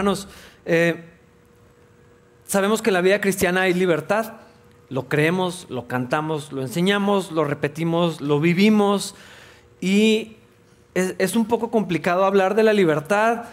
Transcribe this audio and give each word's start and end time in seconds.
Hermanos, 0.00 0.28
eh, 0.64 1.04
sabemos 2.46 2.80
que 2.80 2.88
en 2.88 2.94
la 2.94 3.02
vida 3.02 3.20
cristiana 3.20 3.60
hay 3.62 3.74
libertad. 3.74 4.32
Lo 4.88 5.08
creemos, 5.08 5.66
lo 5.68 5.88
cantamos, 5.88 6.52
lo 6.52 6.62
enseñamos, 6.62 7.32
lo 7.32 7.44
repetimos, 7.44 8.22
lo 8.22 8.40
vivimos. 8.40 9.14
Y 9.78 10.38
es, 10.94 11.36
un 11.36 11.44
poco 11.44 11.70
complicado 11.70 12.24
hablar 12.24 12.54
de 12.54 12.62
la 12.62 12.72
libertad 12.72 13.44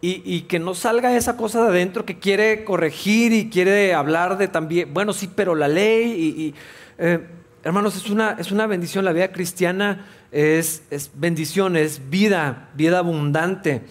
y, 0.00 0.42
que 0.42 0.60
no 0.60 0.76
salga 0.76 1.16
esa 1.16 1.36
cosa 1.36 1.64
de 1.64 1.70
adentro 1.70 2.04
que 2.04 2.20
quiere 2.20 2.62
corregir 2.62 3.32
y 3.32 3.50
quiere 3.50 3.92
hablar 3.92 4.38
de 4.38 4.46
también, 4.46 4.94
bueno, 4.94 5.12
sí, 5.12 5.28
pero 5.34 5.56
la 5.56 5.66
ley. 5.66 6.12
Y, 6.12 6.54
eh, 6.98 7.26
hermanos, 7.64 7.96
es 7.96 8.08
una, 8.08 8.36
es 8.38 8.52
una 8.52 8.68
bendición. 8.68 9.04
La 9.04 9.12
vida 9.12 9.32
cristiana 9.32 10.06
es, 10.30 10.84
es 10.92 11.10
bendición, 11.14 11.76
es 11.76 12.08
vida, 12.08 12.68
vida 12.76 13.00
abundante. 13.00 13.82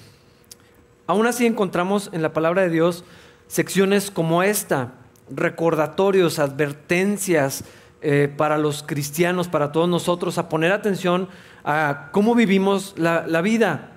Aún 1.08 1.26
así 1.26 1.46
encontramos 1.46 2.10
en 2.12 2.22
la 2.22 2.34
palabra 2.34 2.64
de 2.64 2.70
Dios 2.70 3.06
secciones 3.48 4.12
como 4.12 4.44
esta, 4.44 4.92
recordatorios, 5.30 6.38
advertencias 6.38 7.64
eh, 8.02 8.32
para 8.36 8.58
los 8.58 8.84
cristianos, 8.84 9.48
para 9.48 9.72
todos 9.72 9.88
nosotros, 9.88 10.38
a 10.38 10.50
poner 10.50 10.74
atención 10.74 11.30
a 11.64 12.10
cómo 12.12 12.36
vivimos 12.36 12.94
la, 12.98 13.42
vida. 13.42 13.92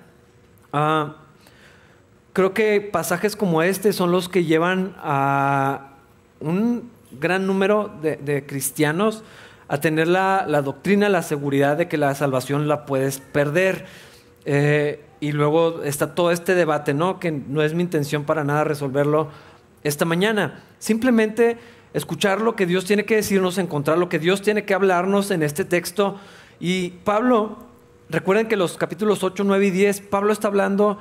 Ah, 0.71 1.17
creo 2.31 2.53
que 2.53 2.79
pasajes 2.79 3.35
como 3.35 3.61
este 3.61 3.91
son 3.91 4.13
los 4.13 4.29
que 4.29 4.45
llevan 4.45 4.95
a 4.97 5.95
un 6.39 6.89
gran 7.11 7.45
número 7.45 7.91
de, 8.01 8.45
cristianos 8.47 9.23
a 9.67 9.79
tener 9.81 10.07
la, 10.07 10.45
doctrina, 10.63 11.09
la 11.09 11.23
seguridad 11.23 11.75
de 11.75 11.89
que 11.89 11.97
la 11.97 12.15
salvación 12.15 12.69
la 12.69 12.85
puedes 12.85 13.19
perder. 13.19 13.85
Eh, 14.45 15.03
y 15.21 15.31
luego 15.31 15.83
está 15.83 16.15
todo 16.15 16.31
este 16.31 16.55
debate, 16.55 16.93
¿no? 16.93 17.19
Que 17.19 17.31
no 17.31 17.61
es 17.61 17.75
mi 17.75 17.83
intención 17.83 18.25
para 18.25 18.43
nada 18.43 18.63
resolverlo 18.63 19.29
esta 19.83 20.03
mañana. 20.03 20.63
Simplemente 20.79 21.57
escuchar 21.93 22.41
lo 22.41 22.55
que 22.55 22.65
Dios 22.65 22.85
tiene 22.85 23.05
que 23.05 23.15
decirnos, 23.15 23.59
encontrar 23.59 23.99
lo 23.99 24.09
que 24.09 24.17
Dios 24.17 24.41
tiene 24.41 24.65
que 24.65 24.73
hablarnos 24.73 25.29
en 25.29 25.43
este 25.43 25.63
texto. 25.63 26.19
Y 26.59 26.89
Pablo, 27.03 27.59
recuerden 28.09 28.47
que 28.47 28.57
los 28.57 28.77
capítulos 28.77 29.23
8, 29.23 29.43
9 29.45 29.67
y 29.67 29.69
10, 29.69 30.01
Pablo 30.01 30.33
está 30.33 30.47
hablando 30.47 30.97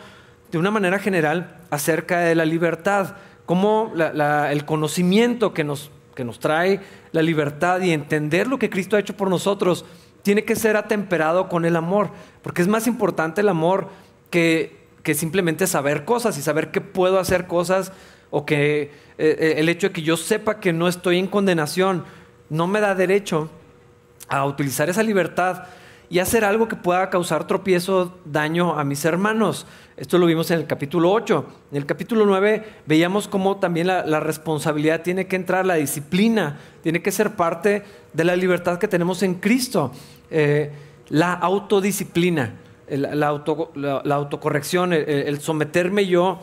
de 0.53 0.59
una 0.59 0.71
manera 0.71 0.99
general 0.99 1.57
acerca 1.71 2.21
de 2.21 2.35
la 2.35 2.45
libertad, 2.45 3.17
como 3.47 3.93
el 3.97 4.65
conocimiento 4.67 5.55
que 5.55 5.65
nos, 5.65 5.91
que 6.15 6.25
nos 6.25 6.39
trae 6.41 6.81
la 7.13 7.23
libertad 7.23 7.81
y 7.81 7.93
entender 7.93 8.49
lo 8.49 8.59
que 8.59 8.69
Cristo 8.69 8.97
ha 8.97 9.01
hecho 9.01 9.17
por 9.17 9.31
nosotros 9.31 9.87
tiene 10.23 10.45
que 10.45 10.57
ser 10.57 10.77
atemperado 10.77 11.49
con 11.49 11.65
el 11.65 11.77
amor, 11.77 12.11
porque 12.43 12.61
es 12.61 12.69
más 12.69 12.87
importante 12.87 13.41
el 13.41 13.49
amor 13.49 13.89
que, 14.31 14.79
simplemente 15.15 15.67
saber 15.67 16.05
cosas 16.05 16.39
y 16.39 16.43
saber 16.43 16.71
que 16.71 16.81
puedo 16.81 17.19
hacer 17.19 17.49
cosas 17.49 17.93
o 18.31 18.47
que 18.47 18.83
eh, 18.83 18.91
eh, 19.19 19.55
el 19.57 19.69
hecho 19.69 19.89
de 19.89 19.93
que 19.93 20.03
yo 20.03 20.17
sepa 20.17 20.61
que 20.61 20.73
no 20.73 20.87
estoy 20.87 21.19
en 21.19 21.27
condenación 21.27 22.05
no 22.49 22.69
me 22.69 22.81
da 22.81 22.95
derecho 22.95 23.51
a 24.29 24.45
utilizar 24.47 24.89
esa 24.89 25.03
libertad 25.03 25.65
y 26.09 26.19
hacer 26.19 26.45
algo 26.45 26.69
que 26.69 26.77
pueda 26.77 27.11
causar 27.11 27.47
tropiezo, 27.47 28.19
daño 28.25 28.79
a 28.79 28.85
mis 28.85 29.05
hermanos. 29.05 29.67
Esto 29.97 30.19
lo 30.19 30.27
vimos 30.27 30.51
en 30.51 30.59
el 30.59 30.67
capítulo 30.67 31.13
8. 31.13 31.47
En 31.71 31.77
el 31.77 31.87
capítulo 31.87 32.27
9 32.27 32.65
veíamos 32.87 33.29
cómo 33.29 33.59
también 33.59 33.87
la, 33.87 34.21
responsabilidad 34.21 35.03
tiene 35.03 35.27
que 35.27 35.37
entrar, 35.37 35.67
la 35.67 35.75
disciplina 35.75 36.59
tiene 36.83 37.01
que 37.01 37.13
ser 37.13 37.37
parte 37.37 37.85
de 38.13 38.25
la 38.25 38.35
libertad 38.35 38.79
que 38.79 38.89
tenemos 38.89 39.23
en 39.23 39.35
Cristo. 39.35 39.93
Eh, 40.31 40.73
la 41.09 41.33
autodisciplina 41.33 42.55
la, 42.91 43.29
autocorrección, 43.29 44.93
el, 44.93 45.41
someterme 45.41 46.07
yo 46.07 46.41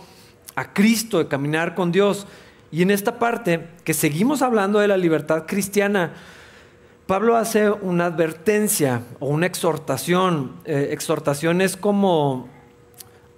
a 0.56 0.74
Cristo, 0.74 1.20
de 1.20 1.28
caminar 1.28 1.76
con 1.76 1.92
Dios. 1.92 2.28
Y 2.72 2.82
en 2.82 2.92
esta 2.92 3.20
parte, 3.20 3.68
que 3.84 3.94
seguimos 3.94 4.42
hablando 4.42 4.80
de 4.80 4.88
la 4.88 4.98
libertad 4.98 5.46
cristiana, 5.46 6.14
Pablo 7.08 7.38
hace 7.38 7.70
una 7.70 8.08
advertencia 8.08 9.02
o 9.20 9.28
una 9.28 9.46
exhortación. 9.46 10.58
Eh, 10.66 10.90
exhortación 10.92 11.62
es 11.62 11.78
como 11.78 12.50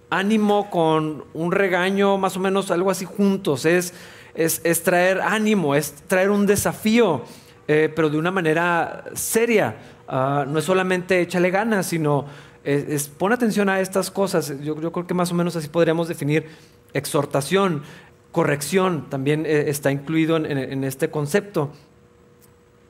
ánimo 0.09 0.71
con 0.71 1.25
un 1.33 1.51
regaño, 1.51 2.17
más 2.17 2.35
o 2.35 2.39
menos 2.39 2.71
algo 2.71 2.89
así 2.89 3.05
juntos. 3.05 3.65
Es, 3.65 3.93
es, 4.33 4.83
traer 4.83 5.21
ánimo, 5.21 5.75
es 5.75 5.93
traer 6.07 6.31
un 6.31 6.47
desafío, 6.47 7.23
eh, 7.67 7.91
pero 7.95 8.09
de 8.09 8.17
una 8.17 8.31
manera 8.31 9.03
seria. 9.13 9.75
Ah, 10.07 10.45
no 10.47 10.57
es 10.57 10.65
solamente 10.65 11.21
échale 11.21 11.51
ganas, 11.51 11.85
sino 11.85 12.25
es, 12.63 13.07
pon 13.07 13.31
atención 13.33 13.69
a 13.69 13.79
estas 13.79 14.11
cosas. 14.11 14.53
Yo, 14.61 14.75
creo 14.75 15.07
que 15.07 15.13
más 15.13 15.31
o 15.31 15.35
menos 15.35 15.55
así 15.55 15.69
podríamos 15.69 16.07
definir 16.07 16.45
exhortación, 16.93 17.83
corrección, 18.31 19.09
también 19.09 19.45
eh, 19.45 19.65
está 19.67 19.91
incluido 19.91 20.37
en, 20.37 20.83
este 20.83 21.09
concepto. 21.09 21.71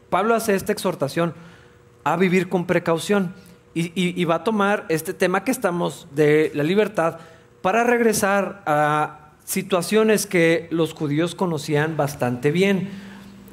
Pablo 0.10 0.36
hace 0.36 0.56
esta 0.56 0.72
exhortación 0.72 1.34
a 2.04 2.18
vivir 2.18 2.50
con 2.50 2.66
precaución 2.66 3.34
y, 3.76 4.26
va 4.26 4.36
a 4.36 4.44
tomar 4.44 4.86
este 4.90 5.14
tema 5.14 5.44
que 5.44 5.52
estamos 5.52 6.08
de 6.12 6.52
la 6.54 6.64
libertad 6.64 7.20
para 7.62 7.84
regresar 7.84 8.64
a 8.66 9.32
situaciones 9.46 10.26
que 10.26 10.68
los 10.72 10.94
judíos 10.94 11.36
conocían 11.36 11.96
bastante 11.96 12.52
bien. 12.52 12.90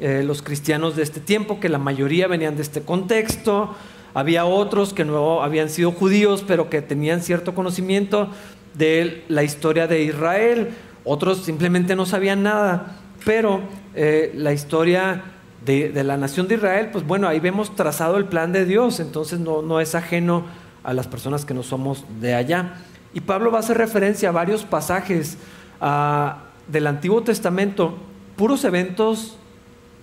Eh, 0.00 0.22
los 0.24 0.42
cristianos 0.42 0.96
de 0.96 1.02
este 1.02 1.20
tiempo, 1.20 1.60
que 1.60 1.68
la 1.68 1.78
mayoría 1.78 2.26
venían 2.26 2.56
de 2.56 2.62
este 2.62 2.82
contexto, 2.82 3.74
había 4.16 4.46
otros 4.46 4.94
que 4.94 5.04
no 5.04 5.42
habían 5.42 5.68
sido 5.68 5.92
judíos, 5.92 6.42
pero 6.48 6.70
que 6.70 6.80
tenían 6.80 7.20
cierto 7.20 7.54
conocimiento 7.54 8.30
de 8.72 9.22
la 9.28 9.44
historia 9.44 9.86
de 9.86 10.04
Israel. 10.04 10.70
Otros 11.04 11.44
simplemente 11.44 11.94
no 11.94 12.06
sabían 12.06 12.42
nada. 12.42 12.96
Pero 13.26 13.60
eh, 13.94 14.32
la 14.34 14.54
historia 14.54 15.22
de, 15.66 16.02
la 16.02 16.16
nación 16.16 16.48
de 16.48 16.54
Israel, 16.54 16.88
pues 16.90 17.06
bueno, 17.06 17.28
ahí 17.28 17.40
vemos 17.40 17.76
trazado 17.76 18.16
el 18.16 18.24
plan 18.24 18.52
de 18.52 18.64
Dios. 18.64 19.00
Entonces 19.00 19.38
no, 19.38 19.80
es 19.80 19.94
ajeno 19.94 20.46
a 20.82 20.94
las 20.94 21.06
personas 21.06 21.44
que 21.44 21.52
no 21.52 21.62
somos 21.62 22.06
de 22.18 22.34
allá. 22.34 22.76
Y 23.12 23.20
Pablo 23.20 23.50
va 23.50 23.58
a 23.58 23.60
hacer 23.60 23.76
referencia 23.76 24.30
a 24.30 24.32
varios 24.32 24.64
pasajes 24.64 25.36
ah, 25.78 26.44
del 26.68 26.86
Antiguo 26.86 27.22
Testamento, 27.22 27.98
puros 28.34 28.64
eventos 28.64 29.36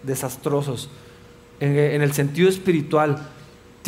desastrosos 0.03 0.91
en 1.59 2.01
el 2.01 2.13
sentido 2.13 2.49
espiritual 2.49 3.17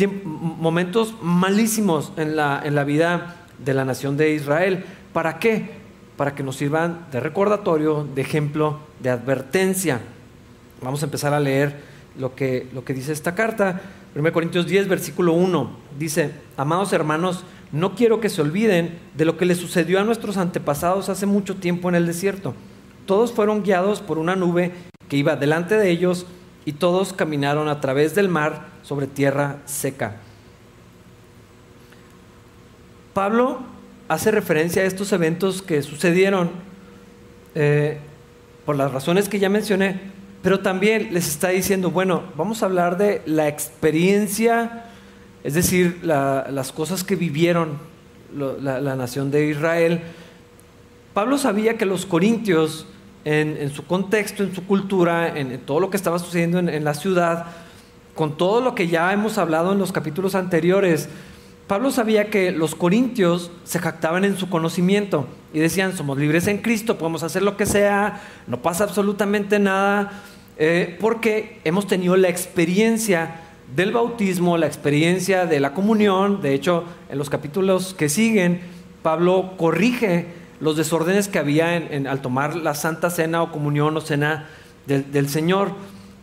momentos 0.06 1.14
malísimos 1.22 2.12
en 2.16 2.36
la, 2.36 2.60
en 2.64 2.74
la 2.74 2.84
vida 2.84 3.36
de 3.64 3.74
la 3.74 3.84
nación 3.84 4.16
de 4.16 4.34
Israel. 4.34 4.84
¿Para 5.12 5.38
qué? 5.38 5.70
Para 6.16 6.34
que 6.34 6.42
nos 6.42 6.56
sirvan 6.56 7.06
de 7.10 7.20
recordatorio, 7.20 8.06
de 8.14 8.20
ejemplo, 8.22 8.80
de 9.00 9.10
advertencia. 9.10 10.00
Vamos 10.82 11.02
a 11.02 11.06
empezar 11.06 11.32
a 11.32 11.40
leer 11.40 11.76
lo 12.18 12.34
que, 12.34 12.68
lo 12.74 12.84
que 12.84 12.94
dice 12.94 13.12
esta 13.12 13.34
carta. 13.34 13.80
1 14.14 14.32
Corintios 14.32 14.66
10, 14.66 14.88
versículo 14.88 15.32
1. 15.32 15.70
Dice, 15.98 16.32
amados 16.56 16.92
hermanos, 16.92 17.44
no 17.72 17.94
quiero 17.94 18.20
que 18.20 18.28
se 18.28 18.42
olviden 18.42 18.98
de 19.14 19.24
lo 19.24 19.36
que 19.36 19.46
le 19.46 19.54
sucedió 19.54 20.00
a 20.00 20.04
nuestros 20.04 20.36
antepasados 20.36 21.08
hace 21.08 21.26
mucho 21.26 21.56
tiempo 21.56 21.88
en 21.88 21.94
el 21.94 22.06
desierto. 22.06 22.54
Todos 23.06 23.32
fueron 23.32 23.62
guiados 23.62 24.00
por 24.00 24.18
una 24.18 24.36
nube 24.36 24.72
que 25.08 25.16
iba 25.16 25.36
delante 25.36 25.76
de 25.76 25.90
ellos 25.90 26.26
y 26.66 26.74
todos 26.74 27.14
caminaron 27.14 27.68
a 27.68 27.80
través 27.80 28.14
del 28.14 28.28
mar 28.28 28.66
sobre 28.82 29.06
tierra 29.06 29.60
seca. 29.64 30.16
Pablo 33.14 33.60
hace 34.08 34.30
referencia 34.30 34.82
a 34.82 34.84
estos 34.84 35.10
eventos 35.12 35.62
que 35.62 35.80
sucedieron 35.80 36.50
eh, 37.54 37.98
por 38.66 38.76
las 38.76 38.92
razones 38.92 39.30
que 39.30 39.38
ya 39.38 39.48
mencioné, 39.48 39.98
pero 40.42 40.60
también 40.60 41.14
les 41.14 41.28
está 41.28 41.48
diciendo, 41.48 41.90
bueno, 41.90 42.24
vamos 42.36 42.62
a 42.62 42.66
hablar 42.66 42.98
de 42.98 43.22
la 43.24 43.48
experiencia, 43.48 44.84
es 45.44 45.54
decir, 45.54 46.00
las 46.02 46.72
cosas 46.72 47.04
que 47.04 47.16
vivieron 47.16 47.78
la, 48.34 48.96
nación 48.96 49.30
de 49.30 49.46
Israel. 49.46 50.02
Pablo 51.14 51.38
sabía 51.38 51.78
que 51.78 51.86
los 51.86 52.06
corintios, 52.06 52.86
en, 53.26 53.70
su 53.70 53.84
contexto, 53.84 54.44
en 54.44 54.54
su 54.54 54.64
cultura, 54.66 55.36
en, 55.36 55.58
todo 55.58 55.80
lo 55.80 55.90
que 55.90 55.96
estaba 55.96 56.18
sucediendo 56.18 56.58
en 56.60 56.84
la 56.84 56.94
ciudad, 56.94 57.46
con 58.14 58.38
todo 58.38 58.60
lo 58.62 58.74
que 58.74 58.88
ya 58.88 59.12
hemos 59.12 59.36
hablado 59.36 59.72
en 59.72 59.78
los 59.78 59.92
capítulos 59.92 60.34
anteriores, 60.34 61.08
Pablo 61.66 61.90
sabía 61.90 62.30
que 62.30 62.52
los 62.52 62.76
corintios 62.76 63.50
se 63.64 63.80
jactaban 63.80 64.24
en 64.24 64.36
su 64.36 64.48
conocimiento 64.48 65.26
y 65.52 65.58
decían, 65.58 65.96
somos 65.96 66.16
libres 66.16 66.46
en 66.46 66.58
Cristo, 66.58 66.96
podemos 66.96 67.24
hacer 67.24 67.42
lo 67.42 67.56
que 67.56 67.66
sea, 67.66 68.22
no 68.46 68.62
pasa 68.62 68.84
absolutamente 68.84 69.58
nada, 69.58 70.22
eh, 70.58 70.96
porque 71.00 71.60
hemos 71.64 71.88
tenido 71.88 72.16
la 72.16 72.28
experiencia 72.28 73.40
del 73.74 73.90
bautismo, 73.92 74.56
la 74.56 74.68
experiencia 74.68 75.44
de 75.44 75.58
la 75.58 75.74
comunión, 75.74 76.40
de 76.40 76.54
hecho 76.54 76.84
en 77.10 77.18
los 77.18 77.28
capítulos 77.28 77.94
que 77.94 78.08
siguen, 78.08 78.60
Pablo 79.02 79.54
corrige 79.56 80.26
los 80.60 80.76
desórdenes 80.76 81.28
que 81.28 81.38
había 81.38 81.76
en, 81.76 82.06
al 82.06 82.20
tomar 82.20 82.56
la 82.56 82.74
Santa 82.74 83.10
Cena 83.10 83.42
o 83.42 83.52
comunión 83.52 83.96
o 83.96 84.00
cena 84.00 84.48
del, 84.86 85.28
Señor, 85.28 85.72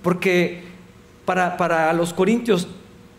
porque 0.02 0.64
para, 1.26 1.94
los 1.94 2.14
corintios 2.14 2.68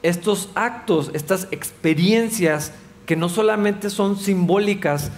estos 0.02 0.50
actos, 0.54 1.10
estas 1.14 1.48
experiencias 1.50 2.72
que 3.06 3.16
no 3.16 3.28
solamente 3.28 3.90
son 3.90 4.16
simbólicas, 4.16 5.10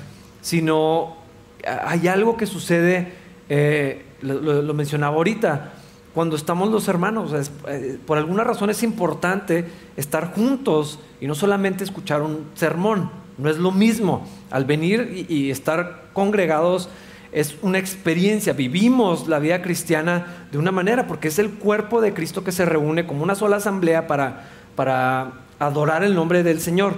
sino 0.42 1.16
hay 1.64 2.08
algo 2.08 2.36
que 2.36 2.46
sucede, 2.46 3.12
eh, 3.48 4.04
lo, 4.20 4.74
mencionaba 4.74 5.16
ahorita, 5.16 5.72
cuando 6.14 6.36
estamos 6.36 6.70
los 6.70 6.88
hermanos, 6.88 7.50
eh, 7.68 7.98
por 8.06 8.18
alguna 8.18 8.42
razón 8.42 8.70
es 8.70 8.82
importante 8.82 9.66
estar 9.96 10.32
juntos 10.32 10.98
y 11.20 11.26
no 11.26 11.34
solamente 11.34 11.84
escuchar 11.84 12.22
un 12.22 12.46
sermón, 12.54 13.10
no 13.38 13.50
es 13.50 13.58
lo 13.58 13.72
mismo. 13.72 14.26
Al 14.50 14.64
venir 14.64 15.26
y, 15.28 15.50
estar 15.50 16.04
congregados 16.12 16.88
es 17.32 17.56
una 17.62 17.78
experiencia, 17.78 18.52
vivimos 18.52 19.28
la 19.28 19.38
vida 19.38 19.60
cristiana 19.60 20.46
de 20.50 20.58
una 20.58 20.72
manera, 20.72 21.06
porque 21.06 21.28
es 21.28 21.38
el 21.38 21.50
cuerpo 21.50 22.00
de 22.00 22.14
Cristo 22.14 22.44
que 22.44 22.52
se 22.52 22.64
reúne 22.64 23.06
como 23.06 23.22
una 23.22 23.34
sola 23.34 23.56
asamblea 23.56 24.06
para, 24.06 24.48
para 24.74 25.32
adorar 25.58 26.02
el 26.02 26.14
nombre 26.14 26.42
del 26.42 26.60
Señor 26.60 26.94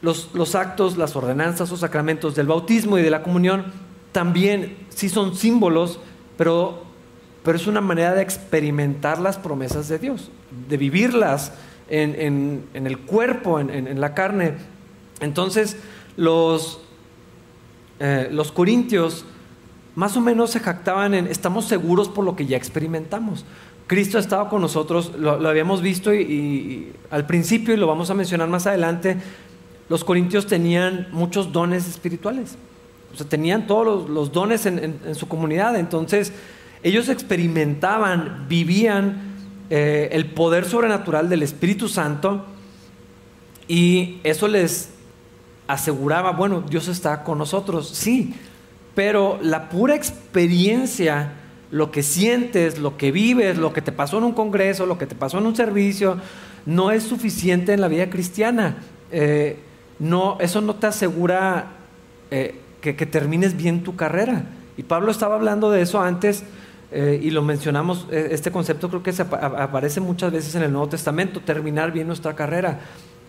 los, 0.00 0.54
actos, 0.54 0.96
las 0.96 1.16
ordenanzas 1.16 1.70
o 1.72 1.76
sacramentos 1.76 2.34
del 2.34 2.46
bautismo 2.46 2.98
y 2.98 3.02
de 3.02 3.10
la 3.10 3.22
comunión 3.22 3.64
también 4.12 4.76
sí 4.90 5.08
son 5.08 5.34
símbolos, 5.34 5.98
pero, 6.36 6.82
pero 7.44 7.56
es 7.56 7.66
una 7.66 7.80
manera 7.80 8.14
de 8.14 8.22
experimentar 8.22 9.18
las 9.18 9.38
promesas 9.38 9.88
de 9.88 9.98
Dios, 9.98 10.30
de 10.68 10.76
vivirlas 10.76 11.52
en, 11.88 12.64
el 12.72 12.98
cuerpo, 12.98 13.60
en, 13.60 14.00
la 14.00 14.14
carne. 14.14 14.54
Entonces, 15.20 15.76
los, 16.16 16.80
eh, 18.00 18.28
los 18.30 18.52
corintios 18.52 19.24
más 19.94 20.16
o 20.16 20.20
menos 20.20 20.50
se 20.50 20.60
jactaban 20.60 21.12
en, 21.12 21.26
estamos 21.26 21.64
seguros 21.64 22.08
por 22.08 22.24
lo 22.24 22.36
que 22.36 22.46
ya 22.46 22.56
experimentamos. 22.56 23.44
Cristo 23.88 24.18
ha 24.18 24.20
estado 24.20 24.48
con 24.48 24.60
nosotros, 24.60 25.12
lo, 25.18 25.48
habíamos 25.48 25.82
visto 25.82 26.14
y, 26.14 26.92
al 27.10 27.26
principio, 27.26 27.74
y 27.74 27.78
lo 27.78 27.86
vamos 27.86 28.10
a 28.10 28.14
mencionar 28.14 28.48
más 28.48 28.66
adelante, 28.66 29.16
los 29.88 30.04
corintios 30.04 30.46
tenían 30.46 31.08
muchos 31.10 31.52
dones 31.52 31.88
espirituales. 31.88 32.56
O 33.12 33.16
sea, 33.16 33.26
tenían 33.26 33.66
todos 33.66 34.08
los, 34.08 34.30
dones 34.30 34.66
en, 34.66 35.00
su 35.14 35.26
comunidad. 35.26 35.74
Entonces, 35.76 36.32
ellos 36.82 37.08
experimentaban, 37.08 38.46
vivían 38.48 39.34
eh, 39.70 40.10
el 40.12 40.26
poder 40.26 40.66
sobrenatural 40.66 41.28
del 41.28 41.42
Espíritu 41.42 41.88
Santo 41.88 42.44
y 43.66 44.20
eso 44.22 44.46
les 44.46 44.90
aseguraba, 45.68 46.32
bueno, 46.32 46.62
Dios 46.62 46.88
está 46.88 47.22
con 47.22 47.38
nosotros, 47.38 47.88
sí, 47.90 48.34
pero 48.94 49.38
la 49.42 49.68
pura 49.68 49.94
experiencia, 49.94 51.34
lo 51.70 51.92
que 51.92 52.02
sientes, 52.02 52.78
lo 52.78 52.96
que 52.96 53.12
vives, 53.12 53.58
lo 53.58 53.72
que 53.72 53.82
te 53.82 53.92
pasó 53.92 54.18
en 54.18 54.24
un 54.24 54.32
congreso, 54.32 54.86
lo 54.86 54.98
que 54.98 55.06
te 55.06 55.14
pasó 55.14 55.38
en 55.38 55.46
un 55.46 55.54
servicio, 55.54 56.16
no 56.66 56.90
es 56.90 57.04
suficiente 57.04 57.74
en 57.74 57.80
la 57.80 57.88
vida 57.88 58.10
cristiana. 58.10 58.78
Eh, 59.12 59.58
no, 59.98 60.38
eso 60.40 60.60
no 60.62 60.74
te 60.74 60.86
asegura 60.86 61.66
eh, 62.30 62.60
que, 62.80 62.94
termines 62.94 63.56
bien 63.56 63.84
tu 63.84 63.94
carrera. 63.94 64.46
Y 64.76 64.82
Pablo 64.82 65.10
estaba 65.10 65.34
hablando 65.34 65.70
de 65.70 65.82
eso 65.82 66.00
antes 66.00 66.44
eh, 66.90 67.20
y 67.22 67.30
lo 67.30 67.42
mencionamos, 67.42 68.06
este 68.10 68.50
concepto 68.50 68.88
creo 68.88 69.02
que 69.02 69.12
se 69.12 69.22
aparece 69.22 70.00
muchas 70.00 70.32
veces 70.32 70.54
en 70.54 70.62
el 70.62 70.72
Nuevo 70.72 70.88
Testamento, 70.88 71.40
terminar 71.40 71.92
bien 71.92 72.06
nuestra 72.06 72.34
carrera, 72.34 72.80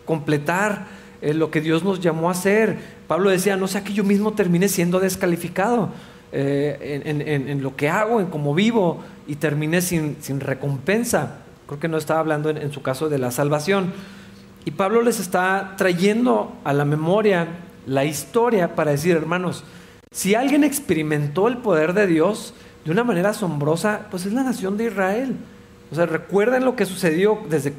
completar 0.05 0.87
lo 1.21 1.51
que 1.51 1.61
Dios 1.61 1.83
nos 1.83 1.99
llamó 1.99 2.29
a 2.29 2.31
hacer. 2.31 2.77
Pablo 3.07 3.29
decía, 3.29 3.57
no 3.57 3.67
sea 3.67 3.83
que 3.83 3.93
yo 3.93 4.03
mismo 4.03 4.33
termine 4.33 4.67
siendo 4.67 4.99
descalificado 4.99 5.89
en, 6.31 7.63
lo 7.63 7.75
que 7.75 7.89
hago, 7.89 8.19
en 8.19 8.27
cómo 8.27 8.53
vivo 8.53 9.03
y 9.27 9.35
termine 9.35 9.81
sin, 9.81 10.17
recompensa. 10.39 11.37
Creo 11.67 11.79
que 11.79 11.87
no 11.87 11.97
estaba 11.97 12.19
hablando 12.19 12.49
en 12.49 12.71
su 12.71 12.81
caso 12.81 13.09
de 13.09 13.17
la 13.17 13.31
salvación. 13.31 13.91
Y 14.65 14.71
Pablo 14.71 15.01
les 15.01 15.19
está 15.19 15.75
trayendo 15.77 16.53
a 16.63 16.73
la 16.73 16.85
memoria 16.85 17.47
la 17.85 18.05
historia 18.05 18.75
para 18.75 18.91
decir, 18.91 19.15
hermanos, 19.15 19.63
si 20.11 20.35
alguien 20.35 20.63
experimentó 20.63 21.47
el 21.47 21.57
poder 21.57 21.93
de 21.93 22.07
Dios 22.07 22.53
de 22.85 22.91
una 22.91 23.03
manera 23.03 23.29
asombrosa, 23.29 24.07
pues 24.11 24.25
es 24.25 24.33
la 24.33 24.43
nación 24.43 24.77
de 24.77 24.85
Israel. 24.85 25.35
O 25.91 25.95
sea, 25.95 26.05
recuerden 26.05 26.65
lo 26.65 26.75
que 26.75 26.85
sucedió 26.85 27.39
desde, 27.49 27.73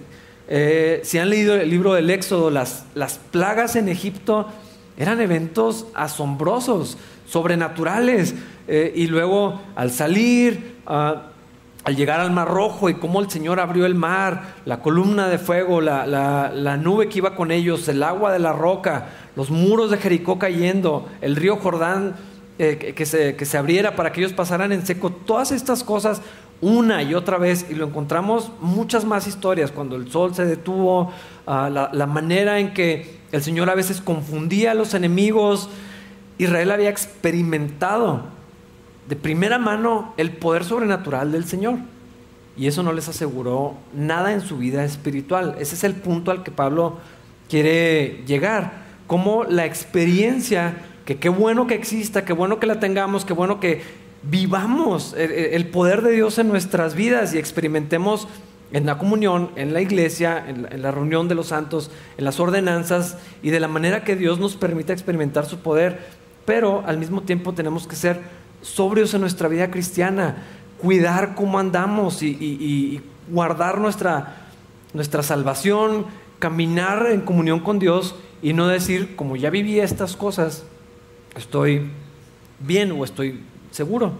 eh, 0.52 1.00
si 1.04 1.18
han 1.18 1.30
leído 1.30 1.54
el 1.54 1.70
libro 1.70 1.94
del 1.94 2.10
Éxodo, 2.10 2.50
las, 2.50 2.84
plagas 3.30 3.76
en 3.76 3.88
Egipto 3.88 4.48
eran 4.96 5.20
eventos 5.20 5.86
asombrosos, 5.94 6.98
sobrenaturales. 7.28 8.34
Eh, 8.66 8.92
y 8.96 9.06
luego 9.06 9.60
al 9.76 9.92
salir, 9.92 10.76
uh, 10.86 11.18
al 11.84 11.96
llegar 11.96 12.20
al 12.20 12.32
Mar 12.32 12.48
Rojo 12.48 12.90
y 12.90 12.94
cómo 12.94 13.20
el 13.20 13.30
Señor 13.30 13.60
abrió 13.60 13.86
el 13.86 13.94
mar, 13.94 14.54
la 14.64 14.80
columna 14.80 15.28
de 15.28 15.38
fuego, 15.38 15.80
la, 15.80 16.76
nube 16.80 17.08
que 17.08 17.18
iba 17.18 17.36
con 17.36 17.52
ellos, 17.52 17.88
el 17.88 18.02
agua 18.02 18.32
de 18.32 18.40
la 18.40 18.52
roca, 18.52 19.06
los 19.36 19.50
muros 19.50 19.90
de 19.92 19.98
Jericó 19.98 20.38
cayendo, 20.38 21.08
el 21.20 21.36
río 21.36 21.56
Jordán 21.56 22.16
eh, 22.58 22.92
que 22.94 23.06
se 23.46 23.58
abriera 23.58 23.96
para 23.96 24.12
que 24.12 24.20
ellos 24.20 24.32
pasaran 24.32 24.72
en 24.72 24.84
seco, 24.84 25.10
todas 25.10 25.52
estas 25.52 25.82
cosas 25.82 26.20
una 26.60 27.02
y 27.02 27.14
otra 27.14 27.38
vez, 27.38 27.66
y 27.70 27.74
lo 27.74 27.86
encontramos 27.86 28.52
muchas 28.60 29.04
más 29.04 29.26
historias, 29.26 29.72
cuando 29.72 29.96
el 29.96 30.10
sol 30.10 30.34
se 30.34 30.44
detuvo, 30.44 31.12
ah, 31.46 31.70
la, 31.70 31.90
la 31.92 32.06
manera 32.06 32.58
en 32.58 32.74
que 32.74 33.20
el 33.32 33.42
Señor 33.42 33.70
a 33.70 33.74
veces 33.74 34.00
confundía 34.00 34.72
a 34.72 34.74
los 34.74 34.94
enemigos, 34.94 35.68
Israel 36.38 36.70
había 36.70 36.90
experimentado 36.90 38.24
de 39.08 39.16
primera 39.16 39.58
mano 39.58 40.14
el 40.16 40.30
poder 40.30 40.64
sobrenatural 40.64 41.32
del 41.32 41.44
Señor. 41.44 41.78
Y 42.56 42.66
eso 42.66 42.82
no 42.82 42.92
les 42.92 43.08
aseguró 43.08 43.74
nada 43.94 44.32
en 44.32 44.40
su 44.40 44.58
vida 44.58 44.84
espiritual. 44.84 45.56
Ese 45.58 45.74
es 45.74 45.84
el 45.84 45.94
punto 45.94 46.30
al 46.30 46.42
que 46.42 46.50
Pablo 46.50 46.98
quiere 47.48 48.22
llegar. 48.26 48.84
Como 49.06 49.44
la 49.44 49.66
experiencia, 49.66 50.76
que 51.04 51.18
qué 51.18 51.28
bueno 51.28 51.66
que 51.66 51.74
exista, 51.74 52.24
qué 52.24 52.32
bueno 52.32 52.60
que 52.60 52.66
la 52.66 52.78
tengamos, 52.78 53.24
qué 53.24 53.32
bueno 53.32 53.60
que 53.60 53.82
vivamos 54.22 55.14
el, 55.16 55.66
poder 55.68 56.02
de 56.02 56.12
Dios 56.12 56.38
en 56.38 56.48
nuestras 56.48 56.94
vidas 56.94 57.34
y 57.34 57.38
experimentemos 57.38 58.28
en 58.72 58.86
la 58.86 58.98
comunión, 58.98 59.50
en 59.56 59.72
la 59.72 59.80
iglesia, 59.80 60.44
en 60.46 60.82
la, 60.82 60.90
reunión 60.90 61.26
de 61.26 61.34
los 61.34 61.48
santos, 61.48 61.90
en 62.18 62.24
las 62.24 62.38
ordenanzas 62.38 63.18
y 63.42 63.50
de 63.50 63.60
la 63.60 63.68
manera 63.68 64.04
que 64.04 64.16
Dios 64.16 64.38
nos 64.38 64.56
permita 64.56 64.92
experimentar 64.92 65.46
su 65.46 65.58
poder. 65.58 65.98
Pero 66.44 66.82
al 66.86 66.98
mismo 66.98 67.22
tiempo 67.22 67.52
tenemos 67.52 67.86
que 67.86 67.96
ser 67.96 68.20
sobrios 68.62 69.14
en 69.14 69.22
nuestra 69.22 69.48
vida 69.48 69.70
cristiana, 69.70 70.36
cuidar 70.78 71.34
cómo 71.34 71.58
andamos 71.58 72.22
y, 72.22 73.00
guardar 73.28 73.78
nuestra, 73.78 74.48
nuestra 74.92 75.22
salvación, 75.22 76.06
caminar 76.40 77.06
en 77.10 77.20
comunión 77.20 77.60
con 77.60 77.78
Dios 77.78 78.16
y 78.42 78.54
no 78.54 78.66
decir, 78.66 79.14
como 79.14 79.36
ya 79.36 79.50
viví 79.50 79.78
estas 79.78 80.16
cosas, 80.16 80.64
estoy 81.36 81.90
bien 82.58 82.90
o 82.90 83.04
estoy 83.04 83.40
seguro. 83.70 84.12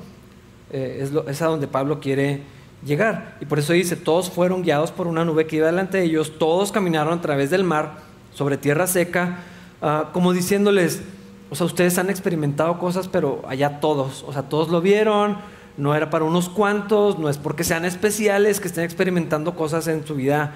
Eh, 0.72 1.08
es, 1.26 1.42
a 1.42 1.46
donde 1.46 1.66
Pablo 1.66 1.98
quiere 2.00 2.42
llegar. 2.84 3.36
Y 3.40 3.44
por 3.44 3.58
eso 3.58 3.72
dice, 3.72 3.96
todos 3.96 4.30
fueron 4.30 4.62
guiados 4.62 4.92
por 4.92 5.06
una 5.06 5.24
nube 5.24 5.46
que 5.46 5.56
iba 5.56 5.66
delante 5.66 5.98
de 5.98 6.04
ellos, 6.04 6.38
todos 6.38 6.70
caminaron 6.70 7.18
a 7.18 7.20
través 7.20 7.50
del 7.50 7.64
mar, 7.64 7.98
sobre 8.32 8.56
tierra 8.56 8.86
seca, 8.86 9.38
ah, 9.82 10.10
como 10.12 10.32
diciéndoles, 10.32 11.02
o 11.50 11.56
sea, 11.56 11.66
ustedes 11.66 11.98
han 11.98 12.08
experimentado 12.08 12.78
cosas, 12.78 13.08
pero 13.08 13.42
allá 13.48 13.80
todos, 13.80 14.24
o 14.26 14.32
sea, 14.32 14.42
todos 14.42 14.68
lo 14.68 14.80
vieron, 14.80 15.38
no 15.76 15.94
era 15.94 16.10
para 16.10 16.24
unos 16.24 16.48
cuantos, 16.48 17.18
no 17.18 17.28
es 17.28 17.38
porque 17.38 17.64
sean 17.64 17.84
especiales 17.84 18.60
que 18.60 18.68
estén 18.68 18.84
experimentando 18.84 19.56
cosas 19.56 19.88
en 19.88 20.06
su 20.06 20.14
vida 20.14 20.52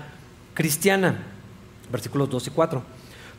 cristiana. 0.55 1.25
Versículos 1.91 2.31
2 2.31 2.47
y 2.47 2.51
4. 2.51 2.83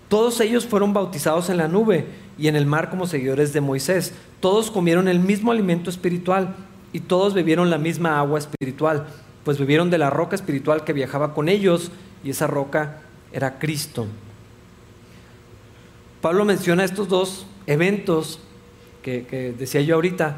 Todos 0.09 0.39
ellos 0.39 0.65
fueron 0.65 0.93
bautizados 0.93 1.50
en 1.50 1.57
la 1.57 1.67
nube 1.67 2.05
y 2.38 2.47
en 2.47 2.55
el 2.55 2.65
mar 2.65 2.89
como 2.89 3.07
seguidores 3.07 3.53
de 3.53 3.62
Moisés. 3.62 4.13
Todos 4.39 4.69
comieron 4.69 5.07
el 5.07 5.19
mismo 5.19 5.51
alimento 5.51 5.89
espiritual 5.89 6.55
y 6.93 7.00
todos 7.01 7.33
bebieron 7.33 7.69
la 7.69 7.77
misma 7.77 8.19
agua 8.19 8.39
espiritual, 8.39 9.07
pues 9.43 9.57
bebieron 9.57 9.89
de 9.89 9.97
la 9.97 10.09
roca 10.09 10.35
espiritual 10.35 10.83
que 10.83 10.93
viajaba 10.93 11.33
con 11.33 11.50
ellos 11.50 11.91
y 12.24 12.29
esa 12.29 12.47
roca 12.47 13.01
era 13.33 13.59
Cristo. 13.59 14.07
Pablo 16.21 16.45
menciona 16.45 16.83
estos 16.83 17.09
dos 17.09 17.45
eventos 17.67 18.39
que, 19.03 19.53
decía 19.57 19.81
yo 19.81 19.95
ahorita, 19.95 20.38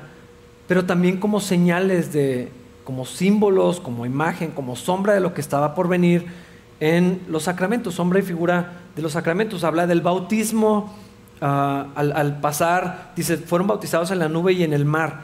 pero 0.68 0.86
también 0.86 1.18
como 1.18 1.40
señales 1.40 2.12
de, 2.12 2.50
como 2.84 3.06
símbolos, 3.06 3.80
como 3.80 4.06
imagen, 4.06 4.52
como 4.52 4.76
sombra 4.76 5.14
de 5.14 5.22
lo 5.22 5.34
que 5.34 5.42
estaba 5.42 5.76
por 5.76 5.88
venir 5.88 6.26
en 6.80 7.22
los 7.30 7.44
sacramentos, 7.44 7.96
sombra 7.96 8.20
y 8.20 8.24
figura 8.24 8.74
de 8.98 9.02
los 9.02 9.14
sacramentos. 9.14 9.64
Habla 9.64 9.88
del 9.88 10.02
bautismo, 10.02 10.94
ah, 11.40 11.88
al, 11.96 12.42
pasar, 12.42 13.14
dice, 13.16 13.38
fueron 13.38 13.68
bautizados 13.68 14.12
en 14.12 14.20
la 14.20 14.28
nube 14.28 14.52
y 14.52 14.64
en 14.64 14.74
el 14.74 14.84
mar. 14.84 15.24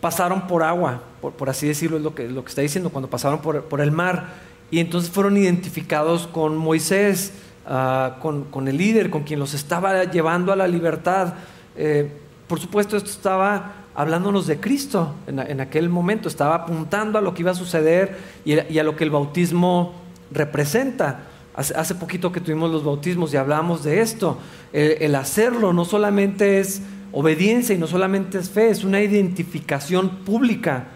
Pasaron 0.00 0.46
por 0.46 0.62
agua, 0.62 1.02
por, 1.20 1.50
así 1.50 1.66
decirlo, 1.66 1.96
es 1.96 2.04
lo 2.04 2.14
que, 2.14 2.28
lo 2.28 2.44
que 2.44 2.50
está 2.50 2.62
diciendo, 2.62 2.90
cuando 2.90 3.10
pasaron 3.10 3.40
por, 3.40 3.64
por 3.64 3.80
el 3.80 3.90
mar. 3.90 4.26
Y 4.70 4.78
entonces 4.78 5.10
fueron 5.10 5.36
identificados 5.36 6.28
con 6.28 6.56
Moisés. 6.56 7.32
Ah, 7.70 8.16
con, 8.22 8.66
el 8.66 8.78
líder, 8.78 9.10
con 9.10 9.24
quien 9.24 9.38
los 9.38 9.52
estaba 9.52 10.04
llevando 10.04 10.52
a 10.52 10.56
la 10.56 10.66
libertad. 10.66 11.34
Eh, 11.76 12.10
por 12.46 12.58
supuesto, 12.58 12.96
esto 12.96 13.10
estaba 13.10 13.74
hablándonos 13.94 14.46
de 14.46 14.58
Cristo 14.58 15.14
en, 15.26 15.60
aquel 15.60 15.90
momento, 15.90 16.30
estaba 16.30 16.54
apuntando 16.54 17.18
a 17.18 17.20
lo 17.20 17.34
que 17.34 17.42
iba 17.42 17.50
a 17.50 17.54
suceder 17.54 18.16
y, 18.46 18.78
a 18.78 18.82
lo 18.84 18.96
que 18.96 19.04
el 19.04 19.10
bautismo 19.10 19.92
representa. 20.30 21.24
Hace, 21.58 21.96
poquito 21.96 22.30
que 22.30 22.40
tuvimos 22.40 22.70
los 22.70 22.84
bautismos 22.84 23.34
y 23.34 23.36
hablamos 23.36 23.82
de 23.82 24.00
esto. 24.00 24.38
El, 24.72 25.12
hacerlo 25.16 25.72
no 25.72 25.84
solamente 25.84 26.60
es 26.60 26.82
obediencia 27.10 27.74
y 27.74 27.78
no 27.78 27.88
solamente 27.88 28.38
es 28.38 28.48
fe, 28.48 28.70
es 28.70 28.84
una 28.84 29.02
identificación 29.02 30.24
pública 30.24 30.86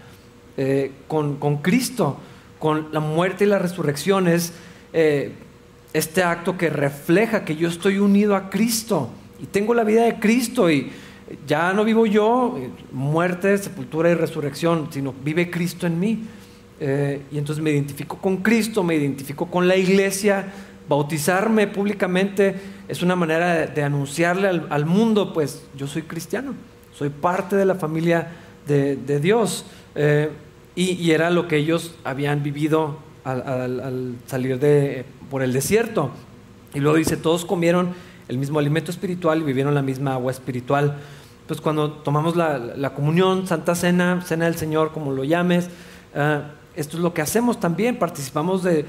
eh, 0.56 0.92
con, 1.08 1.56
Cristo, 1.62 2.16
con 2.60 2.90
la 2.92 3.00
muerte 3.00 3.42
y 3.42 3.48
la 3.48 3.58
resurrección. 3.58 4.28
Es 4.28 4.52
eh, 4.92 5.32
este 5.94 6.22
acto 6.22 6.56
que 6.56 6.70
refleja 6.70 7.44
que 7.44 7.56
yo 7.56 7.68
estoy 7.68 7.98
unido 7.98 8.36
a 8.36 8.48
Cristo 8.48 9.10
y 9.42 9.46
tengo 9.46 9.74
la 9.74 9.82
vida 9.82 10.04
de 10.04 10.20
Cristo 10.20 10.70
y 10.70 10.92
ya 11.44 11.72
no 11.72 11.82
vivo 11.82 12.06
yo, 12.06 12.56
muerte, 12.92 13.58
sepultura 13.58 14.10
y 14.10 14.14
resurrección, 14.14 14.90
sino 14.92 15.12
vive 15.24 15.50
Cristo 15.50 15.88
en 15.88 15.98
mí. 15.98 16.24
Eh, 16.84 17.22
y 17.30 17.38
entonces 17.38 17.62
me 17.62 17.70
identifico 17.70 18.18
con 18.18 18.38
Cristo, 18.38 18.82
me 18.82 18.96
identifico 18.96 19.46
con 19.46 19.68
la 19.68 19.76
iglesia, 19.76 20.46
bautizarme 20.88 21.68
públicamente 21.68 22.56
es 22.88 23.02
una 23.02 23.14
manera 23.14 23.66
de, 23.68 23.82
anunciarle 23.84 24.48
al, 24.48 24.84
mundo, 24.84 25.32
pues 25.32 25.62
yo 25.76 25.86
soy 25.86 26.02
cristiano, 26.02 26.54
soy 26.92 27.08
parte 27.08 27.54
de 27.54 27.64
la 27.64 27.76
familia 27.76 28.32
de, 28.66 29.20
Dios. 29.20 29.64
Eh, 29.94 30.30
y, 30.74 31.12
era 31.12 31.30
lo 31.30 31.46
que 31.46 31.56
ellos 31.56 31.94
habían 32.02 32.42
vivido 32.42 32.98
al, 33.22 34.16
salir 34.26 34.58
de, 34.58 35.04
por 35.30 35.44
el 35.44 35.52
desierto. 35.52 36.10
Y 36.74 36.80
luego 36.80 36.98
dice, 36.98 37.16
todos 37.16 37.44
comieron 37.44 37.90
el 38.26 38.38
mismo 38.38 38.58
alimento 38.58 38.90
espiritual 38.90 39.40
y 39.40 39.44
vivieron 39.44 39.72
la 39.72 39.82
misma 39.82 40.14
agua 40.14 40.32
espiritual. 40.32 40.98
Pues 41.46 41.60
cuando 41.60 41.92
tomamos 41.92 42.34
la, 42.34 42.92
comunión, 42.96 43.46
Santa 43.46 43.76
Cena, 43.76 44.20
Cena 44.26 44.46
del 44.46 44.56
Señor, 44.56 44.90
como 44.90 45.12
lo 45.12 45.22
llames, 45.22 45.70
eh, 46.16 46.40
esto 46.74 46.96
es 46.96 47.02
lo 47.02 47.12
que 47.12 47.22
hacemos 47.22 47.60
también, 47.60 47.98
participamos 47.98 48.62
de, 48.62 48.86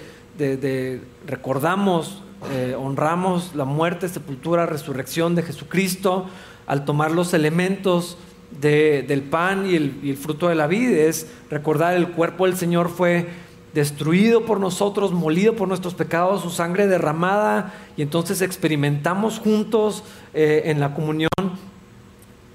recordamos, 1.28 2.22
eh, 2.52 2.76
honramos 2.78 3.56
la 3.56 3.66
muerte, 3.66 4.08
sepultura, 4.08 4.66
resurrección 4.66 5.36
de 5.36 5.44
Jesucristo 5.44 6.28
al 6.66 6.86
tomar 6.86 7.12
los 7.12 7.34
elementos 7.34 8.18
del 8.62 9.24
pan 9.24 9.66
y 9.66 9.76
el, 9.76 10.18
fruto 10.18 10.48
de 10.48 10.56
la 10.56 10.68
vida, 10.68 10.96
es 10.98 11.28
recordar 11.50 11.96
el 11.96 12.10
cuerpo 12.10 12.46
del 12.46 12.56
Señor 12.56 12.90
fue 12.90 13.28
destruido 13.74 14.46
por 14.46 14.60
nosotros, 14.60 15.12
molido 15.12 15.56
por 15.56 15.68
nuestros 15.68 15.96
pecados, 15.96 16.44
su 16.44 16.52
sangre 16.52 16.88
derramada, 16.88 17.74
y 17.98 18.04
entonces 18.04 18.42
experimentamos 18.42 19.40
juntos 19.40 20.04
eh, 20.36 20.64
en 20.66 20.80
la 20.80 20.94
comunión. 20.94 21.30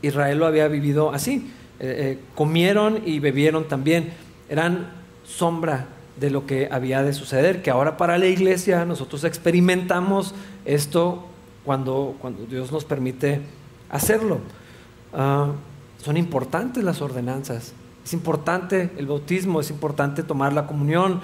Israel 0.01 0.39
lo 0.39 0.47
había 0.47 0.69
vivido 0.69 1.13
así, 1.13 1.51
eh, 1.81 2.21
comieron 2.37 3.03
y 3.05 3.19
bebieron 3.19 3.67
también, 3.67 4.13
eran 4.49 4.98
sombra 5.29 5.87
de 6.19 6.31
lo 6.31 6.47
que 6.47 6.69
había 6.71 7.03
de 7.03 7.13
suceder, 7.13 7.63
que 7.63 7.71
ahora 7.71 7.97
para 7.97 8.19
la 8.19 8.27
iglesia 8.27 8.85
nosotros 8.85 9.25
experimentamos 9.25 10.35
esto 10.65 11.27
cuando, 11.65 12.17
cuando 12.21 12.45
Dios 12.47 12.73
nos 12.73 12.85
permite 12.85 13.41
hacerlo. 13.91 14.39
Ah, 15.13 15.53
son 16.03 16.17
importantes 16.17 16.83
las 16.83 17.01
ordenanzas, 17.03 17.73
es 18.05 18.13
importante 18.13 18.91
el 18.97 19.07
bautismo, 19.07 19.61
es 19.61 19.71
importante 19.71 20.23
tomar 20.23 20.53
la 20.53 20.67
comunión. 20.67 21.21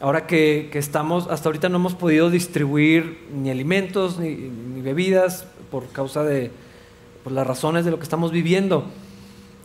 Ahora 0.00 0.26
que, 0.26 0.70
estamos, 0.74 1.26
hasta 1.28 1.48
ahorita 1.48 1.68
no 1.68 1.76
hemos 1.76 1.94
podido 1.94 2.30
distribuir 2.30 3.28
ni 3.34 3.50
alimentos 3.50 4.18
ni, 4.18 4.34
bebidas 4.80 5.46
por 5.70 5.88
causa 5.88 6.24
de 6.24 6.50
por 7.22 7.32
las 7.32 7.46
razones 7.46 7.84
de 7.84 7.90
lo 7.90 7.98
que 7.98 8.04
estamos 8.04 8.32
viviendo 8.32 8.86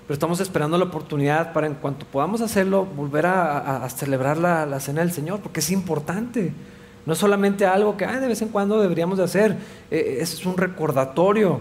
pero 0.08 0.14
estamos 0.14 0.40
esperando 0.40 0.78
la 0.78 0.86
oportunidad 0.86 1.52
para 1.52 1.66
en 1.66 1.74
cuanto 1.74 2.06
podamos 2.06 2.42
hacerlo, 2.42 2.86
volver 2.86 3.26
a, 3.26 3.88
celebrar 3.90 4.38
la, 4.38 4.80
cena 4.80 5.02
del 5.02 5.12
Señor, 5.12 5.40
porque 5.40 5.62
es 5.62 5.72
importante. 5.72 6.54
No 7.08 7.14
es 7.14 7.20
solamente 7.20 7.66
algo 7.66 7.98
que 7.98 8.06
de 8.06 8.28
vez 8.28 8.42
en 8.44 8.50
cuando 8.50 8.80
deberíamos 8.80 9.18
de 9.18 9.24
hacer, 9.24 9.58
eh, 9.90 10.18
es 10.22 10.46
un 10.46 10.58
recordatorio 10.58 11.60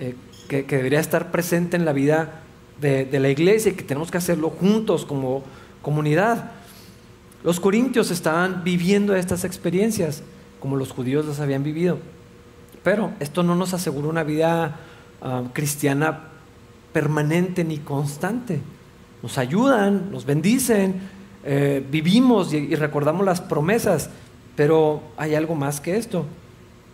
eh, 0.00 0.16
que, 0.48 0.64
debería 0.64 0.98
estar 0.98 1.30
presente 1.30 1.76
en 1.76 1.84
la 1.84 1.92
vida 1.92 2.40
de, 2.80 3.08
la 3.20 3.28
iglesia 3.28 3.70
y 3.70 3.74
que 3.74 3.84
tenemos 3.84 4.10
que 4.10 4.18
hacerlo 4.18 4.50
juntos 4.50 5.04
como 5.04 5.44
comunidad. 5.80 6.50
Los 7.44 7.60
corintios 7.60 8.10
estaban 8.10 8.64
viviendo 8.64 9.14
estas 9.14 9.44
experiencias 9.44 10.22
como 10.58 10.76
los 10.76 10.90
judíos 10.90 11.26
las 11.26 11.38
habían 11.38 11.62
vivido, 11.62 11.98
pero 12.82 13.12
esto 13.20 13.42
no 13.42 13.54
nos 13.54 13.72
asegura 13.72 14.08
una 14.08 14.24
vida 14.24 14.80
ah, 15.22 15.42
cristiana 15.52 16.30
permanente 16.94 17.64
ni 17.64 17.78
constante. 17.78 18.60
Nos 19.22 19.36
ayudan, 19.36 20.10
nos 20.10 20.24
bendicen, 20.24 20.94
eh, 21.44 21.84
vivimos 21.90 22.54
y, 22.54 22.74
recordamos 22.76 23.26
las 23.26 23.42
promesas, 23.42 24.08
pero 24.56 25.02
hay 25.18 25.34
algo 25.34 25.54
más 25.56 25.80
que 25.80 25.98
esto. 25.98 26.24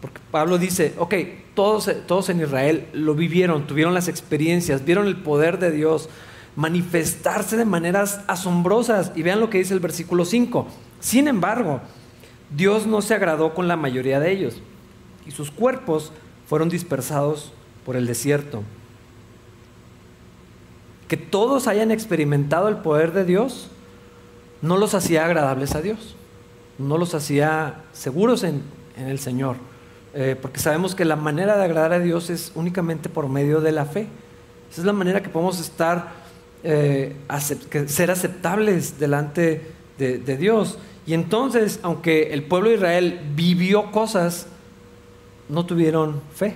Porque 0.00 0.21
Pablo 0.30 0.57
dice, 0.59 0.95
ok, 0.99 1.14
todos, 1.54 1.90
todos 2.07 2.30
en 2.30 2.40
Israel 2.40 2.87
lo 2.95 3.14
vivieron, 3.14 3.66
tuvieron 3.66 3.92
las 3.92 4.09
experiencias, 4.09 4.85
vieron 4.85 5.07
el 5.07 5.16
poder 5.16 5.59
de 5.59 5.71
Dios 5.71 6.09
manifestarse 6.57 7.57
de 7.59 7.66
maneras 7.66 8.23
asombrosas. 8.26 9.12
Y 9.14 9.23
vean 9.23 9.38
lo 9.38 9.50
que 9.50 9.59
dice 9.59 9.75
el 9.75 9.80
versículo 9.80 10.25
5. 10.25 10.66
Sin 10.99 11.28
embargo, 11.28 11.80
Dios 12.57 12.87
no 12.87 13.02
se 13.02 13.14
agradó 13.14 13.54
con 13.54 13.69
la 13.69 13.76
mayoría 13.76 14.19
de 14.19 14.33
ellos 14.33 14.57
y 15.26 15.30
sus 15.30 15.50
cuerpos 15.50 16.11
fueron 16.49 16.71
dispersados 16.71 17.52
por 17.85 17.97
el 17.97 18.07
desierto 18.07 18.64
que 21.11 21.17
todos 21.17 21.67
hayan 21.67 21.90
experimentado 21.90 22.69
el 22.69 22.76
poder 22.76 23.12
de 23.12 23.25
Dios, 23.25 23.67
no 24.62 24.76
los 24.76 24.95
hacía 24.95 25.25
agradables 25.25 25.75
a 25.75 25.83
Dios, 25.83 26.14
no 26.79 26.99
los 26.99 27.17
hacía 27.17 27.83
seguros 27.93 28.45
en, 28.45 28.62
el 28.97 29.19
Señor, 29.19 29.57
eh, 30.14 30.37
porque 30.40 30.61
sabemos 30.61 30.95
que 30.95 31.05
la 31.05 31.17
manera 31.17 31.57
de 31.57 31.64
agradar 31.64 31.95
a 31.95 31.99
Dios 31.99 32.31
es 32.31 32.52
únicamente 32.55 33.09
por 33.09 33.29
medio 33.29 33.61
de 33.61 33.73
la 33.73 33.87
fe. 33.87 34.07
Esa 34.71 34.83
es 34.83 34.87
la 34.87 34.93
manera 34.93 35.21
que 35.21 35.31
podemos 35.31 35.59
estar, 35.59 36.12
eh, 36.62 37.17
ser 37.87 38.12
aceptables 38.12 39.00
delante 39.00 39.67
de, 39.99 40.19
de 40.19 40.37
Dios. 40.37 40.79
Y 41.09 41.14
entonces, 41.14 41.81
aunque 41.83 42.33
el 42.33 42.45
pueblo 42.45 42.69
de 42.69 42.76
Israel 42.76 43.21
vivió 43.35 43.90
cosas, 43.90 44.47
no 45.49 45.67
tuvieron 45.67 46.21
fe, 46.37 46.55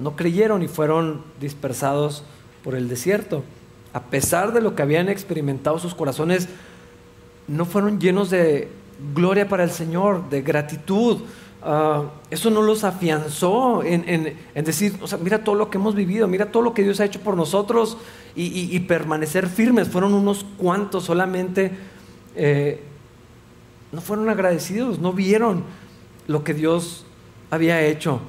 no 0.00 0.16
creyeron 0.16 0.64
y 0.64 0.68
fueron 0.68 1.22
dispersados 1.38 2.24
por 2.64 2.74
el 2.74 2.88
desierto 2.88 3.44
a 3.92 4.02
pesar 4.02 4.52
de 4.52 4.60
lo 4.60 4.74
que 4.74 4.82
habían 4.82 5.08
experimentado, 5.08 5.78
sus 5.78 5.94
corazones 5.94 6.48
no 7.46 7.64
fueron 7.64 7.98
llenos 7.98 8.30
de 8.30 8.68
gloria 9.14 9.48
para 9.48 9.64
el 9.64 9.70
Señor, 9.70 10.28
de 10.28 10.42
gratitud. 10.42 11.18
Ah, 11.62 12.04
eso 12.30 12.50
no 12.50 12.62
los 12.62 12.84
afianzó 12.84 13.82
en, 13.82 14.36
decir, 14.54 14.94
o 15.02 15.08
sea, 15.08 15.18
mira 15.18 15.42
todo 15.42 15.54
lo 15.54 15.70
que 15.70 15.78
hemos 15.78 15.94
vivido, 15.94 16.28
mira 16.28 16.52
todo 16.52 16.62
lo 16.62 16.74
que 16.74 16.82
Dios 16.82 17.00
ha 17.00 17.04
hecho 17.04 17.20
por 17.20 17.36
nosotros 17.36 17.96
y, 18.36 18.78
permanecer 18.80 19.48
firmes. 19.48 19.88
Fueron 19.88 20.14
unos 20.14 20.44
cuantos 20.56 21.04
solamente, 21.04 21.72
eh, 22.36 22.80
no 23.90 24.00
fueron 24.00 24.28
agradecidos, 24.28 24.98
no 24.98 25.12
vieron 25.12 25.64
lo 26.26 26.44
que 26.44 26.54
Dios 26.54 27.04
había 27.50 27.80
hecho. 27.82 28.20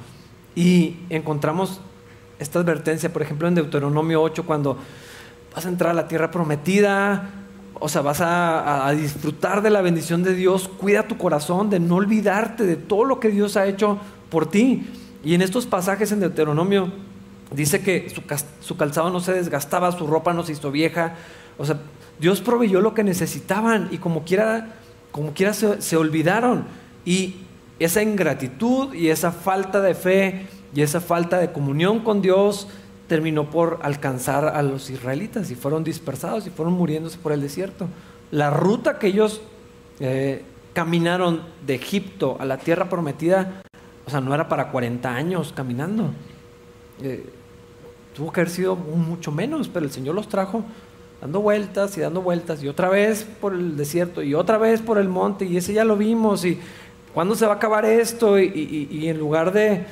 Y 0.56 0.96
encontramos 1.10 1.80
esta 2.40 2.58
advertencia, 2.58 3.12
por 3.12 3.22
ejemplo, 3.22 3.46
en 3.46 3.54
Deuteronomio 3.54 4.22
8, 4.22 4.44
cuando 4.44 4.78
vas 5.54 5.66
a 5.66 5.68
entrar 5.68 5.90
a 5.90 5.94
la 5.94 6.08
tierra 6.08 6.30
prometida, 6.30 7.30
o 7.80 7.88
sea, 7.88 8.02
vas 8.02 8.20
a, 8.20 8.90
disfrutar 8.92 9.62
de 9.62 9.70
la 9.70 9.80
bendición 9.80 10.22
de 10.22 10.34
Dios, 10.34 10.68
cuida 10.68 11.08
tu 11.08 11.16
corazón 11.16 11.70
de 11.70 11.80
no 11.80 11.96
olvidarte 11.96 12.64
de 12.64 12.76
todo 12.76 13.04
lo 13.04 13.20
que 13.20 13.30
Dios 13.30 13.56
ha 13.56 13.66
hecho 13.66 13.98
por 14.28 14.50
ti. 14.50 14.86
Y 15.24 15.34
en 15.34 15.42
estos 15.42 15.66
pasajes 15.66 16.12
en 16.12 16.20
Deuteronomio 16.20 16.92
dice 17.52 17.80
que 17.80 18.12
su, 18.60 18.76
calzado 18.76 19.10
no 19.10 19.20
se 19.20 19.32
desgastaba, 19.32 19.92
su 19.92 20.06
ropa 20.06 20.34
no 20.34 20.44
se 20.44 20.52
hizo 20.52 20.70
vieja, 20.70 21.14
o 21.58 21.64
sea, 21.64 21.78
Dios 22.18 22.42
proveyó 22.42 22.82
lo 22.82 22.92
que 22.92 23.02
necesitaban 23.02 23.88
y 23.90 23.98
como 23.98 24.24
quiera, 24.24 24.74
como 25.10 25.32
quiera 25.32 25.54
se, 25.54 25.80
se 25.80 25.96
olvidaron. 25.96 26.66
Y 27.06 27.36
esa 27.78 28.02
ingratitud 28.02 28.92
y 28.92 29.08
esa 29.08 29.32
falta 29.32 29.80
de 29.80 29.94
fe 29.94 30.46
y 30.74 30.82
esa 30.82 31.00
falta 31.00 31.38
de 31.38 31.50
comunión 31.50 32.00
con 32.00 32.20
Dios, 32.20 32.68
terminó 33.10 33.50
por 33.50 33.80
alcanzar 33.82 34.44
a 34.44 34.62
los 34.62 34.88
israelitas 34.88 35.50
y 35.50 35.56
fueron 35.56 35.82
dispersados 35.82 36.46
y 36.46 36.50
fueron 36.50 36.74
muriéndose 36.74 37.18
por 37.18 37.32
el 37.32 37.40
desierto. 37.40 37.88
La 38.30 38.50
ruta 38.50 39.00
que 39.00 39.08
ellos 39.08 39.40
eh, 39.98 40.44
caminaron 40.74 41.42
de 41.66 41.74
Egipto 41.74 42.36
a 42.38 42.44
la 42.44 42.58
tierra 42.58 42.88
prometida, 42.88 43.62
o 44.06 44.10
sea, 44.10 44.20
no 44.20 44.32
era 44.32 44.48
para 44.48 44.70
40 44.70 45.12
años 45.12 45.52
caminando. 45.52 46.10
Eh, 47.02 47.28
tuvo 48.14 48.30
que 48.30 48.42
haber 48.42 48.52
sido 48.52 48.76
mucho 48.76 49.32
menos, 49.32 49.66
pero 49.66 49.84
el 49.84 49.90
Señor 49.90 50.14
los 50.14 50.28
trajo 50.28 50.62
dando 51.20 51.40
vueltas 51.40 51.98
y 51.98 52.02
dando 52.02 52.22
vueltas 52.22 52.62
y 52.62 52.68
otra 52.68 52.88
vez 52.88 53.26
por 53.40 53.54
el 53.54 53.76
desierto 53.76 54.22
y 54.22 54.34
otra 54.34 54.56
vez 54.56 54.82
por 54.82 54.98
el 54.98 55.08
monte 55.08 55.46
y 55.46 55.56
ese 55.56 55.72
ya 55.72 55.84
lo 55.84 55.96
vimos 55.96 56.44
y 56.44 56.60
cuándo 57.12 57.34
se 57.34 57.44
va 57.44 57.54
a 57.54 57.56
acabar 57.56 57.84
esto 57.84 58.38
y, 58.38 59.08
en 59.08 59.18
lugar 59.18 59.52
de, 59.52 59.84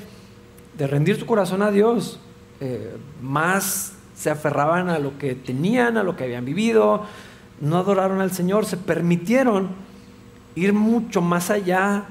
rendir 0.78 1.18
tu 1.18 1.26
corazón 1.26 1.62
a 1.62 1.72
Dios, 1.72 2.20
eh, 2.60 2.96
más 3.22 3.94
se 4.14 4.30
aferraban 4.30 4.88
a 4.88 4.98
lo 4.98 5.18
que 5.18 5.34
tenían, 5.34 5.96
a 5.96 6.02
lo 6.02 6.16
que 6.16 6.24
habían 6.24 6.44
vivido, 6.44 7.04
no 7.60 7.78
adoraron 7.78 8.20
al 8.20 8.32
Señor, 8.32 8.66
se 8.66 8.76
permitieron 8.76 9.68
ir 10.54 10.72
mucho 10.72 11.20
más 11.20 11.50
allá 11.50 12.06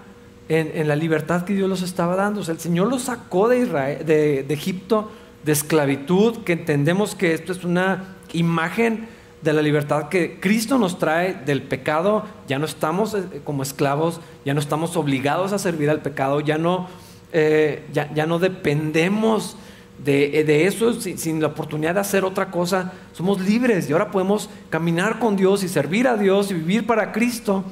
en, 0.50 0.88
la 0.88 0.96
libertad 0.96 1.44
que 1.44 1.54
Dios 1.54 1.70
los 1.70 1.82
estaba 1.82 2.16
dando. 2.16 2.42
el 2.42 2.60
Señor 2.60 2.88
los 2.88 3.04
sacó 3.04 3.50
de, 3.50 3.60
Israel, 3.60 4.06
de, 4.06 4.46
Egipto 4.50 5.12
de 5.44 5.51
esclavitud, 5.51 6.38
que 6.44 6.54
entendemos 6.54 7.16
que 7.16 7.34
esto 7.34 7.51
es 7.51 7.63
una 7.63 8.16
imagen 8.34 9.08
de 9.42 9.54
la 9.54 9.62
libertad 9.62 10.10
que 10.10 10.39
Cristo 10.39 10.77
nos 10.77 10.98
trae 10.98 11.34
del 11.34 11.62
pecado, 11.62 12.25
ya 12.48 12.60
no 12.60 12.66
estamos 12.66 13.13
eh, 13.13 13.42
como 13.44 13.63
esclavos, 13.63 14.20
ya 14.46 14.54
no 14.54 14.60
estamos 14.60 14.98
obligados 14.98 15.54
a 15.54 15.60
servir 15.60 15.89
al 15.89 16.01
pecado, 16.01 16.39
ya 16.39 16.58
no, 16.58 16.88
eh, 17.34 17.86
ya, 17.94 18.25
no 18.25 18.39
dependemos 18.39 19.56
de, 20.04 20.44
de 20.44 20.68
eso 20.68 20.94
sin, 20.94 21.42
la 21.42 21.48
oportunidad 21.48 21.96
de 21.96 22.01
hacer 22.01 22.24
otra 22.24 22.51
cosa, 22.51 22.94
somos 23.13 23.42
libres 23.42 23.89
y 23.89 23.94
ahora 23.94 24.12
podemos 24.12 24.50
caminar 24.70 25.20
con 25.20 25.36
Dios 25.36 25.63
y 25.63 25.68
servir 25.68 26.08
a 26.08 26.18
Dios 26.18 26.51
y 26.51 26.54
vivir 26.54 26.86
para 26.86 27.12
Cristo. 27.12 27.63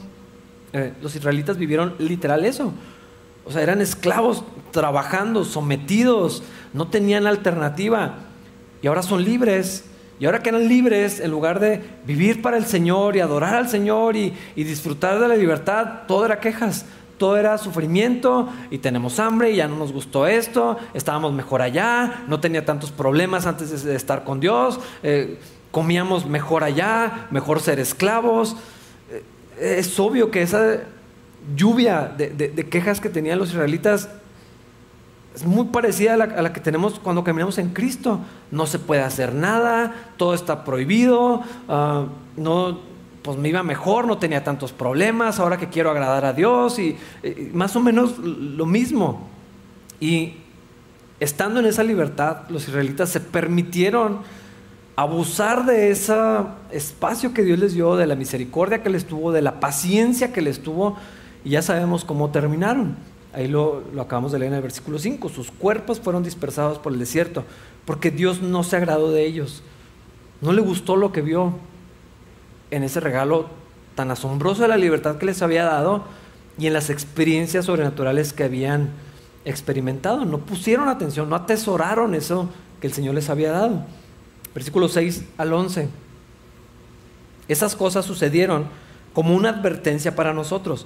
Eh, 0.74 0.94
los 1.02 1.16
israelitas 1.16 1.58
vivieron 1.58 1.96
literal 2.00 2.46
eso. 2.46 2.74
O 3.46 3.52
sea, 3.52 3.62
eran 3.62 3.80
esclavos 3.80 4.44
trabajando, 4.72 5.44
sometidos, 5.44 6.44
no 6.74 6.88
tenían 6.88 7.28
alternativa. 7.28 8.16
Y 8.82 8.88
ahora 8.88 9.04
son 9.04 9.24
libres. 9.24 9.86
Y 10.20 10.26
ahora 10.26 10.42
que 10.42 10.50
eran 10.50 10.68
libres, 10.68 11.20
en 11.20 11.30
lugar 11.30 11.60
de 11.60 11.82
vivir 12.06 12.42
para 12.42 12.58
el 12.58 12.66
Señor 12.66 13.16
y 13.16 13.20
adorar 13.20 13.56
al 13.56 13.70
Señor 13.70 14.16
y, 14.16 14.34
disfrutar 14.56 15.20
de 15.20 15.28
la 15.28 15.36
libertad, 15.36 16.04
todo 16.08 16.26
era 16.26 16.40
quejas, 16.40 16.86
todo 17.18 17.38
era 17.38 17.58
sufrimiento 17.58 18.50
y 18.70 18.80
tenemos 18.80 19.20
hambre 19.20 19.52
y 19.52 19.58
ya 19.58 19.68
no 19.68 19.78
nos 19.78 19.92
gustó 19.92 20.28
esto, 20.28 20.78
estábamos 20.94 21.34
mejor 21.34 21.62
allá, 21.62 22.24
no 22.28 22.40
tenía 22.40 22.66
tantos 22.66 22.92
problemas 22.92 23.46
antes 23.46 23.84
de 23.84 23.96
estar 23.96 24.24
con 24.24 24.40
Dios, 24.40 24.80
eh, 25.04 25.40
comíamos 25.72 26.26
mejor 26.26 26.64
allá, 26.64 27.28
mejor 27.32 27.62
ser 27.62 27.80
esclavos. 27.80 28.56
Eh, 29.60 29.78
es 29.80 30.00
obvio 30.00 30.32
que 30.32 30.42
esa 30.42 30.80
lluvia 31.56 32.14
de, 32.18 32.68
quejas 32.70 33.00
que 33.00 33.10
tenían 33.10 33.40
los 33.40 33.50
israelitas 33.50 34.10
es 35.36 35.46
muy 35.46 35.66
parecida 35.66 36.14
a 36.14 36.42
la, 36.42 36.54
que 36.54 36.62
tenemos 36.62 37.00
cuando 37.00 37.24
caminamos 37.24 37.58
en 37.58 37.70
Cristo. 37.70 38.20
No 38.52 38.66
se 38.68 38.80
puede 38.80 39.02
hacer 39.02 39.34
nada, 39.34 39.94
todo 40.16 40.34
está 40.34 40.64
prohibido, 40.64 41.44
ah, 41.68 42.06
no, 42.38 42.80
pues 43.26 43.40
me 43.40 43.50
iba 43.50 43.64
mejor, 43.64 44.06
no 44.06 44.20
tenía 44.20 44.44
tantos 44.44 44.72
problemas, 44.72 45.40
ahora 45.40 45.58
que 45.58 45.68
quiero 45.68 45.90
agradar 45.90 46.26
a 46.26 46.34
Dios 46.34 46.78
y, 46.78 46.96
más 47.54 47.76
o 47.76 47.80
menos 47.80 48.20
lo 48.20 48.68
mismo. 48.68 49.28
Y 50.00 50.36
estando 51.20 51.60
en 51.60 51.66
esa 51.66 51.84
libertad, 51.84 52.44
los 52.50 52.68
israelitas 52.68 53.10
se 53.10 53.20
permitieron 53.20 54.20
abusar 54.96 55.66
de 55.66 55.90
ese 55.90 56.16
espacio 56.70 57.34
que 57.34 57.42
Dios 57.42 57.58
les 57.58 57.74
dio, 57.74 57.96
de 57.96 58.06
la 58.06 58.16
misericordia 58.16 58.84
que 58.84 58.92
les 58.92 59.06
tuvo, 59.06 59.32
de 59.32 59.42
la 59.42 59.60
paciencia 59.60 60.32
que 60.32 60.44
les 60.44 60.62
tuvo 60.62 60.96
y 61.44 61.50
ya 61.50 61.64
sabemos 61.64 62.06
cómo 62.06 62.30
terminaron. 62.30 62.96
Ahí 63.34 63.48
lo, 63.48 63.82
acabamos 64.00 64.34
de 64.34 64.40
leer 64.40 64.52
en 64.52 64.58
el 64.58 64.62
versículo 64.62 65.00
5. 65.00 65.30
Sus 65.30 65.50
cuerpos 65.50 66.00
fueron 66.00 66.22
dispersados 66.22 66.78
por 66.78 66.94
el 66.94 67.00
desierto, 67.00 67.44
porque 67.86 68.12
Dios 68.12 68.44
no 68.44 68.62
se 68.62 68.76
agradó 68.76 69.12
de 69.12 69.26
ellos. 69.26 69.64
No 70.42 70.54
le 70.54 70.62
gustó 70.62 70.96
lo 70.96 71.12
que 71.12 71.24
vio 71.24 71.56
en 72.76 72.84
ese 72.84 73.00
regalo 73.00 73.48
tan 73.96 74.12
asombroso 74.12 74.62
de 74.62 74.68
la 74.68 74.78
libertad 74.78 75.18
que 75.18 75.26
les 75.26 75.42
había 75.42 75.64
dado 75.64 76.04
y 76.58 76.68
en 76.68 76.74
las 76.74 76.90
experiencias 76.90 77.66
sobrenaturales 77.66 78.34
que 78.34 78.44
habían 78.44 78.90
experimentado. 79.46 80.26
No 80.26 80.40
pusieron 80.40 80.90
atención, 80.90 81.30
no 81.30 81.36
atesoraron 81.36 82.16
eso 82.16 82.50
que 82.82 82.88
el 82.88 82.94
Señor 82.94 83.16
les 83.16 83.30
había 83.30 83.52
dado. 83.52 83.84
Versículo 84.54 84.90
6 84.90 85.26
al 85.38 85.54
11. 85.54 85.90
Esas 87.48 87.76
cosas 87.76 88.06
sucedieron 88.06 88.66
como 89.14 89.36
una 89.36 89.50
advertencia 89.50 90.16
para 90.16 90.34
nosotros 90.34 90.86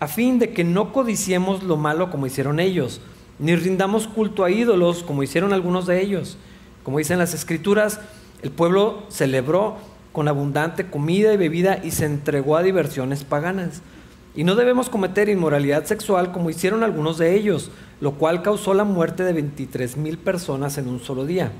a 0.00 0.08
fin 0.08 0.38
de 0.38 0.52
que 0.52 0.64
no 0.64 0.92
codiciemos 0.94 1.62
lo 1.62 1.76
malo 1.76 2.10
como 2.10 2.26
hicieron 2.26 2.58
ellos, 2.58 3.02
ni 3.38 3.54
rindamos 3.54 4.08
culto 4.08 4.44
a 4.44 4.50
ídolos 4.50 5.02
como 5.02 5.22
hicieron 5.22 5.52
algunos 5.52 5.86
de 5.86 6.00
ellos. 6.00 6.38
Como 6.82 6.98
dicen 6.98 7.18
las 7.18 7.34
escrituras, 7.34 8.00
el 8.40 8.50
pueblo 8.50 9.04
celebró 9.10 9.76
con 10.12 10.28
abundante 10.28 10.86
comida 10.86 11.32
y 11.32 11.36
bebida 11.36 11.80
y 11.82 11.90
se 11.90 12.06
entregó 12.06 12.56
a 12.56 12.62
diversiones 12.62 13.24
paganas. 13.24 13.82
Y 14.34 14.44
no 14.44 14.54
debemos 14.54 14.88
cometer 14.88 15.28
inmoralidad 15.28 15.84
sexual 15.84 16.32
como 16.32 16.50
hicieron 16.50 16.82
algunos 16.82 17.18
de 17.18 17.34
ellos, 17.34 17.70
lo 18.00 18.12
cual 18.12 18.42
causó 18.42 18.74
la 18.74 18.84
muerte 18.84 19.24
de 19.24 19.32
23 19.32 19.96
mil 19.96 20.18
personas 20.18 20.78
en 20.78 20.88
un 20.88 21.00
solo 21.00 21.26
día. 21.26 21.52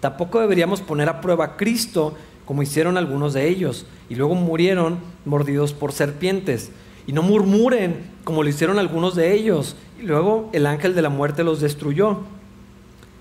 Tampoco 0.00 0.40
deberíamos 0.40 0.80
poner 0.80 1.08
a 1.08 1.20
prueba 1.20 1.44
a 1.44 1.56
Cristo 1.56 2.14
como 2.44 2.62
hicieron 2.62 2.96
algunos 2.96 3.34
de 3.34 3.46
ellos, 3.46 3.84
y 4.08 4.14
luego 4.14 4.34
murieron 4.34 5.00
mordidos 5.26 5.74
por 5.74 5.92
serpientes 5.92 6.70
y 7.08 7.12
no 7.12 7.22
murmuren 7.22 8.10
como 8.22 8.42
lo 8.42 8.50
hicieron 8.50 8.78
algunos 8.78 9.14
de 9.14 9.34
ellos. 9.34 9.76
Y 9.98 10.02
luego 10.02 10.50
el 10.52 10.66
ángel 10.66 10.94
de 10.94 11.02
la 11.02 11.08
muerte 11.08 11.42
los 11.42 11.60
destruyó. 11.60 12.18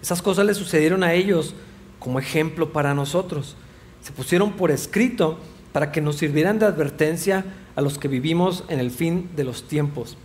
Esas 0.01 0.21
cosas 0.21 0.45
le 0.45 0.53
sucedieron 0.53 1.03
a 1.03 1.13
ellos 1.13 1.55
como 1.97 2.19
ejemplo 2.19 2.73
para 2.73 2.93
nosotros. 2.93 3.55
Se 4.01 4.11
pusieron 4.11 4.53
por 4.53 4.71
escrito 4.71 5.37
para 5.73 5.91
que 5.91 6.01
nos 6.01 6.17
sirvieran 6.17 6.59
de 6.59 6.65
advertencia 6.65 7.45
a 7.75 7.81
los 7.81 7.97
que 7.97 8.07
vivimos 8.07 8.63
en 8.69 8.79
el 8.79 8.91
fin 8.91 9.29
de 9.35 9.43
los 9.43 9.67
tiempos. 9.67 10.17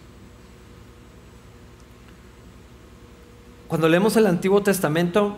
Cuando 3.68 3.88
leemos 3.88 4.16
el 4.16 4.26
Antiguo 4.26 4.62
Testamento, 4.62 5.37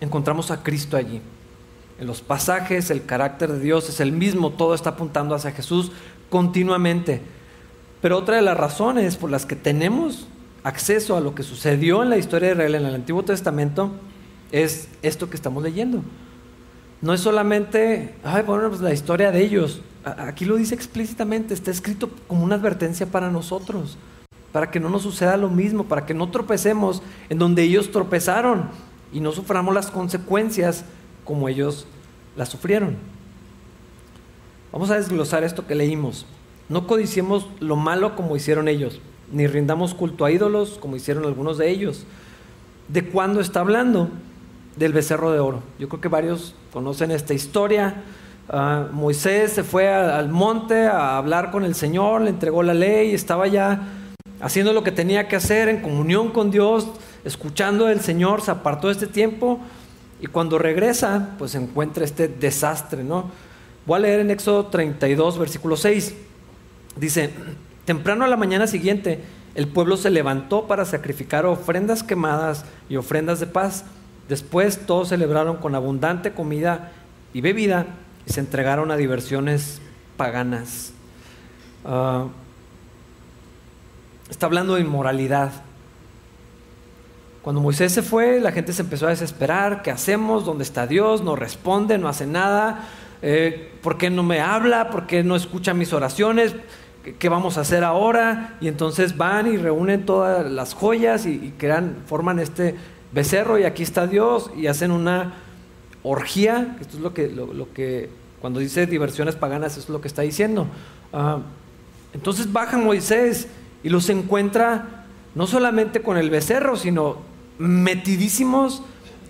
encontramos 0.00 0.50
a 0.50 0.62
Cristo 0.62 0.96
allí. 0.96 1.20
En 1.98 2.06
los 2.06 2.22
pasajes, 2.22 2.90
el 2.90 3.04
carácter 3.04 3.52
de 3.52 3.60
Dios 3.60 3.88
es 3.88 4.00
el 4.00 4.12
mismo, 4.12 4.50
todo 4.50 4.74
está 4.74 4.90
apuntando 4.90 5.34
hacia 5.34 5.52
Jesús, 5.52 5.92
continuamente. 6.30 7.20
Pero 8.00 8.16
otra 8.16 8.36
de 8.36 8.42
las 8.42 8.56
razones 8.56 9.16
por 9.16 9.30
las 9.30 9.46
que 9.46 9.56
tenemos 9.56 10.26
acceso 10.62 11.16
a 11.16 11.20
lo 11.20 11.34
que 11.34 11.42
sucedió 11.42 12.02
en 12.02 12.10
la 12.10 12.16
historia 12.16 12.48
de 12.48 12.54
Israel 12.54 12.74
en 12.76 12.86
el 12.86 12.94
Antiguo 12.94 13.22
Testamento 13.22 13.90
es 14.52 14.88
esto 15.02 15.28
que 15.28 15.36
estamos 15.36 15.62
leyendo. 15.62 16.02
No 17.02 17.14
es 17.14 17.20
solamente, 17.20 18.14
ay, 18.22 18.42
bueno, 18.42 18.68
pues 18.68 18.80
la 18.80 18.92
historia 18.92 19.32
de 19.32 19.42
ellos. 19.42 19.80
Aquí 20.04 20.44
lo 20.44 20.56
dice 20.56 20.74
explícitamente, 20.74 21.54
está 21.54 21.70
escrito 21.70 22.10
como 22.26 22.44
una 22.44 22.56
advertencia 22.56 23.06
para 23.06 23.30
nosotros, 23.30 23.96
para 24.52 24.70
que 24.70 24.80
no 24.80 24.88
nos 24.88 25.02
suceda 25.02 25.36
lo 25.36 25.48
mismo, 25.48 25.84
para 25.84 26.06
que 26.06 26.14
no 26.14 26.30
tropecemos 26.30 27.02
en 27.28 27.38
donde 27.38 27.62
ellos 27.62 27.90
tropezaron 27.90 28.68
y 29.12 29.20
no 29.20 29.32
suframos 29.32 29.74
las 29.74 29.90
consecuencias 29.90 30.84
como 31.24 31.48
ellos 31.48 31.86
las 32.36 32.48
sufrieron. 32.48 32.96
Vamos 34.72 34.90
a 34.90 34.96
desglosar 34.96 35.42
esto 35.42 35.66
que 35.66 35.74
leímos. 35.74 36.26
No 36.68 36.86
codiciemos 36.86 37.48
lo 37.58 37.76
malo 37.76 38.14
como 38.14 38.36
hicieron 38.36 38.68
ellos, 38.68 39.00
ni 39.32 39.46
rindamos 39.46 39.94
culto 39.94 40.24
a 40.24 40.30
ídolos 40.30 40.78
como 40.78 40.96
hicieron 40.96 41.24
algunos 41.24 41.58
de 41.58 41.70
ellos. 41.70 42.06
¿De 42.88 43.04
cuándo 43.04 43.40
está 43.40 43.60
hablando? 43.60 44.10
Del 44.80 44.94
becerro 44.94 45.30
de 45.30 45.40
oro. 45.40 45.62
Yo 45.78 45.90
creo 45.90 46.00
que 46.00 46.08
varios 46.08 46.54
conocen 46.72 47.10
esta 47.10 47.34
historia. 47.34 48.02
Ah, 48.48 48.86
Moisés 48.90 49.52
se 49.52 49.62
fue 49.62 49.92
al 49.92 50.30
monte 50.30 50.86
a 50.86 51.18
hablar 51.18 51.50
con 51.50 51.64
el 51.64 51.74
Señor, 51.74 52.22
le 52.22 52.30
entregó 52.30 52.62
la 52.62 52.72
ley, 52.72 53.12
estaba 53.12 53.46
ya 53.46 53.88
haciendo 54.40 54.72
lo 54.72 54.82
que 54.82 54.90
tenía 54.90 55.28
que 55.28 55.36
hacer 55.36 55.68
en 55.68 55.82
comunión 55.82 56.30
con 56.30 56.50
Dios, 56.50 56.88
escuchando 57.26 57.88
al 57.88 58.00
Señor, 58.00 58.40
se 58.40 58.52
apartó 58.52 58.86
de 58.86 58.94
este 58.94 59.06
tiempo 59.06 59.60
y 60.18 60.28
cuando 60.28 60.58
regresa, 60.58 61.34
pues 61.36 61.54
encuentra 61.54 62.02
este 62.02 62.28
desastre, 62.28 63.04
¿no? 63.04 63.30
Voy 63.84 63.98
a 63.98 64.00
leer 64.00 64.20
en 64.20 64.30
Éxodo 64.30 64.68
32, 64.68 65.38
versículo 65.38 65.76
6. 65.76 66.14
Dice, 66.96 67.28
temprano 67.84 68.24
a 68.24 68.28
la 68.28 68.38
mañana 68.38 68.66
siguiente, 68.66 69.20
el 69.54 69.68
pueblo 69.68 69.98
se 69.98 70.08
levantó 70.08 70.66
para 70.66 70.86
sacrificar 70.86 71.44
ofrendas 71.44 72.02
quemadas 72.02 72.64
y 72.88 72.96
ofrendas 72.96 73.40
de 73.40 73.46
paz. 73.46 73.84
Después 74.30 74.86
todos 74.86 75.08
celebraron 75.08 75.56
con 75.56 75.74
abundante 75.74 76.30
comida 76.30 76.92
y 77.34 77.40
bebida 77.40 77.86
y 78.28 78.32
se 78.32 78.38
entregaron 78.38 78.92
a 78.92 78.96
diversiones 78.96 79.82
paganas. 80.16 80.92
Ah, 81.84 82.26
está 84.30 84.46
hablando 84.46 84.76
de 84.76 84.82
inmoralidad. 84.82 85.50
Cuando 87.42 87.60
Moisés 87.60 87.90
se 87.90 88.02
fue, 88.02 88.38
la 88.38 88.52
gente 88.52 88.72
se 88.72 88.82
empezó 88.82 89.08
a 89.08 89.10
desesperar. 89.10 89.82
¿Qué 89.82 89.90
hacemos? 89.90 90.44
¿Dónde 90.44 90.62
está 90.62 90.86
Dios? 90.86 91.24
No 91.24 91.34
responde, 91.34 91.98
no 91.98 92.06
hace 92.06 92.28
nada. 92.28 92.84
Eh, 93.22 93.72
¿por 93.82 93.98
qué 93.98 94.10
no 94.10 94.22
me 94.22 94.38
habla? 94.40 94.90
¿Por 94.90 95.08
qué 95.08 95.24
no 95.24 95.34
escucha 95.34 95.74
mis 95.74 95.92
oraciones? 95.92 96.54
¿Qué, 97.18 97.28
vamos 97.28 97.58
a 97.58 97.62
hacer 97.62 97.82
ahora? 97.82 98.58
Y 98.60 98.68
entonces 98.68 99.16
van 99.16 99.52
y 99.52 99.56
reúnen 99.56 100.06
todas 100.06 100.48
las 100.48 100.72
joyas 100.72 101.26
y, 101.26 101.52
crean, 101.58 101.96
forman 102.06 102.38
este 102.38 102.76
becerro 103.12 103.58
y 103.58 103.64
aquí 103.64 103.82
está 103.82 104.06
Dios 104.06 104.50
y 104.56 104.66
hacen 104.66 104.90
una 104.90 105.34
orgía, 106.02 106.76
esto 106.80 106.96
es 106.96 107.02
lo 107.02 107.12
que, 107.14 108.10
cuando 108.40 108.60
dice 108.60 108.86
diversiones 108.86 109.36
paganas, 109.36 109.76
es 109.76 109.88
lo 109.88 110.00
que 110.00 110.08
está 110.08 110.22
diciendo. 110.22 110.66
Ah, 111.12 111.40
entonces 112.12 112.52
baja 112.52 112.78
Moisés 112.78 113.48
y 113.82 113.88
los 113.88 114.08
encuentra 114.08 115.06
no 115.34 115.46
solamente 115.46 116.02
con 116.02 116.16
el 116.16 116.30
becerro, 116.30 116.76
sino 116.76 117.18
metidísimos 117.58 118.82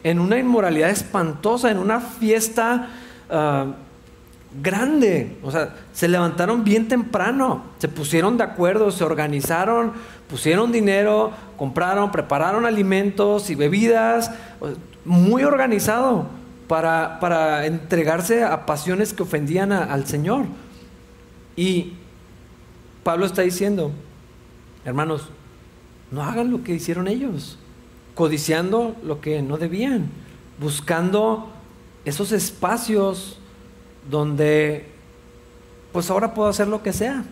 en 0.03 0.19
una 0.19 0.39
inmoralidad 0.39 0.91
espantosa, 0.91 1.71
en 1.71 1.79
una 1.79 2.01
fiesta 2.01 2.89
Ah, 3.31 3.67
grande. 4.53 5.39
O 5.43 5.51
sea, 5.51 5.77
se 5.93 6.09
levantaron 6.09 6.65
bien 6.65 6.89
temprano, 6.89 7.65
se 7.79 7.89
pusieron 7.89 8.37
de 8.37 8.45
acuerdo, 8.45 8.91
se 8.91 9.05
organizaron, 9.05 9.93
pusieron 10.29 10.73
dinero, 10.73 11.33
compraron, 11.57 12.11
prepararon 12.11 12.67
alimentos 12.67 13.51
y 13.51 13.55
bebidas, 13.55 14.31
muy 15.05 15.45
organizado 15.45 16.27
para, 16.69 17.19
para 17.21 17.67
entregarse 17.67 18.45
a 18.45 18.67
pasiones 18.67 19.13
que 19.13 19.23
ofendían 19.23 19.73
al 19.73 20.07
Señor. 20.07 20.47
Y 21.57 21.95
Pablo 23.03 23.27
está 23.27 23.43
diciendo, 23.43 23.93
hermanos, 24.85 25.29
no 26.11 26.23
hagan 26.23 26.51
lo 26.51 26.63
que 26.65 26.75
hicieron 26.75 27.09
ellos, 27.09 27.59
codiciando 28.15 28.97
lo 29.05 29.21
que 29.21 29.43
no 29.43 29.59
debían, 29.59 30.09
buscando 30.59 31.51
esos 32.05 32.33
espacios 32.33 33.40
donde 34.11 34.87
pues 35.93 36.11
ahora 36.11 36.35
puedo 36.35 36.49
hacer 36.49 36.69
lo 36.69 36.83
que 36.83 36.93
sea. 36.93 37.25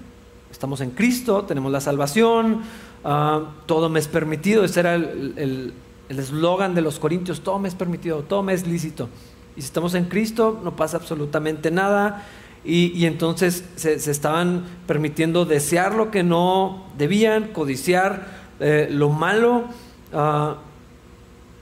Estamos 0.50 0.80
en 0.80 0.90
Cristo, 0.90 1.44
tenemos 1.44 1.70
la 1.70 1.80
salvación, 1.80 2.62
ah, 3.04 3.52
todo 3.66 3.88
me 3.88 4.00
es 4.00 4.08
permitido. 4.08 4.64
Ese 4.64 4.80
era 4.80 4.94
el 4.94 5.74
eslogan 6.08 6.74
de 6.74 6.80
los 6.80 6.98
corintios, 6.98 7.42
todo 7.42 7.58
me 7.58 7.68
es 7.68 7.74
permitido, 7.74 8.22
todo 8.22 8.42
me 8.42 8.54
es 8.54 8.66
lícito. 8.66 9.08
Y 9.56 9.60
si 9.60 9.66
estamos 9.66 9.94
en 9.94 10.04
Cristo, 10.04 10.60
no 10.62 10.76
pasa 10.76 10.96
absolutamente 10.96 11.70
nada. 11.70 12.24
Y, 12.64 13.06
entonces 13.06 13.64
se, 13.76 13.94
estaban 13.94 14.64
permitiendo 14.86 15.44
desear 15.44 15.94
lo 15.94 16.10
que 16.10 16.22
no 16.22 16.86
debían, 16.98 17.48
codiciar 17.48 18.26
eh, 18.60 18.88
lo 18.90 19.08
malo, 19.08 19.64
ah, 20.12 20.58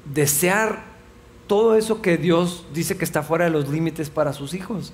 desear 0.05 0.85
todo 1.47 1.77
eso 1.77 2.03
que 2.03 2.17
Dios 2.17 2.67
dice 2.75 2.97
que 2.97 3.05
está 3.05 3.23
fuera 3.23 3.45
de 3.45 3.51
los 3.51 3.69
límites 3.69 4.11
para 4.11 4.33
sus 4.33 4.53
hijos. 4.53 4.93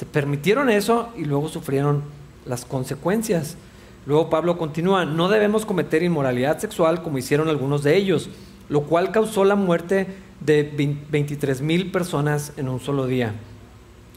Se 0.00 0.06
permitieron 0.06 0.70
eso 0.70 1.10
y 1.14 1.26
luego 1.26 1.50
sufrieron 1.50 2.02
las 2.46 2.64
consecuencias. 2.64 3.58
Luego 4.06 4.30
Pablo 4.30 4.56
continúa, 4.56 5.04
no 5.04 5.28
debemos 5.28 5.66
cometer 5.66 6.02
inmoralidad 6.02 6.58
sexual 6.58 7.02
como 7.02 7.18
hicieron 7.18 7.50
algunos 7.50 7.82
de 7.82 7.98
ellos, 7.98 8.30
lo 8.70 8.84
cual 8.84 9.12
causó 9.12 9.44
la 9.44 9.56
muerte 9.56 10.06
de 10.40 10.96
23 11.10 11.60
mil 11.60 11.92
personas 11.92 12.54
en 12.56 12.70
un 12.70 12.80
solo 12.80 13.06
día. 13.06 13.34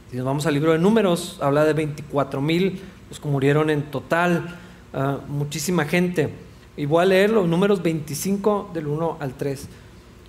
Si 0.09 0.15
nos 0.15 0.25
vamos 0.25 0.45
al 0.45 0.53
libro 0.53 0.71
de 0.71 0.79
números, 0.79 1.37
habla 1.41 1.65
de 1.65 1.73
24 1.73 2.39
mil 2.39 2.79
los 3.09 3.19
que 3.19 3.27
murieron 3.27 3.69
en 3.69 3.83
total, 3.83 4.57
ah, 4.93 5.17
muchísima 5.27 5.83
gente. 5.83 6.29
Y 6.77 6.85
voy 6.85 7.03
a 7.03 7.07
leer 7.07 7.29
los 7.29 7.45
números 7.45 7.83
25 7.83 8.71
del 8.73 8.87
1 8.87 9.17
al 9.19 9.33
3. 9.33 9.67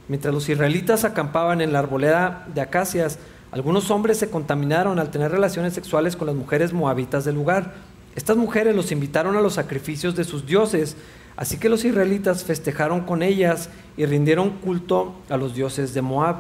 Mientras 0.09 0.35
los 0.35 0.49
israelitas 0.49 1.05
acampaban 1.05 1.61
en 1.61 1.73
la 1.73 1.79
arboleda 1.79 2.45
de 2.53 2.61
acacias, 2.61 3.21
algunos 3.55 3.93
hombres 3.93 4.19
se 4.19 4.31
contaminaron 4.31 4.99
al 4.99 5.13
tener 5.13 5.31
relaciones 5.31 5.75
sexuales 5.75 6.17
con 6.17 6.27
las 6.27 6.35
mujeres 6.35 6.73
moabitas 6.73 7.25
del 7.25 7.37
lugar. 7.37 7.75
Estas 8.17 8.37
mujeres 8.37 8.75
los 8.75 8.91
invitaron 8.91 9.37
a 9.37 9.41
los 9.41 9.55
sacrificios 9.55 10.17
de 10.17 10.25
sus 10.25 10.45
dioses, 10.45 10.97
así 11.37 11.57
que 11.59 11.69
los 11.69 11.85
israelitas 11.85 12.43
festejaron 12.43 13.03
con 13.03 13.23
ellas 13.23 13.71
y 13.97 14.07
rindieron 14.07 14.51
culto 14.59 15.15
a 15.29 15.37
los 15.37 15.55
dioses 15.55 15.95
de 15.95 16.03
Moab. 16.03 16.39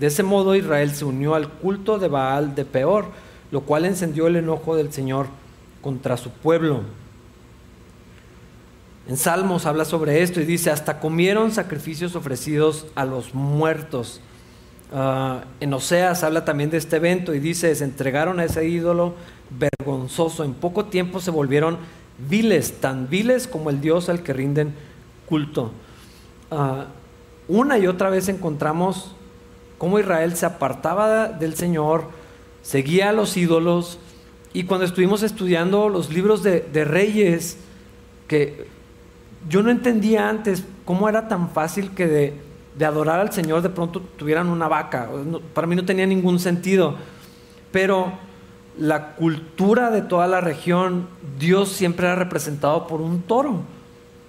De 0.00 0.08
ese 0.08 0.24
modo 0.24 0.56
Israel 0.56 0.90
se 0.90 1.04
unió 1.04 1.36
al 1.36 1.48
culto 1.48 2.00
de 2.00 2.08
Baal 2.08 2.56
de 2.56 2.64
Peor, 2.64 3.06
lo 3.52 3.60
cual 3.60 3.84
encendió 3.84 4.26
el 4.26 4.34
enojo 4.34 4.74
del 4.74 4.92
Señor 4.92 5.28
contra 5.80 6.16
su 6.16 6.30
pueblo. 6.30 6.80
En 9.06 9.16
Salmos 9.16 9.64
habla 9.64 9.84
sobre 9.84 10.22
esto 10.22 10.40
y 10.40 10.44
dice, 10.44 10.72
hasta 10.72 10.98
comieron 10.98 11.52
sacrificios 11.52 12.16
ofrecidos 12.16 12.88
a 12.96 13.04
los 13.04 13.32
muertos. 13.32 14.20
Ah, 14.92 15.44
en 15.60 15.74
Oseas 15.74 16.24
habla 16.24 16.44
también 16.44 16.70
de 16.70 16.78
este 16.78 16.96
evento 16.96 17.34
y 17.34 17.40
dice, 17.40 17.74
se 17.74 17.84
entregaron 17.84 18.40
a 18.40 18.44
ese 18.44 18.66
ídolo 18.66 19.14
vergonzoso. 19.50 20.44
En 20.44 20.54
poco 20.54 20.86
tiempo 20.86 21.20
se 21.20 21.30
volvieron 21.30 21.78
viles, 22.28 22.80
tan 22.80 23.08
viles 23.08 23.46
como 23.46 23.70
el 23.70 23.80
Dios 23.80 24.08
al 24.08 24.22
que 24.22 24.32
rinden 24.32 24.74
culto. 25.26 25.72
Ah, 26.50 26.86
una 27.48 27.78
y 27.78 27.86
otra 27.86 28.10
vez 28.10 28.28
encontramos 28.28 29.14
cómo 29.78 29.98
Israel 29.98 30.36
se 30.36 30.46
apartaba 30.46 31.28
del 31.28 31.54
Señor, 31.54 32.04
seguía 32.62 33.10
a 33.10 33.12
los 33.12 33.36
ídolos, 33.36 33.98
y 34.52 34.64
cuando 34.64 34.86
estuvimos 34.86 35.22
estudiando 35.22 35.88
los 35.88 36.12
libros 36.12 36.42
de, 36.42 36.84
reyes, 36.84 37.58
que 38.26 38.66
yo 39.48 39.62
no 39.62 39.70
entendía 39.70 40.28
antes 40.28 40.64
cómo 40.84 41.08
era 41.08 41.28
tan 41.28 41.50
fácil 41.50 41.90
que 41.90 42.06
de, 42.06 42.34
adorar 42.84 43.20
al 43.20 43.32
Señor 43.32 43.62
de 43.62 43.68
pronto 43.68 44.00
tuvieran 44.00 44.48
una 44.48 44.68
vaca. 44.68 45.08
para 45.54 45.66
mí 45.66 45.76
no 45.76 45.84
tenía 45.84 46.06
ningún 46.06 46.38
sentido. 46.38 46.96
Pero 47.72 48.12
la 48.78 49.14
cultura 49.14 49.90
de 49.90 50.02
toda 50.02 50.26
la 50.26 50.40
región, 50.40 51.08
Dios 51.38 51.70
siempre 51.70 52.06
era 52.06 52.16
representado 52.16 52.86
por 52.86 53.00
un 53.00 53.22
toro. 53.22 53.62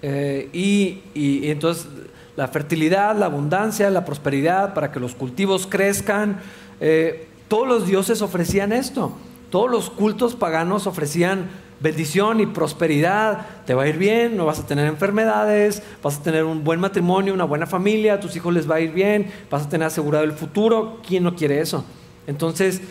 Eh, 0.01 0.49
y, 0.53 1.49
entonces 1.49 1.87
la 2.35 2.47
fertilidad, 2.47 3.15
la 3.17 3.25
abundancia, 3.25 3.89
la 3.89 4.05
prosperidad, 4.05 4.73
para 4.73 4.91
que 4.91 4.99
los 4.99 5.13
cultivos 5.13 5.67
crezcan. 5.67 6.39
Eh, 6.79 7.27
todos 7.47 7.67
los 7.67 7.87
dioses 7.87 8.21
ofrecían 8.21 8.71
esto. 8.71 9.11
Todos 9.49 9.69
los 9.69 9.89
cultos 9.89 10.35
paganos 10.35 10.87
ofrecían 10.87 11.49
bendición 11.79 12.39
y 12.39 12.45
prosperidad. 12.45 13.45
Te 13.65 13.73
va 13.73 13.83
a 13.83 13.87
ir 13.87 13.97
bien, 13.97 14.37
no 14.37 14.45
vas 14.45 14.59
a 14.59 14.65
tener 14.65 14.87
enfermedades, 14.87 15.83
vas 16.03 16.17
a 16.17 16.23
tener 16.23 16.43
un 16.43 16.63
buen 16.63 16.79
matrimonio, 16.79 17.33
una 17.33 17.45
buena 17.45 17.65
familia, 17.65 18.19
tus 18.19 18.35
hijos 18.35 18.53
les 18.53 18.69
va 18.69 18.75
a 18.75 18.79
ir 18.79 18.91
bien, 18.91 19.27
vas 19.49 19.65
a 19.65 19.69
tener 19.69 19.87
asegurado 19.87 20.23
el 20.23 20.33
futuro. 20.33 20.99
¿Quién 21.07 21.23
no 21.23 21.35
quiere 21.35 21.59
eso? 21.59 21.85
Entonces, 22.27 22.81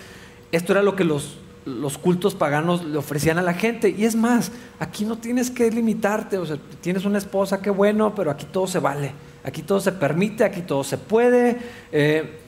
esto 0.52 0.72
era 0.72 0.82
lo 0.82 0.96
que 0.96 1.04
los, 1.04 1.38
los 1.64 1.98
cultos 1.98 2.34
paganos 2.34 2.84
le 2.84 2.98
ofrecían 2.98 3.38
a 3.38 3.42
la 3.42 3.54
gente. 3.54 3.94
Y 3.96 4.04
es 4.04 4.16
más, 4.16 4.50
aquí 4.78 5.04
no 5.04 5.18
tienes 5.18 5.50
que 5.50 5.70
limitarte. 5.70 6.38
O 6.38 6.46
sea, 6.46 6.56
tienes 6.80 7.04
una 7.04 7.18
esposa, 7.18 7.60
qué 7.60 7.70
bueno, 7.70 8.14
pero 8.14 8.30
aquí 8.30 8.46
todo 8.50 8.66
se 8.66 8.78
vale. 8.78 9.12
Aquí 9.44 9.62
todo 9.62 9.80
se 9.80 9.92
permite, 9.92 10.44
aquí 10.44 10.62
todo 10.62 10.84
se 10.84 10.98
puede. 10.98 11.58
Eh, 11.92 12.38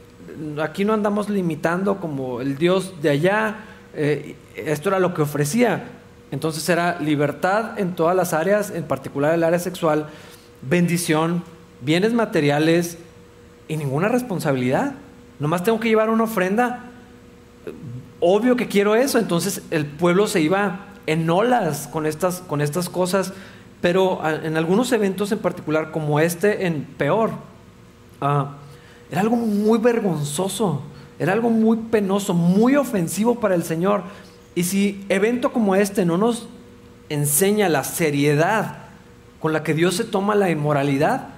aquí 0.61 0.85
no 0.85 0.93
andamos 0.93 1.29
limitando 1.29 2.01
como 2.01 2.41
el 2.41 2.57
Dios 2.57 3.01
de 3.01 3.11
allá. 3.11 3.65
Eh, 3.95 4.37
esto 4.55 4.89
era 4.89 4.99
lo 4.99 5.15
que 5.15 5.23
ofrecía. 5.23 6.00
Entonces 6.31 6.69
era 6.69 7.01
libertad 7.01 7.79
en 7.79 7.95
todas 7.95 8.15
las 8.17 8.33
áreas, 8.33 8.71
en 8.71 8.85
particular 8.85 9.35
el 9.35 9.43
área 9.43 9.59
sexual, 9.59 10.07
bendición, 10.63 11.43
bienes 11.81 12.13
materiales 12.13 12.99
y 13.69 13.77
ninguna 13.77 14.09
responsabilidad. 14.09 14.95
Nomás 15.39 15.65
tengo 15.65 15.81
que 15.81 15.89
llevar 15.89 16.11
una 16.11 16.25
ofrenda. 16.25 16.91
Obvio 18.21 18.57
que 18.57 18.69
quiero 18.69 18.95
eso. 18.95 19.19
Entonces 19.19 19.63
el 19.71 19.87
pueblo 19.87 20.27
se 20.27 20.41
iba 20.41 20.87
en 21.07 21.29
olas 21.29 21.89
con 21.89 22.07
estas, 22.07 22.41
con 22.41 22.61
estas 22.61 22.89
cosas 22.89 23.33
pero 23.81 24.21
en 24.25 24.57
algunos 24.57 24.93
eventos 24.93 25.33
en 25.33 25.39
particular, 25.39 25.91
como 25.91 26.21
este 26.21 26.67
en 26.67 26.85
Peor, 26.85 27.31
ah, 28.21 28.57
era 29.11 29.23
algo 29.23 29.37
muy 29.37 29.79
vergonzoso, 29.79 30.83
era 31.19 31.33
algo 31.33 31.51
muy 31.51 31.79
penoso, 31.91 32.35
muy 32.35 32.77
ofensivo 32.77 33.41
para 33.41 33.55
el 33.55 33.65
Señor. 33.65 34.03
Y 34.61 34.65
si 34.65 35.05
evento 35.09 35.53
como 35.53 35.75
este 35.75 36.05
no 36.05 36.19
nos 36.19 36.47
enseña 37.09 37.71
la 37.71 37.83
seriedad 37.83 38.79
con 39.41 39.55
la 39.55 39.63
que 39.63 39.73
Dios 39.73 39.95
se 39.97 40.05
toma 40.05 40.35
la 40.35 40.51
inmoralidad, 40.51 41.29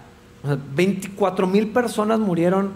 24 0.74 1.46
mil 1.46 1.68
personas 1.68 2.18
murieron 2.18 2.72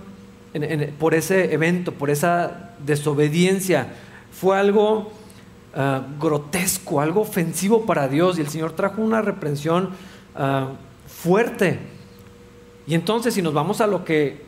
por 1.00 1.14
ese 1.14 1.52
evento, 1.52 1.90
por 1.92 2.10
esa 2.10 2.70
desobediencia. 2.78 3.88
Fue 4.30 4.56
algo 4.56 5.10
Ah, 5.78 6.02
grotesco, 6.18 7.02
algo 7.02 7.20
ofensivo 7.20 7.84
para 7.84 8.08
Dios 8.08 8.38
y 8.38 8.40
el 8.40 8.48
Señor 8.48 8.72
trajo 8.72 9.02
una 9.02 9.20
reprensión 9.20 9.90
ah, 10.34 10.70
fuerte. 11.06 11.78
Y 12.86 12.94
entonces 12.94 13.34
si 13.34 13.42
nos 13.42 13.52
vamos 13.52 13.82
a 13.82 13.86
lo 13.86 14.02
que 14.02 14.40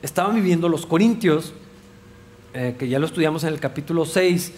estaban 0.00 0.34
viviendo 0.34 0.70
los 0.70 0.86
corintios, 0.86 1.52
eh, 2.54 2.74
que 2.78 2.88
ya 2.88 2.98
lo 2.98 3.04
estudiamos 3.04 3.44
en 3.44 3.50
el 3.50 3.60
capítulo 3.60 4.06
6, 4.06 4.54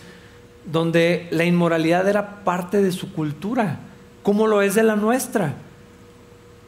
donde 0.71 1.29
la 1.31 1.45
inmoralidad 1.45 2.09
era 2.09 2.45
parte 2.45 2.83
de 2.83 2.93
su 2.93 3.13
cultura, 3.13 3.81
como 4.23 4.47
lo 4.47 4.63
es 4.63 4.75
de 4.75 4.83
la 4.83 4.97
nuestra. 4.97 5.55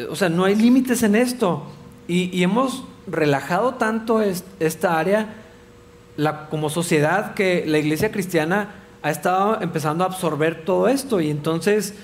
O 0.08 0.16
sea, 0.16 0.28
no 0.28 0.44
hay 0.44 0.54
límites 0.54 1.02
en 1.02 1.14
esto. 1.14 1.64
Y, 2.08 2.42
hemos 2.42 2.84
relajado 3.06 3.74
tanto 3.74 4.20
esta 4.22 4.98
área 4.98 5.34
como 6.48 6.70
sociedad 6.70 7.34
que 7.34 7.64
la 7.66 7.78
iglesia 7.78 8.10
cristiana 8.10 8.74
ha 9.02 9.10
estado 9.10 9.60
empezando 9.60 10.04
a 10.04 10.08
absorber 10.08 10.64
todo 10.64 10.88
esto 10.88 11.20
y 11.20 11.30
entonces 11.30 11.94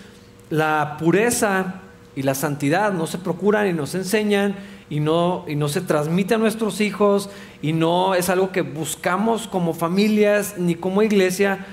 la 0.49 0.97
pureza 0.99 1.83
y 2.15 2.23
la 2.23 2.35
santidad 2.35 2.93
no 2.93 3.07
se 3.07 3.19
procuran 3.19 3.69
y 3.69 3.73
no 3.73 3.87
se 3.87 3.99
enseñan 3.99 4.57
y 4.89 5.01
no, 5.01 5.45
y 5.47 5.57
no 5.57 5.69
se 5.69 5.81
transmite 5.81 6.35
a 6.35 6.39
nuestros 6.39 6.81
hijos 6.81 7.29
y 7.61 7.73
no 7.73 8.15
es 8.15 8.31
algo 8.31 8.53
que 8.53 8.63
buscamos 8.63 9.47
como 9.47 9.75
familias 9.75 10.55
ni 10.57 10.77
como 10.77 11.03
iglesia 11.03 11.67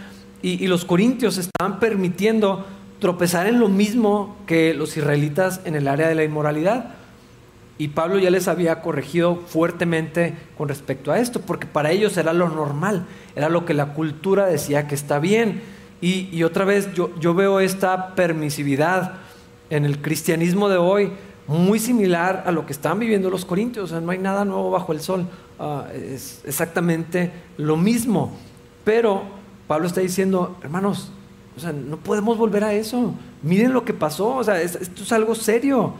y, 0.43 0.67
los 0.67 0.84
corintios 0.84 1.38
estaban 1.38 1.79
permitiendo 1.79 2.65
tropezar 2.99 3.47
en 3.47 3.60
lo 3.60 3.69
mismo 3.69 4.36
que 4.45 4.73
los 4.73 4.95
israelitas 4.97 5.62
en 5.63 5.75
el 5.75 5.88
área 5.88 6.08
de 6.08 6.15
la 6.15 6.25
inmoralidad. 6.25 6.95
Y 7.77 7.88
Pablo 7.88 8.19
ya 8.19 8.29
les 8.29 8.47
había 8.47 8.82
corregido 8.82 9.38
fuertemente 9.38 10.36
con 10.58 10.67
respecto 10.67 11.12
a 11.12 11.19
esto, 11.19 11.41
porque 11.41 11.65
para 11.65 11.91
ellos 11.91 12.17
era 12.17 12.34
lo 12.34 12.49
normal, 12.49 13.06
era 13.36 13.49
lo 13.49 13.65
que 13.65 13.73
la 13.73 13.93
cultura 13.93 14.45
decía 14.45 14.88
que 14.88 14.95
está 14.95 15.17
bien. 15.19 15.62
Y, 16.01 16.43
otra 16.43 16.65
vez 16.65 16.93
yo, 16.93 17.17
yo 17.19 17.34
veo 17.34 17.62
esta 17.62 18.13
permisividad 18.13 19.13
en 19.69 19.86
el 19.86 20.01
cristianismo 20.01 20.67
de 20.67 20.77
hoy 20.77 21.13
muy 21.47 21.79
similar 21.79 22.43
a 22.45 22.51
lo 22.51 22.65
que 22.65 22.73
estaban 22.73 22.99
viviendo 22.99 23.29
los 23.29 23.45
corintios. 23.45 23.91
No 23.93 24.12
hay 24.12 24.17
nada 24.19 24.43
nuevo 24.43 24.71
bajo 24.71 24.91
el 24.91 24.99
sol. 24.99 25.25
Ah, 25.58 25.88
es 25.93 26.41
exactamente 26.45 27.32
lo 27.58 27.77
mismo. 27.77 28.34
Pero 28.84 29.42
Pablo 29.73 29.88
está 29.88 30.01
diciendo, 30.01 30.55
hermanos, 30.62 31.09
o 31.57 31.59
sea, 31.59 31.73
no 31.73 31.97
podemos 31.97 32.38
volver 32.38 32.63
a 32.63 32.73
eso. 32.73 33.15
Miren 33.41 33.73
lo 33.73 33.83
que 33.83 33.91
pasó. 33.91 34.36
O 34.36 34.43
sea, 34.43 34.62
esto 34.62 35.01
es 35.01 35.12
algo 35.12 35.33
serio. 35.33 35.95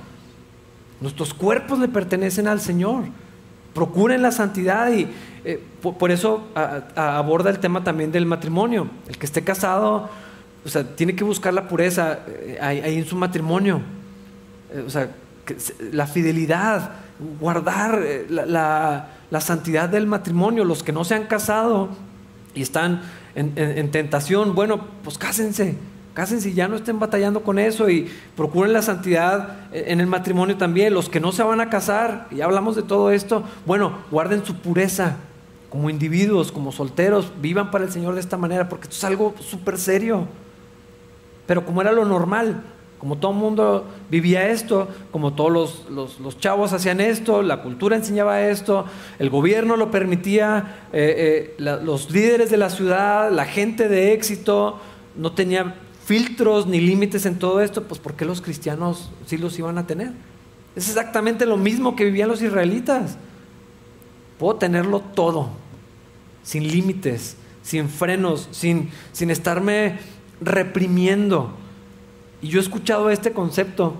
Nuestros 1.02 1.34
cuerpos 1.34 1.80
le 1.80 1.88
pertenecen 1.88 2.48
al 2.48 2.62
Señor. 2.62 3.06
Procuren 3.74 4.22
la 4.22 4.32
santidad 4.32 4.92
y 4.92 5.08
eh, 5.44 5.60
por, 5.82 6.12
eso 6.12 6.44
aborda 6.54 7.50
el 7.50 7.58
tema 7.58 7.84
también 7.84 8.12
del 8.12 8.28
matrimonio. 8.28 8.88
El 9.08 9.18
que 9.18 9.26
esté 9.26 9.44
casado, 9.44 10.08
o 10.64 10.70
sea, 10.70 10.84
tiene 10.96 11.16
que 11.16 11.24
buscar 11.24 11.52
la 11.52 11.68
pureza 11.68 12.20
eh, 12.28 12.60
ahí, 12.62 13.00
en 13.00 13.08
su 13.08 13.16
matrimonio. 13.16 13.82
Eh, 14.72 14.84
o 14.86 14.90
sea, 14.92 15.10
la 15.92 16.06
fidelidad, 16.06 16.92
guardar 17.40 18.00
la, 18.30 19.08
santidad 19.40 19.90
del 19.90 20.06
matrimonio. 20.06 20.64
Los 20.64 20.84
que 20.84 20.92
no 20.92 21.04
se 21.04 21.16
han 21.16 21.26
casado 21.26 21.90
y 22.54 22.62
están 22.62 23.02
en 23.36 23.92
tentación, 23.92 24.56
bueno, 24.56 24.86
pues 25.04 25.18
cásense 25.18 25.78
Cásense 26.14 26.50
y 26.50 26.54
ya 26.54 26.68
no 26.68 26.76
estén 26.76 27.00
batallando 27.00 27.42
con 27.42 27.58
eso 27.58 27.90
y 27.90 28.08
procuren 28.38 28.72
la 28.72 28.84
santidad 28.84 29.68
en 29.74 30.00
el 30.00 30.06
matrimonio 30.06 30.58
también. 30.58 30.94
Los 30.94 31.10
que 31.10 31.20
no 31.20 31.32
se 31.32 31.42
van 31.42 31.60
a 31.60 31.70
casar, 31.70 32.28
ya 32.30 32.46
hablamos 32.46 32.76
de 32.76 32.84
todo 32.84 33.10
esto, 33.10 33.44
bueno, 33.66 33.98
guarden 34.12 34.46
su 34.46 34.56
pureza 34.58 35.18
como 35.72 35.90
individuos, 35.90 36.52
como 36.52 36.72
solteros, 36.72 37.32
vivan 37.42 37.72
para 37.72 37.86
el 37.86 37.92
Señor 37.92 38.14
de 38.14 38.20
esta 38.20 38.38
manera, 38.38 38.70
porque 38.70 38.84
esto 38.84 38.96
es 38.96 39.04
algo 39.06 39.34
súper 39.40 39.80
serio. 39.80 40.28
Pero 41.48 41.66
como 41.66 41.82
era 41.82 41.92
lo 41.92 42.06
normal, 42.06 42.62
como 43.04 43.18
todo 43.18 43.34
el 43.34 43.38
mundo 43.38 43.86
vivía 44.10 44.48
esto, 44.48 44.88
como 45.12 45.34
todos 45.34 45.84
los, 45.90 46.40
chavos 46.40 46.72
hacían 46.72 47.02
esto, 47.02 47.42
la 47.42 47.62
cultura 47.62 47.98
enseñaba 47.98 48.44
esto, 48.44 48.86
el 49.20 49.30
gobierno 49.30 49.76
lo 49.76 49.92
permitía, 49.92 50.88
eh, 50.94 51.54
eh, 51.60 51.64
los 51.84 52.12
líderes 52.12 52.50
de 52.50 52.56
la 52.56 52.70
ciudad, 52.70 53.30
la 53.30 53.44
gente 53.44 53.90
de 53.90 54.14
éxito, 54.14 54.80
no 55.18 55.34
tenía 55.34 55.76
filtros 56.06 56.66
ni 56.66 56.80
límites 56.80 57.26
en 57.26 57.40
todo 57.40 57.60
esto, 57.60 57.84
pues 57.84 58.00
¿por 58.00 58.14
qué 58.14 58.24
los 58.24 58.40
cristianos 58.40 59.12
sí 59.26 59.36
los 59.36 59.60
iban 59.60 59.78
a 59.78 59.86
tener? 59.86 60.14
Es 60.74 60.88
exactamente 60.88 61.46
lo 61.46 61.58
mismo 61.58 61.98
que 61.98 62.06
vivían 62.06 62.30
los 62.30 62.42
israelitas. 62.42 63.18
Puedo 64.40 64.56
tenerlo 64.56 65.02
todo, 65.02 65.50
sin 66.42 66.70
límites, 66.70 67.36
sin 67.64 67.90
frenos, 67.90 68.48
sin, 68.52 68.92
sin 69.12 69.30
estarme 69.30 70.00
reprimiendo. 70.40 71.58
Y 72.44 72.50
yo 72.50 72.60
he 72.60 72.62
escuchado 72.62 73.10
este 73.10 73.32
concepto 73.32 73.96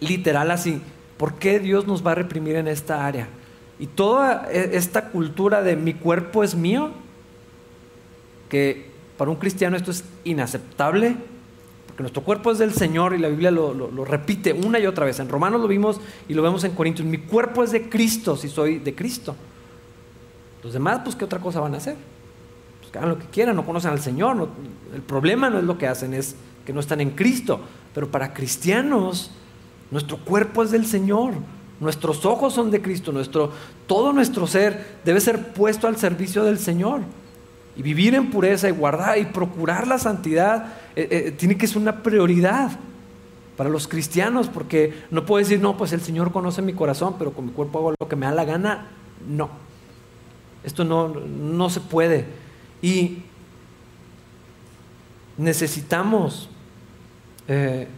literal 0.00 0.50
así, 0.50 0.82
¿por 1.16 1.34
qué 1.34 1.60
Dios 1.60 1.86
nos 1.86 2.04
va 2.04 2.10
a 2.10 2.16
reprimir 2.16 2.56
en 2.56 2.66
esta 2.66 3.06
área? 3.06 3.28
Y 3.78 3.86
toda 3.86 4.48
e, 4.50 4.76
esta 4.76 5.10
cultura 5.10 5.62
de 5.62 5.76
mi 5.76 5.94
cuerpo 5.94 6.42
es 6.42 6.56
mío, 6.56 6.90
que 8.48 8.90
para 9.16 9.30
un 9.30 9.36
cristiano 9.36 9.76
esto 9.76 9.92
es 9.92 10.02
inaceptable, 10.24 11.16
porque 11.86 12.02
nuestro 12.02 12.24
cuerpo 12.24 12.50
es 12.50 12.58
del 12.58 12.72
Señor 12.72 13.14
y 13.14 13.18
la 13.18 13.28
Biblia 13.28 13.52
lo, 13.52 14.04
repite 14.04 14.52
una 14.52 14.80
y 14.80 14.86
otra 14.86 15.06
vez. 15.06 15.20
En 15.20 15.28
Romanos 15.28 15.60
lo 15.60 15.68
vimos 15.68 16.00
y 16.28 16.34
lo 16.34 16.42
vemos 16.42 16.64
en 16.64 16.72
Corintios. 16.72 17.06
Mi 17.06 17.18
cuerpo 17.18 17.62
es 17.62 17.70
de 17.70 17.88
Cristo 17.88 18.36
si 18.36 18.48
soy 18.48 18.80
de 18.80 18.96
Cristo. 18.96 19.36
Los 20.64 20.72
demás, 20.72 21.02
pues, 21.04 21.14
¿qué 21.14 21.24
otra 21.24 21.38
cosa 21.38 21.60
van 21.60 21.74
a 21.74 21.76
hacer? 21.76 21.94
Pues 22.80 22.90
que 22.90 22.98
hagan 22.98 23.10
lo 23.10 23.18
que 23.20 23.26
quieran, 23.26 23.54
no 23.54 23.64
conocen 23.64 23.92
al 23.92 24.00
Señor. 24.00 24.48
el 24.92 25.02
problema 25.02 25.50
no 25.50 25.58
es 25.58 25.64
lo 25.64 25.78
que 25.78 25.86
hacen, 25.86 26.14
es 26.14 26.34
que 26.64 26.72
no 26.72 26.80
están 26.80 27.00
en 27.00 27.10
Cristo. 27.10 27.60
Pero 27.94 28.10
para 28.10 28.34
cristianos, 28.34 29.30
nuestro 29.90 30.18
cuerpo 30.18 30.62
es 30.62 30.70
del 30.70 30.86
Señor. 30.86 31.34
Nuestros 31.80 32.24
ojos 32.24 32.54
son 32.54 32.70
de 32.70 32.82
Cristo. 32.82 33.12
Nuestro, 33.12 33.52
todo 33.86 34.12
nuestro 34.12 34.46
ser 34.46 34.98
debe 35.04 35.20
ser 35.20 35.52
puesto 35.52 35.86
al 35.86 35.96
servicio 35.96 36.44
del 36.44 36.58
Señor. 36.58 37.00
Y 37.76 37.82
vivir 37.82 38.14
en 38.14 38.30
pureza 38.30 38.68
y 38.68 38.72
guardar 38.72 39.18
y 39.18 39.24
procurar 39.26 39.86
la 39.86 39.98
santidad 39.98 40.74
eh, 40.94 41.08
eh, 41.10 41.30
tiene 41.32 41.56
que 41.56 41.66
ser 41.66 41.78
una 41.78 42.02
prioridad 42.02 42.72
para 43.56 43.70
los 43.70 43.86
cristianos, 43.86 44.48
porque 44.48 45.04
no 45.10 45.24
puedo 45.26 45.38
decir, 45.38 45.60
no, 45.60 45.76
pues 45.76 45.92
el 45.92 46.00
Señor 46.00 46.32
conoce 46.32 46.62
mi 46.62 46.72
corazón, 46.72 47.14
pero 47.18 47.32
con 47.32 47.46
mi 47.46 47.52
cuerpo 47.52 47.78
hago 47.78 47.94
lo 47.98 48.08
que 48.08 48.16
me 48.16 48.26
da 48.26 48.32
la 48.32 48.44
gana. 48.44 48.88
No, 49.28 49.50
esto 50.62 50.84
no, 50.84 51.08
no 51.08 51.70
se 51.70 51.80
puede. 51.80 52.26
Y 52.82 53.22
necesitamos 55.36 56.48
eh, 57.48 57.88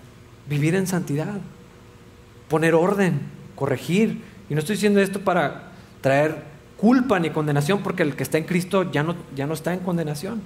vivir 0.49 0.75
en 0.75 0.87
santidad, 0.87 1.35
poner 2.49 2.75
orden, 2.75 3.21
corregir. 3.55 4.23
Y 4.49 4.55
no 4.55 4.61
estoy 4.61 4.77
diciendo 4.77 5.01
esto 5.01 5.21
para 5.21 5.73
traer 6.01 6.45
culpa 6.77 7.19
ni 7.19 7.31
condenación, 7.31 7.83
porque 7.83 8.03
el 8.03 8.17
que 8.17 8.23
está 8.23 8.39
en 8.39 8.45
Cristo 8.45 8.91
ya 8.91 9.03
no, 9.03 9.17
ya 9.35 9.47
no 9.47 9.55
está 9.55 9.73
en 9.73 9.81
condenación. 9.81 10.43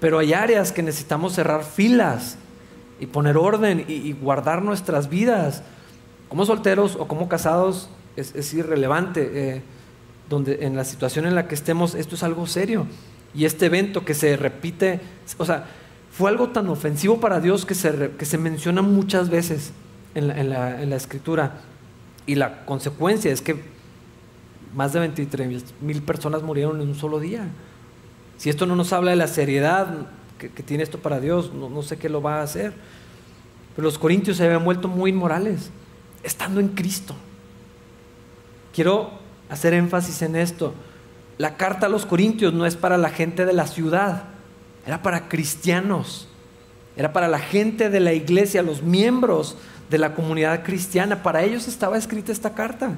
Pero 0.00 0.18
hay 0.18 0.32
áreas 0.32 0.72
que 0.72 0.82
necesitamos 0.82 1.34
cerrar 1.34 1.64
filas 1.64 2.38
y 3.00 3.06
poner 3.06 3.36
orden 3.36 3.84
y, 3.88 4.12
guardar 4.12 4.62
nuestras 4.62 5.08
vidas. 5.08 5.62
Como 6.28 6.44
solteros 6.44 6.96
o 6.96 7.08
como 7.08 7.28
casados 7.28 7.90
es, 8.16 8.54
irrelevante. 8.54 9.30
Eh, 9.32 9.62
donde 10.28 10.58
en 10.66 10.76
la 10.76 10.84
situación 10.84 11.26
en 11.26 11.34
la 11.34 11.48
que 11.48 11.54
estemos, 11.54 11.94
esto 11.94 12.14
es 12.14 12.22
algo 12.22 12.46
serio. 12.46 12.86
Y 13.34 13.44
este 13.44 13.66
evento 13.66 14.04
que 14.04 14.14
se 14.14 14.36
repite, 14.36 15.00
o 15.38 15.44
sea, 15.44 15.66
fue 16.18 16.30
algo 16.30 16.48
tan 16.48 16.68
ofensivo 16.68 17.20
para 17.20 17.38
Dios 17.38 17.64
que 17.64 17.76
se, 17.76 18.10
que 18.18 18.24
se 18.24 18.38
menciona 18.38 18.82
muchas 18.82 19.30
veces 19.30 19.70
en 20.16 20.26
la, 20.26 20.82
en, 20.82 20.90
la, 20.90 20.96
escritura. 20.96 21.60
Y 22.26 22.34
la 22.34 22.64
consecuencia 22.64 23.30
es 23.30 23.40
que 23.40 23.62
más 24.74 24.92
de 24.92 24.98
23 24.98 25.64
mil 25.80 26.02
personas 26.02 26.42
murieron 26.42 26.80
en 26.80 26.88
un 26.88 26.96
solo 26.96 27.20
día. 27.20 27.46
Si 28.36 28.50
esto 28.50 28.66
no 28.66 28.74
nos 28.74 28.92
habla 28.92 29.12
de 29.12 29.16
la 29.16 29.28
seriedad 29.28 30.08
que, 30.38 30.48
tiene 30.48 30.82
esto 30.82 30.98
para 30.98 31.20
Dios, 31.20 31.52
no, 31.54 31.82
sé 31.82 31.98
qué 31.98 32.08
lo 32.08 32.20
va 32.20 32.40
a 32.40 32.42
hacer. 32.42 32.72
Pero 33.76 33.86
los 33.86 33.96
corintios 33.96 34.38
se 34.38 34.44
habían 34.44 34.64
vuelto 34.64 34.88
muy 34.88 35.10
inmorales, 35.10 35.70
estando 36.24 36.58
en 36.58 36.70
Cristo. 36.70 37.14
Quiero 38.74 39.12
hacer 39.50 39.72
énfasis 39.72 40.22
en 40.22 40.34
esto. 40.34 40.74
La 41.36 41.56
carta 41.56 41.86
a 41.86 41.88
los 41.88 42.06
corintios 42.06 42.52
no 42.54 42.66
es 42.66 42.74
para 42.74 42.98
la 42.98 43.10
gente 43.10 43.46
de 43.46 43.52
la 43.52 43.68
ciudad, 43.68 44.24
era 44.88 45.02
para 45.02 45.28
cristianos, 45.28 46.26
era 46.96 47.12
para 47.12 47.28
la 47.28 47.38
gente 47.38 47.90
de 47.90 48.00
la 48.00 48.14
iglesia, 48.14 48.62
los 48.62 48.82
miembros 48.82 49.54
de 49.90 49.98
la 49.98 50.14
comunidad 50.14 50.64
cristiana. 50.64 51.22
Para 51.22 51.42
ellos 51.42 51.68
estaba 51.68 51.98
escrita 51.98 52.32
esta 52.32 52.54
carta. 52.54 52.92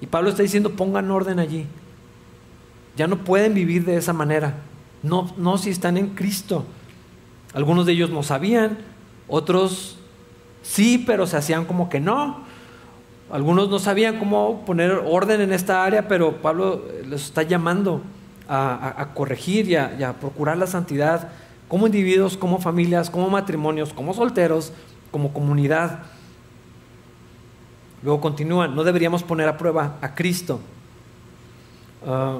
Y 0.00 0.06
Pablo 0.06 0.30
está 0.30 0.44
diciendo, 0.44 0.76
pongan 0.76 1.10
orden 1.10 1.40
allí. 1.40 1.66
Ya 2.96 3.08
no 3.08 3.24
pueden 3.24 3.52
vivir 3.52 3.84
de 3.84 3.96
esa 3.96 4.12
manera. 4.12 4.54
No, 5.02 5.34
no 5.36 5.58
si 5.58 5.70
están 5.70 5.96
en 5.96 6.10
Cristo. 6.10 6.64
Algunos 7.52 7.84
de 7.84 7.94
ellos 7.94 8.10
no 8.10 8.22
sabían, 8.22 8.78
otros 9.26 9.98
sí, 10.62 11.02
pero 11.04 11.26
se 11.26 11.36
hacían 11.36 11.64
como 11.64 11.88
que 11.88 11.98
no. 11.98 12.44
Algunos 13.28 13.68
no 13.68 13.80
sabían 13.80 14.20
cómo 14.20 14.64
poner 14.64 14.92
orden 14.92 15.40
en 15.40 15.52
esta 15.52 15.82
área, 15.82 16.06
pero 16.06 16.36
Pablo 16.36 16.84
les 17.08 17.24
está 17.24 17.42
llamando 17.42 18.02
a, 18.48 19.08
corregir 19.14 19.68
y 19.68 19.76
a 19.76 20.16
procurar 20.20 20.56
la 20.56 20.66
santidad 20.66 21.28
como 21.68 21.86
individuos, 21.86 22.36
como 22.36 22.58
familias, 22.58 23.10
como 23.10 23.28
matrimonios, 23.28 23.92
como 23.92 24.14
solteros, 24.14 24.72
como 25.10 25.32
comunidad. 25.32 26.00
Luego 28.02 28.20
continúa, 28.20 28.66
no 28.68 28.84
deberíamos 28.84 29.22
poner 29.22 29.48
a 29.48 29.58
prueba 29.58 29.96
a 30.00 30.14
Cristo. 30.14 30.60
Ah, 32.06 32.38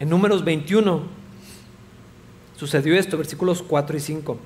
en 0.00 0.08
números 0.08 0.44
21 0.44 1.02
sucedió 2.56 2.94
esto, 2.94 3.18
versículos 3.18 3.62
4 3.62 3.96
y 3.96 4.00
5. 4.00 4.38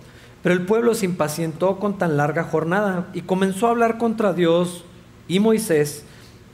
Pero 0.42 0.54
el 0.54 0.66
pueblo 0.66 0.94
se 0.94 1.06
impacientó 1.06 1.78
con 1.78 1.98
tan 1.98 2.16
larga 2.16 2.44
jornada 2.44 3.08
y 3.14 3.22
comenzó 3.22 3.66
a 3.68 3.70
hablar 3.70 3.98
contra 3.98 4.32
Dios 4.32 4.84
y 5.28 5.40
Moisés. 5.40 6.04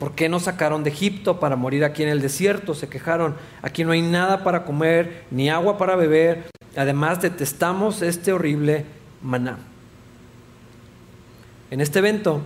¿Por 0.02 0.16
qué 0.16 0.28
nos 0.28 0.42
sacaron 0.42 0.82
de 0.82 0.90
Egipto 0.90 1.38
para 1.38 1.54
morir 1.54 1.84
aquí 1.84 2.02
en 2.02 2.08
el 2.08 2.20
desierto? 2.20 2.74
Se 2.74 2.88
quejaron. 2.88 3.36
Aquí 3.62 3.84
no 3.84 3.92
hay 3.92 4.02
nada 4.02 4.42
para 4.42 4.64
comer, 4.64 5.26
ni 5.30 5.48
agua 5.48 5.78
para 5.78 5.94
beber. 5.94 6.50
Además 6.76 7.22
detestamos 7.22 8.02
este 8.02 8.32
horrible 8.32 8.84
maná. 9.22 9.60
En 11.70 11.80
este 11.80 12.00
evento 12.00 12.42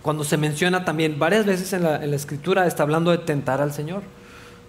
cuando 0.00 0.24
se 0.24 0.38
menciona 0.38 0.86
también 0.86 1.18
varias 1.18 1.44
veces 1.44 1.74
en 1.74 1.82
la, 1.82 2.02
escritura, 2.02 2.66
está 2.66 2.82
hablando 2.82 3.10
de 3.10 3.18
tentar 3.18 3.60
al 3.60 3.74
Señor. 3.74 4.02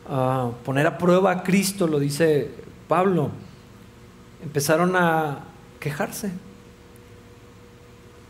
Ah, 0.09 0.49
poner 0.65 0.85
a 0.85 0.97
prueba 0.97 1.31
a 1.31 1.43
Cristo, 1.43 1.87
lo 1.87 1.97
dice 1.97 2.51
Pablo. 2.89 3.31
Empezaron 4.43 4.97
a 4.97 5.45
quejarse, 5.79 6.33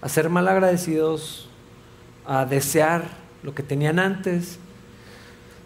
a 0.04 0.08
ser 0.08 0.30
malagradecidos, 0.30 1.48
a 2.28 2.46
desear 2.46 3.06
lo 3.42 3.56
que 3.56 3.64
tenían 3.64 3.98
antes. 3.98 4.60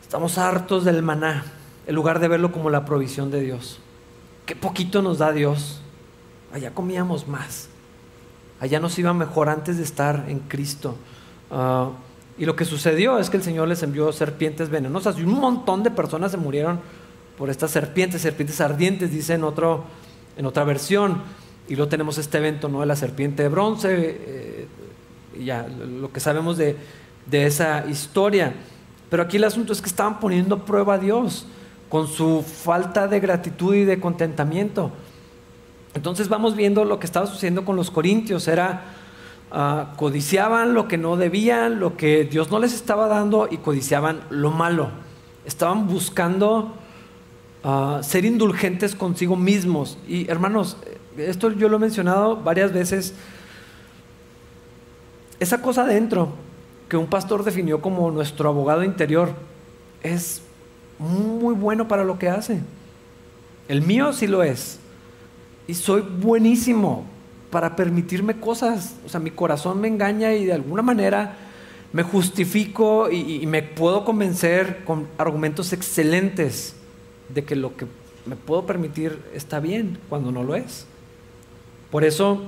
Estamos 0.02 0.38
hartos 0.38 0.86
del 0.86 1.02
maná, 1.02 1.44
en 1.88 1.96
lugar 1.96 2.20
de 2.20 2.28
verlo 2.28 2.52
como 2.52 2.70
la 2.70 2.86
provisión 2.86 3.32
de 3.32 3.42
Dios. 3.42 3.80
Qué 4.46 4.56
poquito 4.56 5.02
nos 5.02 5.18
da 5.18 5.32
Dios. 5.32 5.82
Allá 6.54 6.72
comíamos 6.74 7.28
más. 7.28 7.68
Allá 8.60 8.80
nos 8.80 8.98
iba 9.00 9.14
mejor 9.14 9.50
antes 9.50 9.78
de 9.78 9.84
estar 9.84 10.26
en 10.28 10.40
Cristo. 10.40 10.96
Ah, 11.50 11.90
y 12.38 12.46
lo 12.46 12.56
que 12.56 12.66
sucedió 12.66 13.18
es 13.18 13.30
que 13.30 13.38
el 13.38 13.44
Señor 13.44 13.68
les 13.68 13.82
envió 13.84 14.12
serpientes 14.12 14.70
venenosas 14.70 15.18
y 15.18 15.24
un 15.24 15.40
montón 15.40 15.84
de 15.84 15.92
personas 15.92 16.32
se 16.32 16.38
murieron 16.38 16.80
por 17.38 17.50
estas 17.50 17.72
serpientes, 17.72 18.22
serpientes 18.22 18.62
ardientes, 18.62 19.12
dice 19.12 19.34
en, 19.34 19.44
otro, 19.44 19.86
en 20.38 20.46
otra 20.46 20.64
versión. 20.64 21.22
Y 21.68 21.76
luego 21.76 21.90
tenemos 21.90 22.18
este 22.18 22.38
evento 22.38 22.70
¿no? 22.70 22.82
de 22.82 22.86
la 22.86 22.96
serpiente 22.96 23.44
de 23.44 23.50
bronce, 23.50 23.90
eh, 23.94 24.68
ya 25.44 25.68
lo 25.68 26.12
que 26.12 26.20
sabemos 26.20 26.58
de, 26.58 26.78
esa 27.32 27.86
historia. 27.88 28.54
Pero 29.10 29.24
aquí 29.24 29.38
el 29.38 29.44
asunto 29.44 29.74
es 29.74 29.82
que 29.82 29.90
estaban 29.90 30.20
poniendo 30.20 30.66
prueba 30.66 30.96
a 30.96 30.98
Dios 30.98 31.46
con 31.90 32.08
su 32.08 32.42
falta 32.44 33.08
de 33.08 33.20
gratitud 33.20 33.76
y 33.76 33.86
de 33.86 34.00
contentamiento. 34.00 34.92
Entonces 35.94 36.30
vamos 36.30 36.56
viendo 36.56 36.86
lo 36.86 37.00
que 37.00 37.06
estaba 37.06 37.26
sucediendo 37.28 37.66
con 37.66 37.76
los 37.76 37.92
corintios. 37.92 38.48
Era, 38.48 38.84
ah, 39.52 39.94
codiciaban 39.98 40.74
lo 40.74 40.88
que 40.88 40.98
no 40.98 41.18
debían, 41.18 41.80
lo 41.80 41.98
que 41.98 42.24
Dios 42.24 42.50
no 42.50 42.60
les 42.60 42.74
estaba 42.74 43.08
dando 43.08 43.48
y 43.52 43.58
codiciaban 43.58 44.22
lo 44.30 44.52
malo. 44.52 44.90
Estaban 45.46 45.88
buscando 45.88 46.74
ah, 47.64 48.00
ser 48.04 48.24
indulgentes 48.24 48.96
consigo 48.96 49.36
mismos. 49.36 49.98
Y 50.08 50.30
hermanos, 50.30 50.78
esto 51.18 51.52
yo 51.52 51.68
lo 51.68 51.78
he 51.78 51.80
mencionado 51.80 52.38
varias 52.38 52.72
veces. 52.72 53.14
Esa 55.42 55.60
cosa 55.60 55.86
dentro 55.86 56.30
que 56.88 56.96
un 56.98 57.08
pastor 57.08 57.44
definió 57.44 57.82
como 57.82 58.12
nuestro 58.12 58.48
abogado 58.48 58.84
interior 58.84 59.34
es 60.04 60.44
muy 61.00 61.56
bueno 61.56 61.88
para 61.88 62.04
lo 62.04 62.20
que 62.20 62.30
hace. 62.30 62.60
El 63.68 63.82
mío 63.82 64.14
sí 64.14 64.28
lo 64.28 64.44
es. 64.44 64.78
Y 65.68 65.74
soy 65.74 66.02
buenísimo 66.02 67.06
para 67.50 67.76
permitirme 67.76 68.40
cosas. 68.40 68.94
O 69.04 69.10
sea, 69.10 69.20
mi 69.20 69.32
corazón 69.32 69.82
me 69.82 69.88
engaña 69.88 70.32
y 70.32 70.46
de 70.46 70.54
alguna 70.54 70.84
manera 70.84 71.36
me 71.92 72.04
justifico 72.04 73.10
y, 73.10 73.44
me 73.48 73.64
puedo 73.64 74.06
convencer 74.06 74.84
con 74.86 75.08
argumentos 75.18 75.74
excelentes 75.74 76.76
de 77.30 77.44
que 77.46 77.56
lo 77.56 77.76
que 77.76 77.88
me 78.28 78.36
puedo 78.36 78.68
permitir 78.68 79.18
está 79.34 79.60
bien 79.60 79.98
cuando 80.08 80.32
no 80.32 80.44
lo 80.44 80.54
es. 80.54 80.86
Por 81.90 82.04
eso, 82.04 82.44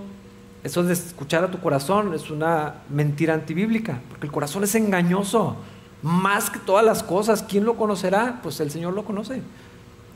eso 0.63 0.83
de 0.83 0.93
escuchar 0.93 1.43
a 1.43 1.51
tu 1.51 1.59
corazón 1.59 2.13
es 2.13 2.29
una 2.29 2.75
mentira 2.89 3.33
antibíblica, 3.33 3.99
porque 4.09 4.25
el 4.25 4.31
corazón 4.31 4.63
es 4.63 4.75
engañoso, 4.75 5.57
más 6.01 6.49
que 6.49 6.59
todas 6.59 6.85
las 6.85 7.03
cosas. 7.03 7.43
¿Quién 7.43 7.65
lo 7.65 7.75
conocerá? 7.75 8.39
Pues 8.41 8.59
el 8.59 8.71
Señor 8.71 8.93
lo 8.93 9.03
conoce. 9.03 9.41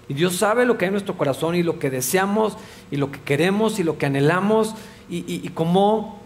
Y 0.10 0.14
Dios 0.14 0.38
sabe 0.38 0.66
lo 0.66 0.78
que 0.78 0.86
hay 0.86 0.88
en 0.88 0.94
nuestro 0.94 1.18
corazón 1.18 1.56
y 1.56 1.64
lo 1.64 1.80
que 1.80 1.90
deseamos 1.90 2.58
y 2.92 2.96
lo 2.96 3.12
que 3.12 3.20
queremos 3.20 3.80
y 3.80 3.84
lo 3.84 3.98
que 3.98 4.06
anhelamos 4.06 4.74
y, 5.10 5.50
cómo 5.50 6.20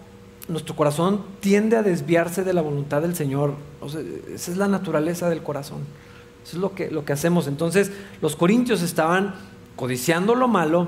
nuestro 0.47 0.75
corazón 0.75 1.23
tiende 1.39 1.77
a 1.77 1.83
desviarse 1.83 2.43
de 2.43 2.53
la 2.53 2.61
voluntad 2.61 3.01
del 3.01 3.15
Señor. 3.15 3.55
esa 3.83 4.51
es 4.51 4.57
la 4.57 4.67
naturaleza 4.67 5.29
del 5.29 5.41
corazón. 5.41 5.79
Eso 6.43 6.57
es 6.57 6.61
lo 6.61 6.75
que, 6.75 6.91
lo 6.91 7.05
que 7.05 7.13
hacemos. 7.13 7.47
Entonces, 7.47 7.91
los 8.21 8.35
corintios 8.35 8.81
estaban 8.81 9.35
codiciando 9.75 10.35
lo 10.35 10.47
malo, 10.47 10.87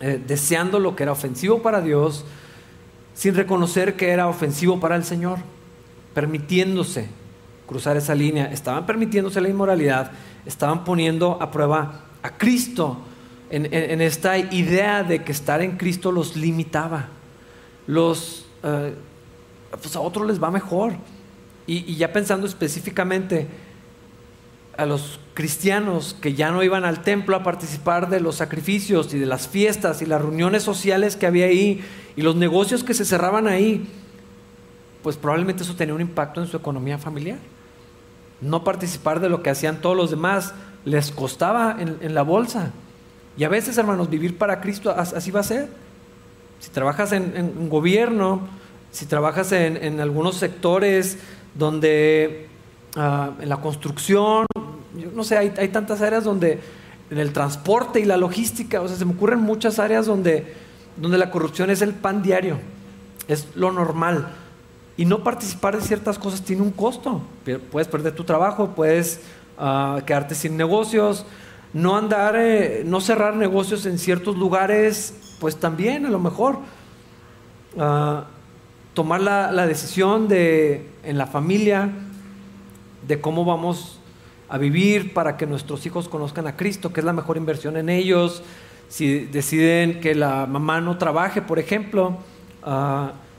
eh, 0.00 0.20
deseando 0.24 0.78
lo 0.78 0.96
que 0.96 1.04
era 1.04 1.12
ofensivo 1.12 1.62
para 1.62 1.80
Dios, 1.80 2.24
sin 3.14 3.34
reconocer 3.34 3.96
que 3.96 4.10
era 4.10 4.28
ofensivo 4.28 4.80
para 4.80 4.96
el 4.96 5.04
Señor, 5.04 5.38
permitiéndose 6.14 7.08
cruzar 7.66 7.96
esa 7.96 8.14
línea, 8.14 8.46
estaban 8.46 8.86
permitiéndose 8.86 9.40
la 9.40 9.48
inmoralidad, 9.48 10.12
estaban 10.46 10.84
poniendo 10.84 11.36
a 11.40 11.50
prueba 11.50 12.04
a 12.22 12.30
Cristo 12.36 12.98
en, 13.50 14.00
esta 14.00 14.38
idea 14.38 15.02
de 15.02 15.22
que 15.24 15.32
estar 15.32 15.62
en 15.62 15.76
Cristo 15.76 16.12
los 16.12 16.36
limitaba. 16.36 17.08
Los, 17.86 18.46
eh, 18.62 18.94
pues 19.70 19.96
a 19.96 20.00
otros 20.00 20.26
les 20.26 20.42
va 20.42 20.50
mejor. 20.50 20.92
Y, 21.66 21.96
ya 21.96 22.12
pensando 22.12 22.46
específicamente 22.46 23.46
a 24.78 24.86
los 24.86 25.20
cristianos 25.34 26.16
que 26.20 26.34
ya 26.34 26.50
no 26.50 26.62
iban 26.62 26.84
al 26.84 27.02
templo 27.02 27.36
a 27.36 27.42
participar 27.42 28.08
de 28.08 28.20
los 28.20 28.36
sacrificios 28.36 29.12
y 29.12 29.18
de 29.18 29.26
las 29.26 29.48
fiestas 29.48 30.00
y 30.02 30.06
las 30.06 30.22
reuniones 30.22 30.62
sociales 30.62 31.16
que 31.16 31.26
había 31.26 31.46
ahí 31.46 31.84
y 32.16 32.22
los 32.22 32.36
negocios 32.36 32.84
que 32.84 32.94
se 32.94 33.04
cerraban 33.04 33.48
ahí, 33.48 33.88
pues 35.02 35.16
probablemente 35.16 35.64
eso 35.64 35.74
tenía 35.74 35.94
un 35.94 36.00
impacto 36.00 36.40
en 36.40 36.46
su 36.46 36.56
economía 36.56 36.96
familiar. 36.96 37.38
No 38.40 38.62
participar 38.62 39.18
de 39.18 39.28
lo 39.28 39.42
que 39.42 39.50
hacían 39.50 39.80
todos 39.80 39.96
los 39.96 40.10
demás 40.10 40.54
les 40.84 41.10
costaba 41.10 41.76
en, 41.78 42.14
la 42.14 42.22
bolsa. 42.22 42.70
Y 43.36 43.44
a 43.44 43.48
veces, 43.48 43.78
hermanos, 43.78 44.08
vivir 44.08 44.38
para 44.38 44.60
Cristo 44.60 44.94
así 44.96 45.30
va 45.30 45.40
a 45.40 45.44
ser. 45.44 45.68
Si 46.60 46.70
trabajas 46.70 47.12
en, 47.12 47.68
gobierno, 47.68 48.48
si 48.90 49.06
trabajas 49.06 49.50
en, 49.52 50.00
algunos 50.00 50.36
sectores 50.36 51.18
donde, 51.54 52.48
ah, 52.96 53.30
en 53.40 53.48
la 53.48 53.58
construcción, 53.58 54.46
yo 54.96 55.10
no 55.14 55.24
sé, 55.24 55.36
hay, 55.36 55.52
hay, 55.56 55.68
tantas 55.68 56.00
áreas 56.00 56.24
donde, 56.24 56.60
en 57.10 57.18
el 57.18 57.32
transporte 57.32 58.00
y 58.00 58.04
la 58.04 58.16
logística, 58.16 58.80
o 58.80 58.88
sea, 58.88 58.96
se 58.96 59.04
me 59.04 59.12
ocurren 59.12 59.40
muchas 59.40 59.78
áreas 59.78 60.06
donde, 60.06 60.54
donde 60.96 61.18
la 61.18 61.30
corrupción 61.30 61.70
es 61.70 61.82
el 61.82 61.94
pan 61.94 62.22
diario, 62.22 62.58
es 63.28 63.48
lo 63.54 63.72
normal. 63.72 64.28
Y 64.96 65.04
no 65.04 65.22
participar 65.22 65.76
de 65.76 65.82
ciertas 65.82 66.18
cosas 66.18 66.42
tiene 66.42 66.62
un 66.62 66.72
costo. 66.72 67.22
Puedes 67.70 67.86
perder 67.86 68.16
tu 68.16 68.24
trabajo, 68.24 68.72
puedes 68.74 69.20
quedarte 69.56 70.34
sin 70.34 70.56
negocios, 70.56 71.24
no 71.72 71.96
andar, 71.96 72.34
eh, 72.36 72.82
no 72.84 73.00
cerrar 73.00 73.36
negocios 73.36 73.86
en 73.86 73.98
ciertos 73.98 74.36
lugares, 74.36 75.36
pues 75.40 75.56
también 75.56 76.06
a 76.06 76.10
lo 76.10 76.18
mejor. 76.18 76.58
tomar 78.94 79.20
la, 79.20 79.66
decisión 79.66 80.26
de, 80.26 80.88
en 81.04 81.16
la 81.16 81.26
familia 81.26 81.90
de 83.08 83.20
cómo 83.20 83.44
vamos 83.46 83.98
a 84.50 84.58
vivir 84.58 85.14
para 85.14 85.36
que 85.36 85.46
nuestros 85.46 85.84
hijos 85.86 86.08
conozcan 86.08 86.46
a 86.46 86.56
Cristo, 86.56 86.92
que 86.92 87.00
es 87.00 87.06
la 87.06 87.14
mejor 87.14 87.38
inversión 87.38 87.76
en 87.76 87.88
ellos. 87.88 88.42
Si 88.88 89.20
deciden 89.20 90.00
que 90.00 90.14
la 90.14 90.46
mamá 90.46 90.80
no 90.80 90.98
trabaje, 90.98 91.42
por 91.42 91.58
ejemplo, 91.58 92.18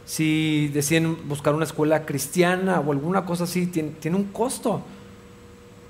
si 0.05 0.69
deciden 0.73 1.17
buscar 1.27 1.53
una 1.53 1.65
escuela 1.65 2.05
cristiana 2.05 2.79
o 2.79 2.91
alguna 2.91 3.25
cosa 3.25 3.43
así, 3.43 3.67
tiene 3.67 4.17
un 4.17 4.25
costo. 4.25 4.82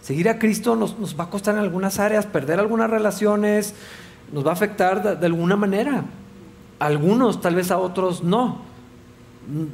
Seguir 0.02 0.30
a 0.30 0.40
Cristo 0.40 0.76
nos, 0.76 0.96
va 1.18 1.26
a 1.26 1.30
costar 1.30 1.56
en 1.56 1.62
algunas 1.62 2.00
áreas, 2.00 2.26
perder 2.26 2.60
algunas 2.60 2.90
relaciones, 2.90 3.76
nos 4.32 4.46
va 4.46 4.52
a 4.52 4.54
afectar 4.54 5.20
de, 5.20 5.26
alguna 5.26 5.56
manera. 5.56 6.04
algunos, 6.80 7.42
tal 7.42 7.56
vez 7.56 7.72
a 7.72 7.78
otros 7.78 8.24
no. 8.24 8.68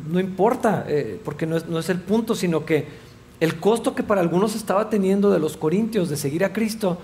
No 0.09 0.19
importa, 0.19 0.85
eh, 0.87 1.19
porque 1.23 1.45
no 1.45 1.57
es, 1.57 1.67
no 1.67 1.79
es 1.79 1.89
el 1.89 1.99
punto, 1.99 2.33
sino 2.33 2.65
que 2.65 3.04
el 3.39 3.59
costo 3.59 3.95
que 3.95 4.03
para 4.03 4.21
algunos 4.21 4.55
estaba 4.55 4.89
teniendo 4.89 5.31
de 5.31 5.39
los 5.39 5.57
corintios 5.57 6.09
de 6.09 6.17
seguir 6.17 6.43
a 6.45 6.53
Cristo 6.53 6.97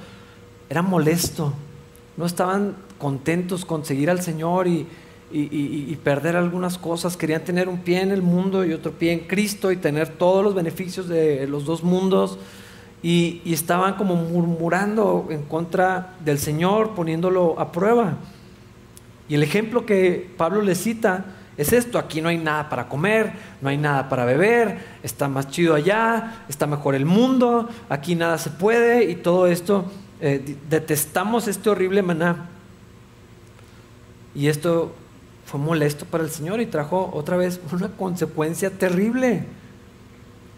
era 0.70 0.82
molesto. 0.82 1.54
No 2.17 2.26
estaban 2.26 2.76
contentos 2.98 3.65
con 3.65 3.84
seguir 3.84 4.10
al 4.10 4.22
Señor 4.22 4.67
y, 4.67 4.88
y, 5.32 5.96
perder 6.04 6.36
algunas 6.36 6.78
cosas. 6.78 7.17
Querían 7.17 7.44
tener 7.44 7.67
un 7.67 7.80
pie 7.80 8.02
en 8.02 8.12
el 8.12 8.22
mundo 8.22 8.65
y 8.65 8.74
otro 8.74 8.91
pie 8.91 9.13
en 9.13 9.20
Cristo 9.22 9.72
y 9.72 9.78
tener 9.78 10.10
todos 10.10 10.44
los 10.44 10.54
beneficios 10.54 11.08
de 11.08 11.48
los 11.48 11.65
dos 11.65 11.84
mundos 11.84 12.38
y, 13.04 13.41
estaban 13.46 13.96
como 13.96 14.15
murmurando 14.15 15.27
en 15.29 15.44
contra 15.44 16.15
del 16.23 16.38
Señor, 16.38 16.92
poniéndolo 16.92 17.60
a 17.60 17.71
prueba. 17.71 18.17
Y 19.27 19.36
el 19.36 19.44
ejemplo 19.44 19.86
que 19.86 20.29
Pablo 20.38 20.62
le 20.62 20.75
cita 20.75 21.25
es 21.58 21.73
esto, 21.73 21.99
aquí 21.99 22.21
no 22.21 22.29
hay 22.29 22.37
nada 22.37 22.69
para 22.69 22.87
comer, 22.87 23.33
no 23.62 23.69
hay 23.69 23.77
nada 23.77 24.10
para 24.10 24.25
beber, 24.25 24.79
está 25.04 25.27
más 25.27 25.49
chido 25.49 25.75
allá, 25.75 26.43
está 26.49 26.65
mejor 26.67 26.95
el 26.95 27.06
mundo, 27.06 27.69
aquí 27.89 28.15
nada 28.15 28.37
se 28.37 28.49
puede 28.49 29.10
y 29.10 29.15
todo 29.15 29.47
esto, 29.47 29.85
eh, 30.19 30.58
detestamos 30.69 31.47
este 31.47 31.69
horrible 31.69 32.02
maná. 32.02 32.49
Y 34.33 34.47
esto 34.47 34.93
fue 35.45 35.60
molesto 35.60 36.06
para 36.06 36.23
el 36.23 36.29
Señor 36.29 36.62
y 36.62 36.65
trajo 36.65 37.12
otra 37.13 37.37
vez 37.37 37.60
una 37.71 37.89
consecuencia 37.89 38.69
terrible. 38.69 39.43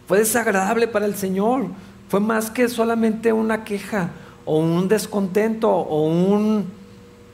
Fue 0.08 0.20
desagradable 0.20 0.88
para 0.88 1.06
el 1.06 1.16
Señor 1.16 1.70
fue 2.14 2.20
más 2.20 2.52
que 2.52 2.70
solamente 2.70 3.34
una 3.34 3.64
queja 3.64 4.12
o 4.46 4.60
un 4.60 4.88
descontento 4.88 5.68
o 5.72 6.06
un 6.06 6.68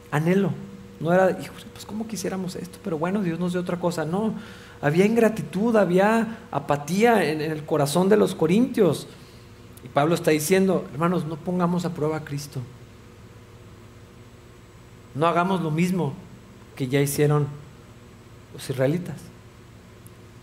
anhelo. 0.10 0.52
No 1.00 1.14
era, 1.14 1.38
pues 1.38 1.86
cómo 1.86 2.08
quisiéramos 2.08 2.56
esto, 2.56 2.78
pero 2.84 2.98
bueno, 2.98 3.22
Dios 3.22 3.40
nos 3.40 3.54
dio 3.54 3.62
otra 3.62 3.80
cosa. 3.80 4.04
No, 4.04 4.34
había 4.82 5.06
ingratitud, 5.06 5.76
había 5.76 6.40
apatía 6.52 7.24
en, 7.30 7.42
el 7.42 7.66
corazón 7.66 8.10
de 8.10 8.18
los 8.18 8.36
corintios. 8.36 9.08
Y 9.84 9.88
Pablo 9.88 10.16
está 10.16 10.32
diciendo, 10.32 10.86
hermanos, 10.92 11.26
no 11.26 11.38
pongamos 11.38 11.86
a 11.86 11.94
prueba 11.94 12.18
a 12.18 12.26
Cristo. 12.26 12.60
No 15.16 15.26
hagamos 15.26 15.62
lo 15.62 15.72
mismo 15.72 16.14
que 16.76 16.88
ya 16.88 17.02
hicieron 17.02 17.48
los 18.54 18.70
israelitas. 18.70 19.18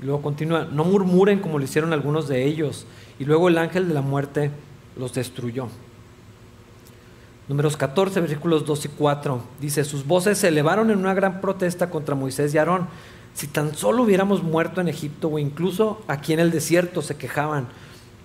luego 0.01 0.23
continúa, 0.23 0.67
no 0.71 0.85
murmuren 0.85 1.41
como 1.41 1.59
lo 1.59 1.65
hicieron 1.65 1.93
algunos 1.93 2.29
de 2.29 2.45
ellos. 2.45 2.87
Y 3.19 3.25
luego 3.25 3.49
el 3.49 3.59
ángel 3.59 3.89
de 3.89 3.95
la 3.95 4.03
muerte 4.03 4.51
los 4.99 5.13
destruyó. 5.13 5.69
Números 7.49 7.77
14, 7.77 8.21
versículos 8.21 8.67
2 8.67 8.87
y 8.87 8.89
4. 8.89 9.41
Dice, 9.61 9.85
sus 9.85 10.05
voces 10.05 10.39
se 10.39 10.49
elevaron 10.49 10.91
en 10.91 10.99
una 10.99 11.15
gran 11.15 11.41
protesta 11.41 11.91
contra 11.91 12.17
Moisés 12.17 12.53
y 12.53 12.59
Aarón. 12.59 12.89
Si 13.35 13.47
tan 13.47 13.75
solo 13.75 14.03
hubiéramos 14.03 14.43
muerto 14.43 14.81
en 14.81 14.89
Egipto 14.89 15.29
o 15.29 15.39
incluso 15.39 16.03
aquí 16.09 16.33
en 16.33 16.41
el 16.41 16.51
desierto, 16.51 17.03
se 17.03 17.17
quejaban. 17.17 17.69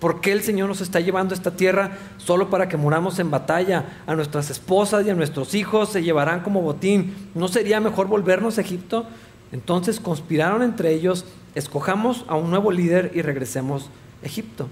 ¿Por 0.00 0.20
qué 0.20 0.32
el 0.32 0.42
Señor 0.42 0.68
nos 0.68 0.80
está 0.80 0.98
llevando 0.98 1.32
a 1.32 1.36
esta 1.36 1.52
tierra 1.52 1.98
solo 2.16 2.50
para 2.50 2.68
que 2.68 2.76
muramos 2.76 3.20
en 3.20 3.30
batalla? 3.30 4.00
A 4.08 4.16
nuestras 4.16 4.50
esposas 4.50 5.06
y 5.06 5.10
a 5.10 5.14
nuestros 5.14 5.54
hijos 5.54 5.90
se 5.90 6.02
llevarán 6.02 6.40
como 6.40 6.60
botín. 6.60 7.14
¿No 7.36 7.46
sería 7.46 7.78
mejor 7.78 8.08
volvernos 8.08 8.58
a 8.58 8.62
Egipto? 8.62 9.06
Entonces 9.52 10.00
conspiraron 10.00 10.62
entre 10.62 10.92
ellos, 10.92 11.26
escojamos 11.54 12.24
a 12.26 12.34
un 12.34 12.50
nuevo 12.50 12.72
líder 12.72 13.12
y 13.14 13.22
regresemos 13.22 13.88
a 14.24 14.26
Egipto. 14.26 14.66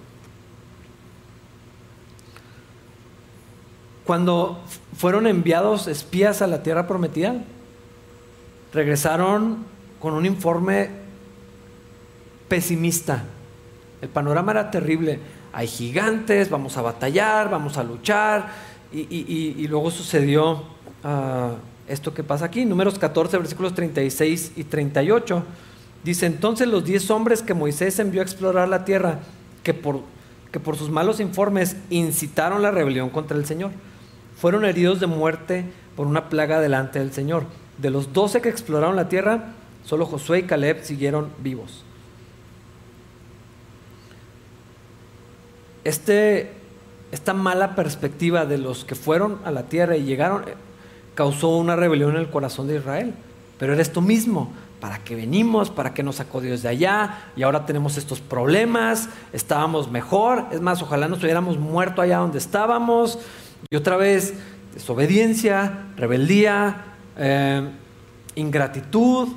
Cuando 4.10 4.58
fueron 4.96 5.28
enviados 5.28 5.86
espías 5.86 6.42
a 6.42 6.48
la 6.48 6.64
tierra 6.64 6.88
prometida, 6.88 7.44
regresaron 8.74 9.58
con 10.00 10.14
un 10.14 10.26
informe 10.26 10.90
pesimista. 12.48 13.22
El 14.02 14.08
panorama 14.08 14.50
era 14.50 14.68
terrible. 14.72 15.20
Hay 15.52 15.68
gigantes, 15.68 16.50
vamos 16.50 16.76
a 16.76 16.82
batallar, 16.82 17.50
vamos 17.50 17.76
a 17.76 17.84
luchar. 17.84 18.48
Y, 18.92 19.64
luego 19.68 19.92
sucedió 19.92 20.64
ah, 21.04 21.52
esto 21.86 22.12
que 22.12 22.24
pasa 22.24 22.46
aquí, 22.46 22.64
números 22.64 22.98
14, 22.98 23.38
versículos 23.38 23.76
36 23.76 24.54
y 24.56 24.64
38. 24.64 25.44
Dice, 26.02 26.26
entonces 26.26 26.66
los 26.66 26.84
diez 26.84 27.08
hombres 27.12 27.42
que 27.42 27.54
Moisés 27.54 28.00
envió 28.00 28.22
a 28.22 28.24
explorar 28.24 28.68
la 28.68 28.84
tierra, 28.84 29.20
que 29.62 29.72
por, 29.72 30.00
que 30.50 30.58
por 30.58 30.76
sus 30.76 30.90
malos 30.90 31.20
informes 31.20 31.76
incitaron 31.90 32.60
la 32.60 32.72
rebelión 32.72 33.10
contra 33.10 33.36
el 33.36 33.46
Señor 33.46 33.70
fueron 34.40 34.64
heridos 34.64 35.00
de 35.00 35.06
muerte 35.06 35.66
por 35.96 36.06
una 36.06 36.30
plaga 36.30 36.60
delante 36.60 36.98
del 36.98 37.12
Señor. 37.12 37.44
De 37.78 37.90
los 37.90 38.12
doce 38.12 38.40
que 38.40 38.48
exploraron 38.48 38.96
la 38.96 39.08
tierra, 39.08 39.52
solo 39.84 40.06
Josué 40.06 40.40
y 40.40 40.42
Caleb 40.44 40.82
siguieron 40.82 41.30
vivos. 41.38 41.84
Este, 45.84 46.52
esta 47.12 47.34
mala 47.34 47.74
perspectiva 47.74 48.46
de 48.46 48.58
los 48.58 48.84
que 48.84 48.94
fueron 48.94 49.38
a 49.44 49.50
la 49.50 49.64
tierra 49.64 49.96
y 49.96 50.04
llegaron 50.04 50.44
eh, 50.48 50.54
causó 51.14 51.56
una 51.56 51.76
rebelión 51.76 52.12
en 52.12 52.16
el 52.16 52.30
corazón 52.30 52.66
de 52.66 52.76
Israel. 52.76 53.14
Pero 53.58 53.74
era 53.74 53.82
esto 53.82 54.00
mismo, 54.00 54.50
para 54.80 54.98
que 54.98 55.14
venimos, 55.14 55.68
para 55.70 55.92
que 55.92 56.02
nos 56.02 56.16
sacó 56.16 56.40
Dios 56.40 56.62
de 56.62 56.70
allá 56.70 57.24
y 57.36 57.42
ahora 57.42 57.66
tenemos 57.66 57.98
estos 57.98 58.20
problemas, 58.20 59.10
estábamos 59.34 59.90
mejor, 59.90 60.46
es 60.50 60.62
más, 60.62 60.80
ojalá 60.80 61.08
nos 61.08 61.22
hubiéramos 61.22 61.58
muerto 61.58 62.00
allá 62.00 62.18
donde 62.18 62.38
estábamos, 62.38 63.18
y 63.68 63.76
otra 63.76 63.96
vez, 63.96 64.34
desobediencia, 64.74 65.86
rebeldía, 65.96 66.84
eh, 67.16 67.68
ingratitud, 68.36 69.28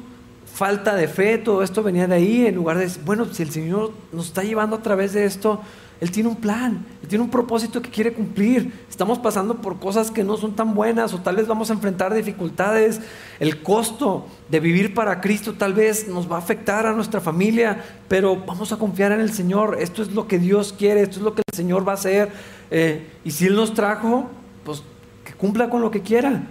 falta 0.45 0.95
de 0.95 1.07
fe, 1.07 1.37
todo 1.37 1.63
esto 1.63 1.83
venía 1.83 2.07
de 2.07 2.15
ahí, 2.15 2.45
en 2.45 2.55
lugar 2.55 2.77
de, 2.77 2.89
bueno, 3.03 3.25
si 3.25 3.43
el 3.43 3.51
Señor 3.51 3.91
nos 4.11 4.27
está 4.27 4.43
llevando 4.43 4.75
a 4.75 4.81
través 4.81 5.13
de 5.13 5.25
esto, 5.25 5.61
Él 6.01 6.11
tiene 6.11 6.29
un 6.29 6.35
plan, 6.35 6.85
Él 7.01 7.07
tiene 7.07 7.23
un 7.23 7.29
propósito 7.29 7.81
que 7.81 7.89
quiere 7.89 8.13
cumplir. 8.13 8.73
Estamos 8.89 9.19
pasando 9.19 9.61
por 9.61 9.79
cosas 9.79 10.11
que 10.11 10.23
no 10.23 10.37
son 10.37 10.55
tan 10.55 10.73
buenas 10.73 11.13
o 11.13 11.19
tal 11.19 11.37
vez 11.37 11.47
vamos 11.47 11.69
a 11.69 11.73
enfrentar 11.73 12.13
dificultades. 12.13 12.99
El 13.39 13.61
costo 13.61 14.27
de 14.49 14.59
vivir 14.59 14.93
para 14.93 15.21
Cristo 15.21 15.53
tal 15.53 15.73
vez 15.73 16.07
nos 16.07 16.29
va 16.29 16.35
a 16.35 16.39
afectar 16.39 16.85
a 16.85 16.93
nuestra 16.93 17.21
familia, 17.21 17.83
pero 18.07 18.35
vamos 18.35 18.71
a 18.71 18.77
confiar 18.77 19.11
en 19.11 19.21
el 19.21 19.31
Señor. 19.31 19.77
Esto 19.79 20.01
es 20.01 20.11
lo 20.11 20.27
que 20.27 20.39
Dios 20.39 20.73
quiere, 20.77 21.01
esto 21.01 21.17
es 21.17 21.23
lo 21.23 21.33
que 21.33 21.41
el 21.45 21.55
Señor 21.55 21.87
va 21.87 21.93
a 21.93 21.95
hacer. 21.95 22.31
Eh, 22.69 23.07
y 23.23 23.31
si 23.31 23.45
Él 23.45 23.55
nos 23.55 23.73
trajo, 23.73 24.29
pues 24.63 24.83
que 25.23 25.33
cumpla 25.33 25.69
con 25.69 25.81
lo 25.81 25.91
que 25.91 26.01
quiera. 26.01 26.43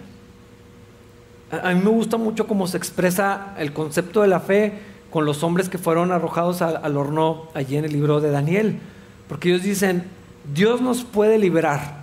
A, 1.51 1.75
mí 1.75 1.83
me 1.83 1.91
gusta 1.91 2.17
mucho 2.17 2.47
cómo 2.47 2.67
se 2.67 2.79
expresa 2.79 3.55
el 3.59 3.75
concepto 3.75 4.23
de 4.23 4.29
la 4.29 4.41
fe 4.41 4.73
con 5.11 5.27
los 5.27 5.43
hombres 5.43 5.69
que 5.69 5.77
fueron 5.77 6.11
arrojados 6.11 6.63
al, 6.63 6.97
horno 6.97 7.49
allí 7.53 7.77
en 7.77 7.85
el 7.85 7.93
libro 7.93 8.23
de 8.23 8.31
Daniel. 8.31 8.81
Porque 9.29 9.49
ellos 9.51 9.63
dicen, 9.63 10.05
Dios 10.53 10.81
nos 10.81 11.05
puede 11.05 11.39
liberar. 11.39 12.03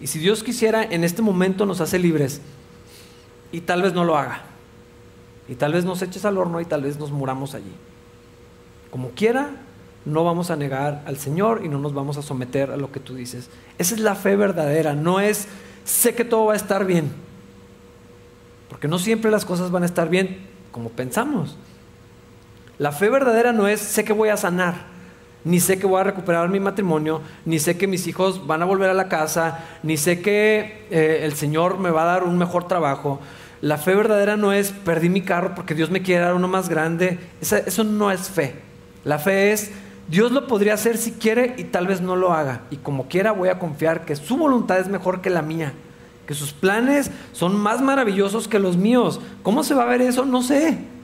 Y 0.00 0.08
si 0.08 0.18
Dios 0.18 0.42
quisiera, 0.42 0.82
en 0.82 1.04
este 1.04 1.22
momento 1.22 1.66
nos 1.66 1.80
hace 1.80 1.98
libres. 1.98 2.40
Y 3.52 3.60
tal 3.62 3.82
vez 3.82 3.94
no 3.94 4.04
lo 4.04 4.16
haga. 4.16 4.42
Y 5.48 5.54
tal 5.54 5.72
vez 5.72 5.84
nos 5.84 6.02
eches 6.02 6.24
al 6.24 6.38
horno 6.38 6.60
y 6.60 6.64
tal 6.64 6.82
vez 6.82 6.98
nos 6.98 7.10
muramos 7.10 7.54
allí. 7.54 7.72
Como 8.90 9.10
quiera, 9.10 9.50
no 10.06 10.24
vamos 10.24 10.50
a 10.50 10.56
negar 10.56 11.02
al 11.06 11.18
Señor 11.18 11.62
y 11.64 11.68
no 11.68 11.78
nos 11.78 11.92
vamos 11.92 12.16
a 12.16 12.22
someter 12.22 12.70
a 12.70 12.76
lo 12.76 12.90
que 12.92 13.00
tú 13.00 13.14
dices. 13.14 13.50
Esa 13.76 13.94
es 13.94 14.00
la 14.00 14.14
fe 14.14 14.36
verdadera, 14.36 14.94
no 14.94 15.20
es 15.20 15.48
sé 15.84 16.14
que 16.14 16.24
todo 16.24 16.46
va 16.46 16.54
a 16.54 16.56
estar 16.56 16.84
bien, 16.84 17.12
porque 18.68 18.88
no 18.88 18.98
siempre 18.98 19.30
las 19.30 19.44
cosas 19.44 19.70
van 19.70 19.82
a 19.82 19.86
estar 19.86 20.08
bien 20.08 20.38
como 20.70 20.90
pensamos. 20.90 21.56
La 22.78 22.92
fe 22.92 23.08
verdadera 23.08 23.52
no 23.52 23.68
es 23.68 23.80
sé 23.80 24.04
que 24.04 24.12
voy 24.12 24.28
a 24.28 24.36
sanar, 24.36 24.86
ni 25.46 25.60
sé 25.60 25.78
que 25.78 25.86
voy 25.86 26.00
a 26.00 26.04
recuperar 26.04 26.48
mi 26.48 26.58
matrimonio, 26.58 27.20
ni 27.44 27.60
sé 27.60 27.78
que 27.78 27.86
mis 27.86 28.08
hijos 28.08 28.48
van 28.48 28.62
a 28.62 28.64
volver 28.64 28.90
a 28.90 28.94
la 28.94 29.08
casa, 29.08 29.64
ni 29.84 29.96
sé 29.96 30.20
que 30.20 30.88
eh, 30.90 31.20
el 31.22 31.34
Señor 31.34 31.78
me 31.78 31.90
va 31.90 32.02
a 32.02 32.06
dar 32.06 32.24
un 32.24 32.36
mejor 32.36 32.66
trabajo. 32.66 33.20
La 33.60 33.78
fe 33.78 33.94
verdadera 33.94 34.36
no 34.36 34.52
es 34.52 34.72
perdí 34.72 35.08
mi 35.08 35.22
carro 35.22 35.54
porque 35.54 35.76
Dios 35.76 35.88
me 35.88 36.02
quiere 36.02 36.22
dar 36.24 36.34
uno 36.34 36.48
más 36.48 36.68
grande. 36.68 37.20
eso 37.40 37.84
no 37.84 38.10
es 38.10 38.28
fe. 38.28 38.56
La 39.04 39.20
fe 39.20 39.52
es 39.52 39.70
Dios 40.08 40.32
lo 40.32 40.48
podría 40.48 40.74
hacer 40.74 40.98
si 40.98 41.12
quiere 41.12 41.54
y 41.56 41.64
tal 41.64 41.86
vez 41.86 42.00
no 42.00 42.16
lo 42.16 42.32
haga. 42.32 42.62
Y 42.70 42.78
como 42.78 43.06
quiera 43.06 43.30
voy 43.30 43.48
a 43.48 43.60
confiar 43.60 44.04
que 44.04 44.16
su 44.16 44.36
voluntad 44.36 44.80
es 44.80 44.88
mejor 44.88 45.20
que 45.20 45.30
la 45.30 45.42
mía, 45.42 45.74
que 46.26 46.34
sus 46.34 46.52
planes 46.52 47.12
son 47.30 47.54
más 47.54 47.80
maravillosos 47.80 48.48
que 48.48 48.58
los 48.58 48.76
míos. 48.76 49.20
¿Cómo 49.44 49.62
se 49.62 49.74
va 49.74 49.84
a 49.84 49.86
ver 49.86 50.02
eso? 50.02 50.24
No 50.24 50.42
sé. 50.42 50.95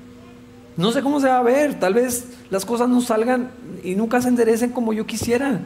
No 0.76 0.92
sé 0.92 1.02
cómo 1.02 1.20
se 1.20 1.28
va 1.28 1.38
a 1.38 1.42
ver. 1.42 1.78
Tal 1.78 1.94
vez 1.94 2.26
las 2.50 2.64
cosas 2.64 2.88
no 2.88 3.00
salgan 3.00 3.50
y 3.82 3.94
nunca 3.94 4.20
se 4.20 4.28
enderecen 4.28 4.70
como 4.70 4.92
yo 4.92 5.06
quisiera. 5.06 5.60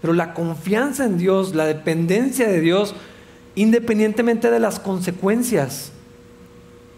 Pero 0.00 0.12
la 0.12 0.34
confianza 0.34 1.04
en 1.04 1.18
Dios, 1.18 1.54
la 1.54 1.64
dependencia 1.64 2.48
de 2.48 2.60
Dios, 2.60 2.94
independientemente 3.54 4.50
de 4.50 4.60
las 4.60 4.78
consecuencias, 4.78 5.92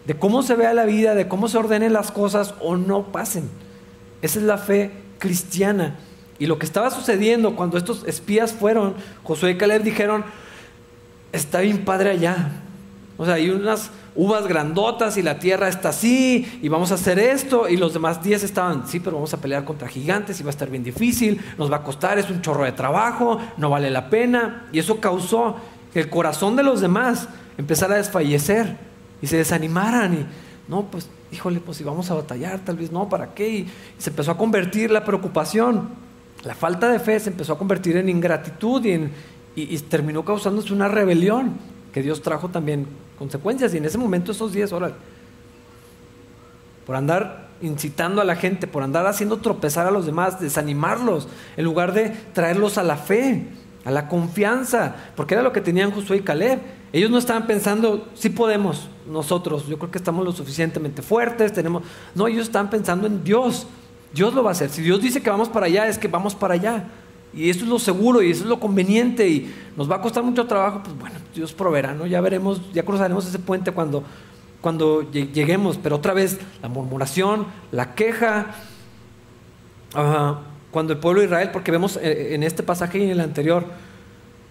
de 0.07 0.15
cómo 0.15 0.43
se 0.43 0.55
vea 0.55 0.73
la 0.73 0.85
vida, 0.85 1.15
de 1.15 1.29
cómo 1.29 1.49
se 1.49 1.59
ordenen 1.59 1.93
las 1.93 2.11
cosas 2.11 2.55
o 2.61 2.77
no 2.77 3.13
pasen. 3.13 3.49
Esa 4.23 4.39
es 4.39 4.45
la 4.45 4.59
fe 4.59 4.91
cristiana. 5.19 5.97
Y 6.39 6.47
lo 6.47 6.59
que 6.59 6.67
estaba 6.67 6.91
sucediendo 6.91 7.57
cuando 7.57 7.77
estos 7.79 8.05
espías 8.07 8.53
fueron, 8.53 8.95
Josué 9.23 9.53
y 9.53 9.59
Caleb 9.59 9.83
dijeron, 9.83 10.25
está 11.33 11.61
bien 11.61 11.85
padre 11.85 12.11
allá. 12.11 12.51
O 13.17 13.25
sea, 13.25 13.35
hay 13.35 13.51
unas 13.51 13.91
uvas 14.19 14.49
grandotas 14.49 15.17
y 15.17 15.23
la 15.23 15.39
tierra 15.39 15.69
está 15.69 15.91
así 15.91 16.59
y 16.61 16.69
vamos 16.69 16.91
a 16.91 16.97
hacer 16.97 17.21
esto. 17.21 17.69
Y 17.69 17.77
los 17.77 17.95
demás 17.95 18.23
días 18.23 18.43
estaban, 18.43 18.87
sí, 18.89 18.99
pero 18.99 19.17
vamos 19.17 19.33
a 19.33 19.41
pelear 19.41 19.65
contra 19.65 19.87
gigantes 19.87 20.41
y 20.41 20.43
va 20.43 20.49
a 20.49 20.51
estar 20.51 20.69
bien 20.69 20.83
difícil, 20.83 21.41
nos 21.57 21.71
va 21.71 21.77
a 21.77 21.83
costar, 21.85 22.19
es 22.19 22.29
un 22.29 22.43
chorro 22.43 22.65
de 22.65 22.73
trabajo, 22.73 23.39
no 23.57 23.71
vale 23.71 23.91
la 23.91 24.11
pena. 24.11 24.69
Y 24.73 24.81
eso 24.81 25.01
causó 25.01 25.57
que 25.93 26.01
el 26.01 26.11
corazón 26.11 26.57
de 26.57 26.65
los 26.65 26.81
demás 26.81 27.29
empezara 27.57 27.95
a 27.95 27.99
desfallecer 27.99 28.77
y 29.23 29.29
se 29.29 29.37
desanimaran 29.37 30.15
y 30.15 30.27
no, 30.69 30.83
pues 30.83 31.09
híjole, 31.31 31.61
pues 31.61 31.79
si 31.79 31.85
vamos 31.85 32.11
a 32.11 32.15
batallar, 32.15 32.59
tal 32.59 32.77
vez 32.77 32.91
no, 32.91 33.09
¿para 33.09 33.35
qué? 33.35 33.49
Y 33.49 33.71
se 33.99 34.11
empezó 34.11 34.33
a 34.33 34.37
convertir 34.37 34.91
la 34.91 35.05
preocupación, 35.05 35.91
la 36.45 36.55
falta 36.55 36.89
de 36.91 36.99
fe 36.99 37.21
se 37.21 37.31
empezó 37.31 37.53
a 37.53 37.59
convertir 37.59 37.97
en 37.97 38.09
ingratitud 38.09 38.85
y, 38.85 38.93
en, 38.93 39.13
y, 39.55 39.79
terminó 39.79 40.25
causándose 40.25 40.73
una 40.73 40.89
rebelión 40.89 41.78
que 41.93 42.03
Dios 42.03 42.23
trajo 42.23 42.49
también 42.49 42.87
consecuencias. 43.19 43.75
Y 43.75 43.79
en 43.79 43.85
ese 43.85 43.99
momento, 43.99 44.33
esos 44.33 44.53
días, 44.53 44.73
órale, 44.73 44.95
por 46.87 46.97
andar 46.97 47.49
incitando 47.61 48.21
a 48.21 48.25
la 48.25 48.37
gente, 48.37 48.67
por 48.67 48.83
andar 48.83 49.07
haciendo 49.07 49.39
tropezar 49.39 49.87
a 49.87 49.91
los 49.91 50.07
demás, 50.07 50.41
desanimarlos, 50.41 51.29
en 51.57 51.65
lugar 51.65 51.93
de 51.93 52.11
traerlos 52.33 52.79
a 52.79 52.83
la 52.83 52.97
fe, 52.97 53.49
a 53.85 53.91
la 53.91 54.09
confianza, 54.09 54.95
porque 55.17 55.35
era 55.35 55.43
lo 55.43 55.53
que 55.53 55.61
tenían 55.61 55.91
Josué 55.91 56.19
y 56.19 56.21
Caleb. 56.21 56.61
Ellos 56.93 57.11
no 57.11 57.19
estaban 57.19 57.47
pensando, 57.47 58.09
si 58.15 58.31
podemos, 58.31 58.89
nosotros, 59.07 59.67
yo 59.67 59.79
creo 59.79 59.91
que 59.91 59.99
estamos 59.99 60.25
lo 60.25 60.33
suficientemente 60.33 61.03
fuertes, 61.03 61.53
tenemos... 61.53 61.83
No, 62.15 62.27
ellos 62.27 62.47
están 62.47 62.71
pensando 62.71 63.07
en 63.07 63.23
Dios. 63.23 63.67
Dios 64.13 64.33
lo 64.33 64.43
va 64.43 64.51
a 64.51 64.53
hacer. 64.53 64.71
Si 64.71 64.81
Dios 64.81 65.03
dice 65.03 65.21
que 65.21 65.29
vamos 65.29 65.49
para 65.49 65.67
allá, 65.67 65.87
es 65.89 65.99
que 65.99 66.09
vamos 66.09 66.35
para 66.35 66.55
allá. 66.55 66.85
Y 67.35 67.51
eso 67.51 67.61
es 67.61 67.69
lo 67.69 67.79
seguro 67.79 68.23
y 68.23 68.31
eso 68.31 68.45
es 68.45 68.49
lo 68.49 68.59
conveniente 68.59 69.29
y 69.29 69.53
nos 69.77 69.91
va 69.91 69.97
a 69.97 70.01
costar 70.01 70.23
mucho 70.23 70.47
trabajo, 70.47 70.83
pues 70.83 70.99
bueno, 70.99 71.17
Dios 71.35 71.53
proveerá, 71.53 71.95
¿no? 71.95 72.07
Ya 72.07 72.21
veremos, 72.21 72.61
ya 72.73 72.85
cruzaremos 72.85 73.27
ese 73.27 73.39
puente 73.39 73.71
cuando, 73.71 74.03
cuando 74.61 75.11
lleguemos, 75.13 75.79
pero 75.81 75.97
otra 75.97 76.15
vez 76.15 76.39
la 76.63 76.69
murmuración, 76.69 77.47
la 77.71 77.95
queja, 77.95 78.55
cuando 80.71 80.93
el 80.93 80.99
pueblo 80.99 81.21
de 81.21 81.27
Israel, 81.27 81.51
porque 81.53 81.71
vemos 81.71 81.97
eh, 81.97 82.35
en 82.35 82.43
este 82.43 82.63
pasaje 82.63 82.99
y 82.99 83.05
en 83.05 83.11
el 83.11 83.21
anterior, 83.21 83.65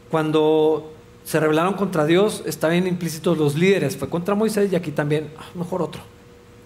cuando 0.09 0.93
se 1.23 1.39
rebelaron 1.39 1.73
contra 1.73 2.05
Dios, 2.05 2.43
estaban 2.45 2.87
implícitos 2.87 3.37
los 3.37 3.55
líderes. 3.55 3.97
Fue 3.97 4.09
contra 4.09 4.33
Moisés 4.33 4.71
y 4.71 4.75
aquí 4.75 4.91
también, 4.91 5.29
ah, 5.37 5.43
mejor 5.55 5.81
otro. 5.81 6.01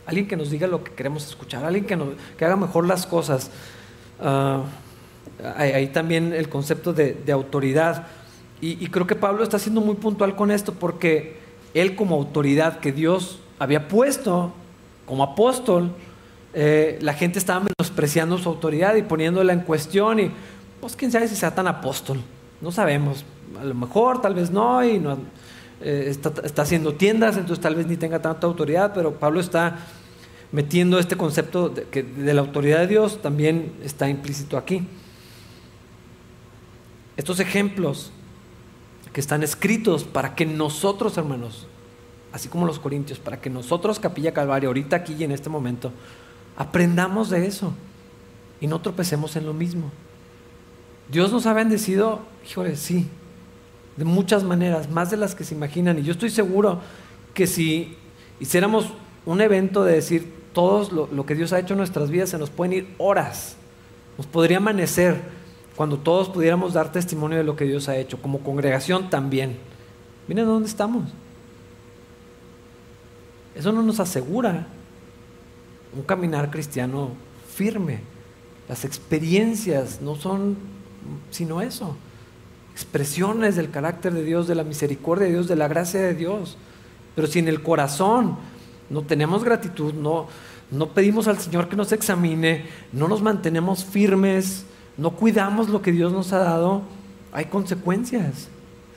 alguien 0.06 0.28
que 0.28 0.38
nos 0.38 0.52
diga 0.52 0.68
lo 0.68 0.84
que 0.84 0.92
queremos 0.92 1.26
escuchar, 1.26 1.66
alguien 1.66 1.86
que, 1.86 1.96
nos, 1.96 2.10
que 2.38 2.46
haga 2.46 2.56
mejor 2.56 2.86
las 2.86 3.08
cosas. 3.08 3.50
Ah, 5.44 5.62
ahí 5.62 5.88
también 5.88 6.34
el 6.34 6.50
concepto 6.50 6.94
de, 6.94 7.32
autoridad. 7.32 8.08
Y, 8.60 8.88
creo 8.88 9.08
que 9.08 9.16
Pablo 9.16 9.44
está 9.44 9.58
siendo 9.58 9.82
muy 9.82 9.96
puntual 9.96 10.36
con 10.36 10.52
esto 10.52 10.74
porque 10.74 11.38
él 11.74 11.96
como 11.96 12.16
autoridad 12.16 12.80
que 12.80 12.92
Dios 12.92 13.40
había 13.58 13.88
puesto 13.88 14.54
como 15.08 15.24
apóstol, 15.24 15.92
eh, 16.54 17.00
la 17.02 17.14
gente 17.14 17.40
estaba 17.40 17.66
menospreciando 17.66 18.38
su 18.38 18.48
autoridad 18.50 18.94
y 18.96 19.02
poniéndola 19.02 19.52
en 19.54 19.62
cuestión 19.62 20.20
y 20.20 20.32
pues 20.80 20.96
quién 20.96 21.12
sabe 21.12 21.28
si 21.28 21.36
sea 21.36 21.56
tan 21.56 21.68
apóstol, 21.68 22.22
no 22.60 22.72
sabemos, 22.72 23.26
a 23.60 23.64
lo 23.64 23.74
mejor, 23.74 24.22
tal 24.22 24.36
vez 24.36 24.52
no, 24.52 24.84
y 24.86 25.02
eh, 25.82 26.08
está, 26.10 26.62
haciendo 26.62 26.94
tiendas, 26.94 27.38
entonces 27.38 27.62
tal 27.62 27.76
vez 27.76 27.88
ni 27.88 27.98
tenga 27.98 28.22
tanta 28.22 28.46
autoridad, 28.46 28.92
pero 28.94 29.14
Pablo 29.14 29.40
está 29.40 29.80
metiendo 30.52 31.00
este 31.00 31.16
concepto 31.16 31.70
de, 31.70 32.04
de 32.04 32.34
la 32.34 32.42
autoridad 32.42 32.80
de 32.80 32.88
Dios 32.88 33.22
también 33.24 33.74
está 33.84 34.08
implícito 34.08 34.56
aquí. 34.56 34.86
Estos 37.18 37.40
ejemplos 37.40 38.12
que 39.14 39.20
están 39.20 39.44
escritos 39.44 40.04
para 40.04 40.36
que 40.36 40.46
nosotros, 40.46 41.18
hermanos, 41.18 41.68
así 42.32 42.48
como 42.48 42.66
los 42.66 42.80
corintios, 42.80 43.20
para 43.20 43.42
que 43.42 43.50
nosotros, 43.50 44.00
Capilla 44.00 44.34
Calvario, 44.34 44.70
ahorita 44.70 44.96
aquí 44.96 45.16
y 45.18 45.24
en 45.24 45.32
este 45.32 45.50
momento, 45.50 45.92
aprendamos 46.56 47.30
de 47.30 47.46
eso 47.46 47.74
y 48.62 48.68
no 48.68 48.80
tropecemos 48.80 49.36
en 49.36 49.46
lo 49.46 49.54
mismo. 49.54 49.92
Dios 51.12 51.32
nos 51.32 51.46
ha 51.46 51.54
bendecido, 51.54 52.22
híjole, 52.50 52.78
sí, 52.78 53.08
de 53.98 54.06
muchas 54.06 54.44
maneras, 54.44 54.90
más 54.90 55.12
de 55.12 55.18
las 55.18 55.36
que 55.36 55.44
se 55.44 55.56
imaginan. 55.56 56.00
Y 56.00 56.04
yo 56.04 56.14
estoy 56.14 56.30
seguro 56.30 56.80
que 57.34 57.48
si 57.48 57.98
hiciéramos 58.40 58.94
un 59.26 59.42
evento 59.42 59.84
de 59.84 59.94
decir 59.94 60.34
todo 60.54 60.90
lo, 60.92 61.10
lo, 61.12 61.26
que 61.26 61.36
Dios 61.36 61.52
ha 61.52 61.60
hecho 61.60 61.74
en 61.74 61.80
nuestras 61.80 62.10
vidas, 62.10 62.30
se 62.30 62.38
nos 62.38 62.50
pueden 62.50 62.74
ir 62.74 62.96
horas. 62.98 63.58
Nos 64.18 64.26
podría 64.26 64.58
amanecer 64.58 65.41
cuando 65.76 65.98
todos 65.98 66.30
pudiéramos 66.30 66.74
dar 66.74 66.92
testimonio 66.92 67.38
de 67.38 67.44
lo 67.44 67.56
que 67.56 67.66
Dios 67.66 67.90
ha 67.90 67.98
hecho, 67.98 68.22
como 68.22 68.40
congregación 68.40 69.10
también. 69.10 69.58
Miren 70.28 70.46
dónde 70.46 70.68
estamos. 70.68 71.10
Eso 73.56 73.72
no 73.72 73.82
nos 73.82 74.00
asegura 74.00 74.68
un 75.96 76.04
caminar 76.04 76.52
cristiano 76.52 77.10
firme. 77.54 78.00
Las 78.70 78.86
experiencias 78.86 80.02
no 80.02 80.16
son 80.16 80.58
sino 81.32 81.62
eso 81.62 81.96
expresiones 82.74 83.56
del 83.56 83.70
carácter 83.70 84.14
de 84.14 84.24
Dios, 84.24 84.48
de 84.48 84.56
la 84.56 84.64
misericordia 84.64 85.28
de 85.28 85.34
Dios, 85.34 85.48
de 85.48 85.56
la 85.56 85.68
gracia 85.68 86.02
de 86.02 86.14
Dios. 86.14 86.58
Pero 87.16 87.28
si 87.28 87.40
en 87.40 87.48
el 87.48 87.62
corazón 87.62 88.38
no 88.90 89.02
tenemos 89.04 89.44
gratitud, 89.44 89.94
no, 89.94 90.28
no 90.72 90.90
pedimos 90.90 91.28
al 91.28 91.38
Señor 91.40 91.68
que 91.70 91.76
nos 91.76 91.92
examine, 91.92 92.66
no 92.92 93.08
nos 93.08 93.22
mantenemos 93.22 93.84
firmes, 93.84 94.66
no 95.02 95.16
cuidamos 95.16 95.68
lo 95.70 95.82
que 95.82 95.92
Dios 95.92 96.14
nos 96.14 96.32
ha 96.32 96.38
dado, 96.38 96.84
hay 97.32 97.46
consecuencias. 97.46 98.50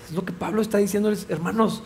Es 0.07 0.15
lo 0.15 0.23
que 0.23 0.35
Pablo 0.35 0.61
está 0.61 0.77
diciendo, 0.77 1.11
hermanos. 1.31 1.83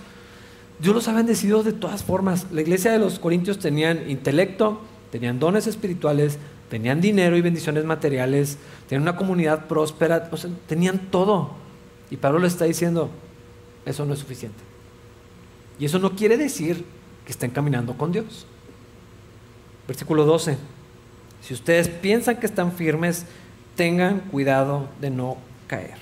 Dios 0.80 0.92
los 0.92 1.06
ha 1.06 1.12
bendecido 1.12 1.62
de 1.62 1.72
todas 1.72 2.02
formas. 2.02 2.48
La 2.50 2.60
iglesia 2.60 2.90
de 2.90 2.98
los 2.98 3.20
Corintios 3.20 3.60
tenían 3.60 4.10
intelecto, 4.10 4.80
tenían 5.12 5.38
dones 5.38 5.68
espirituales, 5.68 6.36
tenían 6.68 7.00
dinero 7.00 7.36
y 7.36 7.42
bendiciones 7.42 7.84
materiales, 7.84 8.58
tenían 8.88 9.02
una 9.02 9.16
comunidad 9.16 9.66
próspera, 9.66 10.28
tenían 10.66 10.98
todo. 11.12 11.52
Y 12.10 12.16
Pablo 12.16 12.40
le 12.40 12.48
está 12.48 12.64
diciendo, 12.64 13.10
eso 13.86 14.04
no 14.04 14.14
es 14.14 14.18
suficiente. 14.18 14.58
Y 15.78 15.84
eso 15.84 16.00
no 16.00 16.16
quiere 16.16 16.36
decir 16.36 16.84
que 17.24 17.30
estén 17.30 17.52
caminando 17.52 17.96
con 17.96 18.10
Dios. 18.10 18.46
Versículo 19.86 20.24
12. 20.24 20.58
Si 21.40 21.54
ustedes 21.54 21.88
piensan 21.88 22.38
que 22.38 22.46
están 22.46 22.72
firmes, 22.72 23.24
tengan 23.78 24.18
cuidado 24.18 24.88
de 25.00 25.08
no 25.08 25.36
caer. 25.68 25.94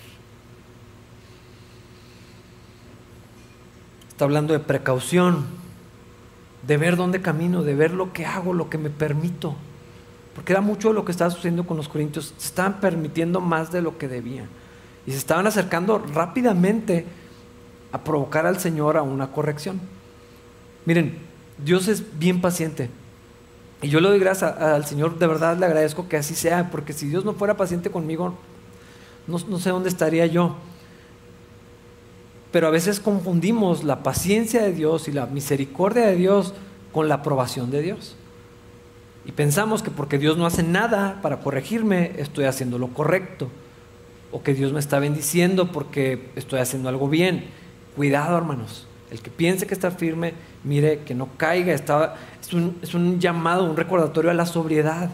Está 4.08 4.24
hablando 4.24 4.54
de 4.54 4.60
precaución, 4.60 5.44
de 6.66 6.78
ver 6.78 6.96
dónde 6.96 7.20
camino, 7.20 7.62
de 7.62 7.74
ver 7.74 7.92
lo 7.92 8.14
que 8.14 8.24
hago, 8.24 8.54
lo 8.54 8.70
que 8.70 8.78
me 8.78 8.88
permito. 8.88 9.54
Porque 10.34 10.54
era 10.54 10.62
mucho 10.62 10.94
lo 10.94 11.04
que 11.04 11.12
estaba 11.12 11.30
sucediendo 11.30 11.66
con 11.66 11.76
los 11.76 11.90
corintios. 11.90 12.32
Se 12.38 12.46
estaban 12.46 12.80
permitiendo 12.80 13.42
más 13.42 13.70
de 13.70 13.82
lo 13.82 13.98
que 13.98 14.08
debían. 14.08 14.48
Y 15.06 15.10
se 15.10 15.18
estaban 15.18 15.46
acercando 15.46 15.98
rápidamente 15.98 17.04
a 17.92 18.02
provocar 18.02 18.46
al 18.46 18.58
Señor 18.58 18.96
a 18.96 19.02
una 19.02 19.32
corrección. 19.32 19.82
Miren, 20.86 21.18
Dios 21.62 21.88
es 21.88 22.18
bien 22.18 22.40
paciente. 22.40 22.88
Y 23.82 23.88
yo 23.88 24.00
le 24.00 24.08
doy 24.08 24.18
gracias 24.18 24.58
al 24.58 24.86
Señor, 24.86 25.18
de 25.18 25.26
verdad 25.26 25.56
le 25.56 25.66
agradezco 25.66 26.08
que 26.08 26.16
así 26.16 26.34
sea, 26.34 26.70
porque 26.70 26.92
si 26.92 27.08
Dios 27.08 27.24
no 27.24 27.34
fuera 27.34 27.56
paciente 27.56 27.90
conmigo, 27.90 28.34
no, 29.26 29.38
no 29.48 29.58
sé 29.58 29.70
dónde 29.70 29.88
estaría 29.88 30.26
yo. 30.26 30.56
Pero 32.52 32.68
a 32.68 32.70
veces 32.70 33.00
confundimos 33.00 33.84
la 33.84 34.02
paciencia 34.02 34.62
de 34.62 34.72
Dios 34.72 35.08
y 35.08 35.12
la 35.12 35.26
misericordia 35.26 36.06
de 36.06 36.16
Dios 36.16 36.54
con 36.92 37.08
la 37.08 37.16
aprobación 37.16 37.70
de 37.70 37.82
Dios. 37.82 38.16
Y 39.26 39.32
pensamos 39.32 39.82
que 39.82 39.90
porque 39.90 40.18
Dios 40.18 40.38
no 40.38 40.46
hace 40.46 40.62
nada 40.62 41.20
para 41.20 41.40
corregirme, 41.40 42.12
estoy 42.16 42.44
haciendo 42.44 42.78
lo 42.78 42.88
correcto 42.88 43.48
o 44.32 44.42
que 44.42 44.54
Dios 44.54 44.72
me 44.72 44.80
está 44.80 44.98
bendiciendo 44.98 45.72
porque 45.72 46.30
estoy 46.36 46.60
haciendo 46.60 46.88
algo 46.88 47.08
bien. 47.08 47.46
Cuidado, 47.96 48.36
hermanos. 48.36 48.86
El 49.10 49.20
que 49.20 49.30
piense 49.30 49.66
que 49.66 49.74
está 49.74 49.90
firme, 49.90 50.34
mire 50.64 51.00
que 51.00 51.14
no 51.14 51.28
caiga. 51.36 51.72
Está, 51.72 52.16
es, 52.40 52.94
un, 52.94 53.20
llamado, 53.20 53.64
un 53.64 53.76
recordatorio 53.76 54.30
a 54.30 54.34
la 54.34 54.46
sobriedad. 54.46 55.10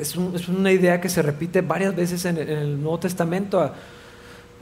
Es, 0.00 0.16
una 0.16 0.72
idea 0.72 1.00
que 1.00 1.08
se 1.08 1.22
repite 1.22 1.60
varias 1.60 1.94
veces 1.94 2.24
en, 2.24 2.38
el 2.38 2.80
Nuevo 2.80 2.98
Testamento, 2.98 3.60
a, 3.60 3.74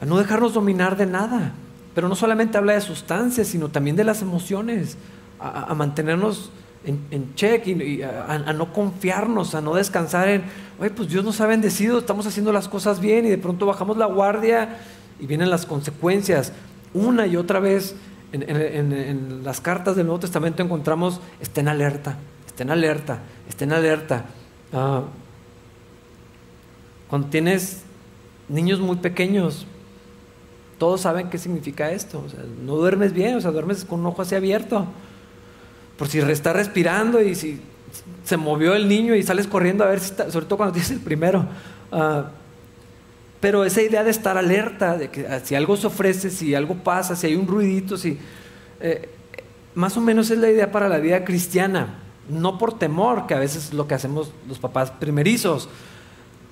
no 0.05 0.18
dejarnos 0.18 0.55
dominar 0.55 0.96
de 0.96 1.07
nada. 1.07 1.52
Pero 1.94 2.09
no 2.09 2.16
solamente 2.16 2.59
habla 2.59 2.72
de 2.72 2.80
sustancias, 2.80 3.46
sino 3.46 3.68
también 3.68 3.94
de 3.94 4.02
las 4.02 4.20
emociones, 4.20 4.96
a, 5.38 5.72
mantenernos 5.74 6.50
en, 6.84 7.34
check 7.36 7.68
y, 7.68 8.02
a, 8.02 8.52
no 8.52 8.72
confiarnos, 8.72 9.55
a 9.55 9.61
no 9.61 9.74
descansar 9.74 10.28
en, 10.28 10.42
oye, 10.80 10.90
pues 10.90 11.09
Dios 11.09 11.24
nos 11.24 11.40
ha 11.40 11.46
bendecido, 11.46 11.98
estamos 11.98 12.26
haciendo 12.26 12.52
las 12.52 12.66
cosas 12.66 12.98
bien 12.98 13.26
y 13.26 13.30
de 13.30 13.38
pronto 13.38 13.64
bajamos 13.66 13.96
la 13.96 14.07
guardia 14.07 14.76
y 15.20 15.26
vienen 15.26 15.50
las 15.50 15.66
consecuencias. 15.66 16.52
Una 16.95 17.26
y 17.26 17.36
otra 17.36 17.61
vez 17.61 17.97
en, 18.32 19.45
las 19.45 19.61
cartas 19.61 19.97
del 19.97 20.07
Nuevo 20.07 20.20
Testamento 20.20 20.62
encontramos, 20.62 21.20
estén 21.40 21.68
alerta, 21.68 22.16
estén 22.47 22.70
alerta, 22.70 23.18
estén 23.49 23.72
alerta. 23.72 24.24
Ah, 24.72 25.03
cuando 27.09 27.28
tienes 27.28 27.82
niños 28.49 28.80
muy 28.80 28.97
pequeños, 28.97 29.66
todos 30.78 31.03
saben 31.03 31.30
qué 31.30 31.38
significa 31.38 31.92
esto. 31.92 32.24
no 32.64 32.76
duermes 32.76 33.12
bien, 33.12 33.36
o 33.36 33.40
sea, 33.40 33.51
duermes 33.51 33.84
con 33.84 34.01
un 34.01 34.07
ojo 34.07 34.22
así 34.22 34.34
abierto. 34.34 34.86
Por 35.97 36.09
si 36.09 36.18
está 36.18 36.53
respirando 36.53 37.22
y 37.22 37.34
si 37.34 37.61
se 38.24 38.36
movió 38.36 38.74
el 38.74 38.88
niño 38.88 39.14
y 39.14 39.22
sales 39.22 39.47
corriendo 39.47 39.84
a 39.84 39.88
ver 39.88 40.01
si 40.01 40.07
está, 40.07 40.30
sobre 40.30 40.47
todo 40.47 40.57
cuando 40.57 40.72
tienes 40.72 40.90
el 40.90 41.01
primero. 41.01 41.47
Ah, 41.92 42.30
pero 43.45 43.62
esa 43.66 43.82
idea 43.82 44.03
de 44.03 44.11
estar 44.11 44.38
alerta, 44.38 44.97
de 44.97 45.11
que 45.11 45.26
ah, 45.28 45.38
si 45.45 45.55
algo 45.55 45.76
se 45.76 45.86
ofrece, 45.86 46.30
si 46.30 46.55
algo 46.55 46.76
pasa, 46.76 47.14
si 47.14 47.26
hay 47.26 47.36
un 47.36 47.47
ruidito, 47.47 47.99
si, 47.99 48.16
eh, 48.80 49.07
más 49.74 49.99
o 49.99 50.01
menos 50.01 50.30
es 50.30 50.38
la 50.38 50.49
idea 50.49 50.72
para 50.72 50.88
la 50.88 50.97
vida 50.97 51.26
cristiana. 51.26 51.99
No 52.30 52.57
por 52.57 52.78
temor, 52.78 53.26
que 53.26 53.34
a 53.34 53.38
veces 53.38 53.66
es 53.66 53.74
lo 53.74 53.86
que 53.86 53.92
hacemos 53.92 54.32
los 54.49 54.59
papás 54.59 54.92
primerizos, 54.92 55.68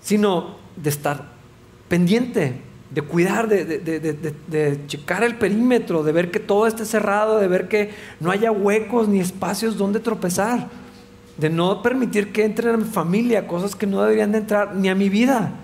sino 0.03 0.57
de 0.77 0.91
estar 0.91 1.31
pendiente, 1.89 2.61
de 2.91 3.01
cuidar, 3.01 3.49
de, 3.49 4.81
checar 4.87 5.25
el 5.25 5.37
perímetro, 5.37 6.03
de 6.03 6.13
ver 6.13 6.31
que 6.31 6.41
todo 6.41 6.67
esté 6.67 6.85
cerrado, 6.85 7.39
de 7.39 7.49
ver 7.49 7.69
que 7.69 7.89
no 8.21 8.31
haya 8.31 8.53
huecos 8.53 9.09
ni 9.09 9.19
espacios 9.19 9.79
donde 9.79 9.99
tropezar, 9.99 10.69
de 11.39 11.49
no 11.49 11.81
permitir 11.81 12.33
que 12.33 12.45
entren 12.45 12.75
a 12.75 12.77
mi 12.77 12.85
familia 12.85 13.47
cosas 13.47 13.75
que 13.75 13.87
no 13.87 14.03
deberían 14.03 14.33
de 14.33 14.39
entrar 14.41 14.77
ni 14.77 14.91
a 14.91 14.95
mi 14.95 15.09
vida, 15.09 15.55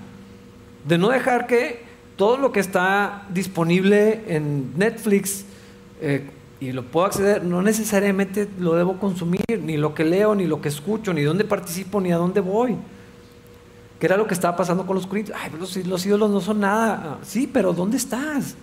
de 0.89 0.99
no 0.99 1.11
dejar 1.11 1.47
que 1.47 1.83
todo 2.17 2.37
lo 2.37 2.51
que 2.51 2.61
está 2.61 3.27
disponible 3.31 4.25
en 4.27 4.73
Netflix 4.77 5.45
eh, 6.01 6.29
y 6.61 6.73
lo 6.73 6.83
puedo 6.85 7.07
acceder, 7.07 7.45
no 7.45 7.63
necesariamente 7.63 8.49
lo 8.59 8.75
debo 8.75 8.99
consumir, 8.99 9.45
ni 9.63 9.77
lo 9.77 9.95
que 9.95 10.05
leo, 10.05 10.35
ni 10.35 10.47
lo 10.47 10.61
que 10.61 10.69
escucho, 10.69 11.15
ni 11.15 11.23
dónde 11.23 11.45
participo, 11.45 12.01
ni 12.01 12.11
a 12.11 12.17
dónde 12.17 12.41
voy 12.41 12.77
que 13.99 14.07
era 14.07 14.17
lo 14.17 14.27
que 14.27 14.35
estaba 14.35 14.57
pasando 14.57 14.87
con 14.87 14.95
los 14.95 15.07
corintios. 15.07 15.37
Ay, 15.41 15.51
los, 15.59 15.77
los, 15.77 16.07
ídolos 16.07 16.31
no 16.31 16.41
son 16.41 16.61
nada. 16.61 17.19
Sí, 17.23 17.51
pero 17.53 17.73
¿dónde 17.73 17.97
estás? 17.97 18.55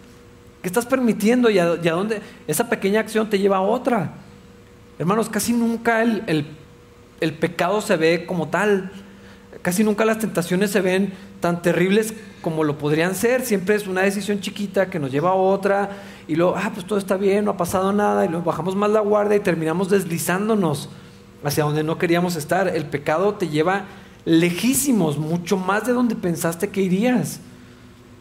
¿Qué 0.62 0.68
estás 0.68 0.86
permitiendo 0.86 1.50
y 1.50 1.60
a, 1.60 1.76
dónde 1.76 2.22
esa 2.48 2.70
pequeña 2.70 3.02
acción 3.02 3.30
te 3.30 3.38
lleva 3.38 3.58
a 3.58 3.62
otra? 3.62 4.14
Hermanos, 4.98 5.30
casi 5.30 5.52
nunca 5.52 6.02
el, 6.02 6.46
pecado 7.40 7.82
se 7.82 7.98
ve 7.98 8.26
como 8.26 8.48
tal. 8.48 8.92
Casi 9.66 9.84
nunca 9.84 10.06
las 10.06 10.20
tentaciones 10.20 10.70
se 10.70 10.80
ven 10.80 11.12
tan 11.40 11.64
terribles 11.64 12.14
como 12.44 12.64
lo 12.64 12.78
podrían 12.78 13.16
ser, 13.16 13.42
siempre 13.42 13.74
es 13.74 13.88
una 13.88 14.04
decisión 14.04 14.40
chiquita 14.40 14.92
que 14.92 15.00
nos 15.00 15.12
lleva 15.12 15.32
a 15.32 15.34
otra 15.34 15.90
y 16.28 16.36
luego, 16.36 16.54
ah, 16.56 16.70
pues 16.72 16.86
todo 16.86 17.00
está 17.00 17.18
bien, 17.18 17.46
no 17.46 17.50
ha 17.50 17.58
pasado 17.58 17.92
nada 17.92 18.24
y 18.26 18.28
luego 18.28 18.46
bajamos 18.46 18.76
más 18.76 18.92
la 18.92 19.00
guardia 19.00 19.38
y 19.38 19.40
terminamos 19.40 19.90
deslizándonos 19.90 20.90
hacia 21.44 21.64
donde 21.64 21.82
no 21.82 21.98
queríamos 21.98 22.36
estar. 22.36 22.68
El 22.68 22.86
pecado 22.86 23.34
te 23.34 23.50
lleva 23.50 23.86
lejísimos, 24.24 25.18
mucho 25.18 25.58
más 25.58 25.88
de 25.88 25.94
donde 25.94 26.16
pensaste 26.16 26.70
que 26.70 26.82
irías, 26.82 27.40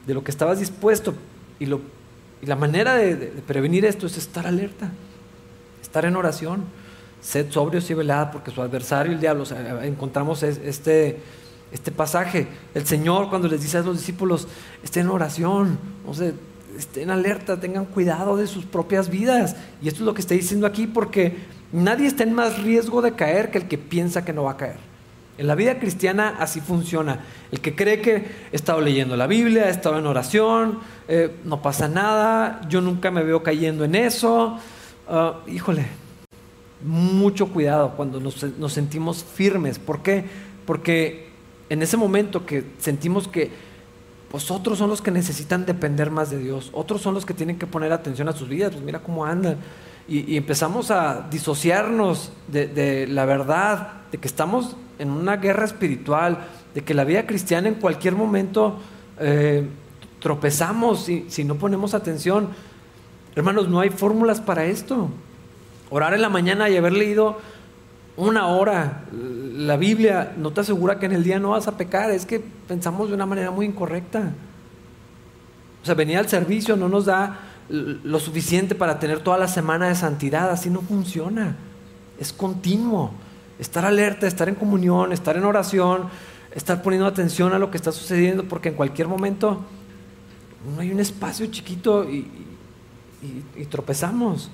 de 0.07 0.15
lo 0.15 0.25
que 0.25 0.31
estabas 0.31 0.61
dispuesto. 0.61 1.13
Y, 1.61 1.67
la 1.67 2.57
manera 2.57 2.95
de, 2.95 3.17
de 3.17 3.43
prevenir 3.43 3.85
esto 3.85 4.07
es 4.07 4.17
estar 4.17 4.47
alerta, 4.47 4.93
estar 5.83 6.07
en 6.07 6.17
oración 6.17 6.65
sed 7.25 7.51
sobrios 7.51 7.89
y 7.91 7.95
velada 7.95 8.31
porque 8.31 8.51
su 8.51 8.61
adversario, 8.61 9.13
el 9.13 9.21
diablo, 9.21 9.45
encontramos 9.83 10.43
este, 10.43 11.19
este 11.73 11.91
pasaje. 11.91 12.47
El 12.75 12.87
Señor 12.87 13.31
cuando 13.31 13.49
les 13.49 13.63
dice 13.63 13.79
a 13.79 13.83
los 13.83 13.97
discípulos, 13.97 14.47
estén 14.83 15.07
en 15.07 15.11
oración, 15.11 15.79
no 16.07 16.13
sé, 16.13 16.35
estén 16.77 17.11
alerta, 17.11 17.59
tengan 17.59 17.87
cuidado 17.87 18.37
de 18.37 18.47
sus 18.47 18.67
propias 18.67 19.09
vidas. 19.09 19.57
Y 19.81 19.89
esto 19.89 20.01
es 20.01 20.07
lo 20.07 20.13
que 20.13 20.21
está 20.21 20.35
diciendo 20.35 20.67
aquí 20.67 20.87
porque 20.87 21.39
nadie 21.73 22.07
está 22.07 22.25
en 22.25 22.35
más 22.35 22.63
riesgo 22.63 23.01
de 23.01 23.13
caer 23.13 23.51
que 23.51 23.59
el 23.59 23.69
que 23.69 23.79
piensa 23.79 24.25
que 24.25 24.35
no 24.35 24.45
va 24.45 24.53
a 24.53 24.57
caer. 24.59 24.77
En 25.39 25.47
la 25.47 25.55
vida 25.55 25.81
cristiana 25.81 26.37
así 26.39 26.61
funciona. 26.61 27.21
El 27.51 27.61
que 27.61 27.75
cree 27.75 28.03
que 28.03 28.17
he 28.53 28.57
estado 28.57 28.83
leyendo 28.83 29.17
la 29.17 29.27
Biblia, 29.27 29.67
he 29.67 29.71
estado 29.71 29.99
en 29.99 30.07
oración, 30.07 30.79
eh, 31.09 31.35
no 31.45 31.63
pasa 31.63 31.89
nada, 31.89 32.61
yo 32.69 32.83
nunca 32.83 33.11
me 33.11 33.23
veo 33.25 33.43
cayendo 33.43 33.83
en 33.85 33.95
eso. 33.95 34.59
Ah, 35.09 35.41
híjole, 35.49 35.87
mucho 36.85 37.49
cuidado 37.49 37.95
cuando 37.97 38.21
nos, 38.21 38.45
sentimos 38.73 39.25
firmes. 39.25 39.79
¿Por 39.79 40.03
qué? 40.03 40.25
Porque 40.67 41.31
en 41.71 41.83
ese 41.83 41.97
momento 41.97 42.45
que 42.45 42.65
sentimos 42.79 43.27
que 43.27 43.51
pues 44.31 44.51
otros 44.51 44.79
son 44.79 44.91
los 44.91 45.01
que 45.01 45.11
necesitan 45.11 45.65
depender 45.65 46.11
más 46.11 46.31
de 46.31 46.39
Dios, 46.39 46.71
otros 46.73 47.01
son 47.01 47.15
los 47.15 47.25
que 47.25 47.35
tienen 47.35 47.57
que 47.57 47.67
poner 47.67 47.93
atención 47.93 48.29
a 48.29 48.33
sus 48.33 48.49
vidas, 48.49 48.73
pues 48.73 48.85
mira 48.85 48.99
cómo 48.99 49.25
andan. 49.25 49.59
Y, 50.09 50.37
empezamos 50.37 50.91
a 50.91 51.29
disociarnos 51.31 52.33
de, 52.49 53.07
la 53.09 53.25
verdad, 53.25 54.03
de 54.13 54.19
que 54.19 54.29
estamos 54.29 54.77
en 54.99 55.11
una 55.11 55.37
guerra 55.37 55.65
espiritual, 55.65 56.47
de 56.75 56.83
que 56.83 56.93
la 56.93 57.05
vida 57.05 57.27
cristiana 57.27 57.69
en 57.69 57.77
cualquier 57.77 58.15
momento 58.15 58.81
eh, 59.19 59.67
tropezamos 60.21 61.05
si, 61.05 61.25
si 61.29 61.45
no 61.45 61.55
ponemos 61.55 61.95
atención. 61.95 62.49
Hermanos, 63.37 63.69
no 63.69 63.81
hay 63.81 63.91
fórmulas 63.91 64.41
para 64.41 64.67
esto. 64.67 65.11
Orar 65.95 66.13
en 66.13 66.23
la 66.23 66.29
mañana 66.29 66.69
y 66.69 66.77
haber 66.77 66.93
leído 66.93 67.39
una 68.17 68.49
hora 68.49 69.05
la 69.13 69.77
Biblia 69.77 70.33
no 70.37 70.53
te 70.53 70.63
asegura 70.63 70.99
que 70.99 71.07
en 71.07 71.13
el 71.13 71.23
día 71.23 71.39
no 71.39 71.51
vas 71.51 71.69
a 71.69 71.77
pecar, 71.77 72.11
es 72.11 72.27
que 72.27 72.41
pensamos 72.41 73.11
de 73.11 73.15
una 73.15 73.27
manera 73.27 73.53
muy 73.53 73.65
incorrecta. 73.65 74.33
O 75.81 75.87
sea, 75.87 75.95
venir 75.95 76.19
al 76.19 76.29
servicio 76.29 76.77
no 76.77 76.89
nos 76.89 77.05
da 77.05 77.39
lo 77.69 78.19
suficiente 78.19 78.75
para 78.75 78.99
tener 78.99 79.21
toda 79.21 79.39
la 79.39 79.47
semana 79.47 79.87
de 79.87 79.95
santidad, 79.95 80.51
así 80.51 80.69
no 80.69 80.81
funciona. 80.81 81.55
Es 82.19 82.33
continuo. 82.33 83.13
Estar 83.61 83.85
alerta, 83.85 84.27
estar 84.27 84.49
en 84.49 84.57
comunión, 84.57 85.13
estar 85.13 85.37
en 85.37 85.45
oración, 85.45 86.09
estar 86.57 86.83
poniendo 86.83 87.07
atención 87.07 87.53
a 87.53 87.59
lo 87.61 87.71
que 87.71 87.77
está 87.77 87.93
sucediendo, 87.93 88.43
porque 88.47 88.71
en 88.71 88.75
cualquier 88.75 89.07
momento 89.07 89.61
no 90.75 90.81
hay 90.81 90.91
un 90.91 90.99
espacio 90.99 91.47
chiquito 91.47 92.03
y, 92.03 92.27
y 93.57 93.65
tropezamos 93.67 94.51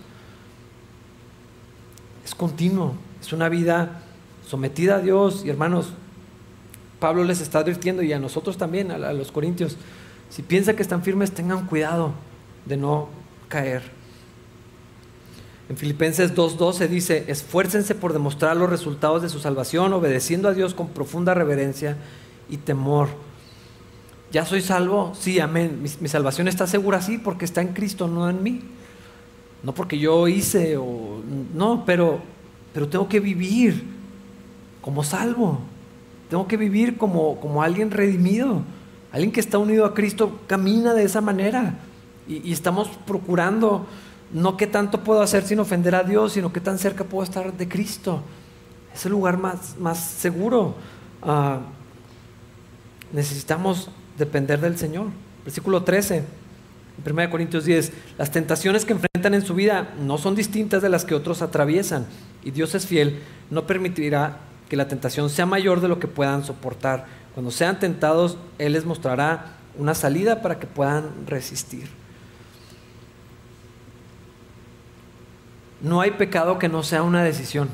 es 2.31 2.35
continuo, 2.37 2.95
es 3.21 3.33
una 3.33 3.49
vida 3.49 4.03
sometida 4.47 4.97
a 4.97 4.99
Dios. 5.01 5.43
Y 5.45 5.51
hermanos, 5.51 5.89
Pablo 7.01 7.25
les 7.25 7.41
está 7.41 7.59
advirtiendo 7.59 8.05
y 8.05 8.13
a 8.13 8.21
nosotros 8.21 8.57
también, 8.57 8.93
a, 8.93 9.13
los 9.13 9.33
corintios, 9.33 9.77
si 10.29 10.43
piensan 10.43 10.77
que 10.77 10.83
están 10.83 11.03
firmes, 11.03 11.33
tengan 11.33 11.67
cuidado 11.67 12.13
de 12.67 12.77
no 12.77 13.09
caer. 13.49 13.83
En 15.69 15.77
Filipenses 15.77 16.33
2.12 16.33 16.87
dice, 16.87 17.25
esfuércense 17.27 17.97
por 17.97 18.13
demostrar 18.13 18.57
los 18.57 18.71
resultados 18.71 19.23
de 19.23 19.29
su 19.29 19.41
salvación, 19.41 19.93
obedeciendo 19.93 20.49
a 20.49 20.55
Dios 20.55 20.73
con 20.73 20.91
profunda 20.91 21.35
reverencia 21.35 21.97
y 22.49 22.59
temor. 22.59 23.09
¿Ya 24.31 24.47
soy 24.47 24.63
salvo? 24.63 25.15
Sí, 25.19 25.41
amén. 25.41 25.81
Mi, 25.83 25.91
mi 25.99 26.09
salvación 26.09 26.47
está 26.47 26.69
segura, 26.69 27.03
sí, 27.03 27.19
porque 27.19 27.45
está 27.45 27.61
en 27.61 27.73
Cristo, 27.73 28.07
no 28.07 28.31
en 28.31 28.41
mí. 28.41 28.63
No 29.63 29.75
porque 29.75 29.99
yo 29.99 30.27
hice 30.29 30.77
o 30.77 31.21
no, 31.55 31.85
pero, 31.85 32.21
pero 32.73 32.89
tengo 32.89 33.09
que 33.09 33.21
vivir 33.21 33.85
como 34.81 35.05
salvo. 35.05 35.61
Tengo 36.29 36.47
que 36.47 36.57
vivir 36.57 36.97
como, 36.97 37.39
como 37.41 37.63
alguien 37.63 37.91
redimido. 37.91 38.63
Alguien 39.13 39.33
que 39.33 39.41
está 39.41 39.59
unido 39.59 39.85
a 39.85 39.95
Cristo 39.95 40.41
camina 40.47 40.95
de 40.95 41.05
esa 41.05 41.21
manera. 41.21 41.75
Y, 42.29 42.53
estamos 42.53 42.89
procurando 43.07 43.87
no 44.33 44.57
qué 44.57 44.67
tanto 44.67 45.03
puedo 45.03 45.21
hacer 45.21 45.43
sin 45.43 45.59
ofender 45.59 45.95
a 45.95 46.05
Dios, 46.05 46.33
sino 46.35 46.53
qué 46.53 46.61
tan 46.61 46.79
cerca 46.79 47.05
puedo 47.05 47.25
estar 47.25 47.53
de 47.53 47.69
Cristo. 47.69 48.23
Es 48.95 49.05
el 49.05 49.13
lugar 49.13 49.37
más, 49.37 49.77
más 49.79 49.99
seguro. 49.99 50.75
Ah, 51.23 51.59
necesitamos 53.13 53.91
depender 54.17 54.61
del 54.61 54.79
Señor. 54.79 55.07
Versículo 55.45 55.83
13. 55.83 56.25
1 57.05 57.31
Corintios 57.31 57.65
10, 57.65 57.93
las 58.19 58.31
tentaciones 58.31 58.85
que 58.85 58.93
enfrentan 58.93 59.10
en 59.29 59.43
su 59.43 59.55
vida 59.55 59.95
no 59.99 60.19
son 60.19 60.35
distintas 60.35 60.83
de 60.83 60.89
las 60.89 61.05
que 61.05 61.15
otros 61.15 61.43
atraviesan 61.43 62.07
y 62.43 62.51
Dios 62.51 62.75
es 62.75 62.87
fiel, 62.87 63.21
no 63.51 63.67
permitirá 63.67 64.39
que 64.69 64.77
la 64.77 64.89
tentación 64.89 65.31
sea 65.31 65.47
mayor 65.47 65.81
de 65.81 65.89
lo 65.89 65.99
que 65.99 66.09
puedan 66.09 66.45
soportar. 66.45 67.07
Cuando 67.35 67.51
sean 67.51 67.79
tentados, 67.79 68.39
Él 68.59 68.73
les 68.73 68.85
mostrará 68.85 69.57
una 69.77 69.95
salida 69.95 70.43
para 70.43 70.59
que 70.59 70.67
puedan 70.67 71.27
resistir. 71.27 71.89
No 75.81 76.01
hay 76.01 76.13
pecado 76.13 76.59
que 76.59 76.69
no 76.69 76.83
sea 76.83 77.03
una 77.03 77.25
decisión. 77.25 77.69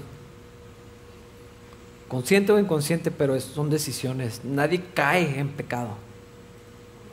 Consciente 2.08 2.52
o 2.52 2.58
inconsciente, 2.58 3.10
pero 3.10 3.38
son 3.40 3.68
decisiones. 3.68 4.42
Nadie 4.44 4.82
cae 4.94 5.40
en 5.40 5.48
pecado. 5.48 5.96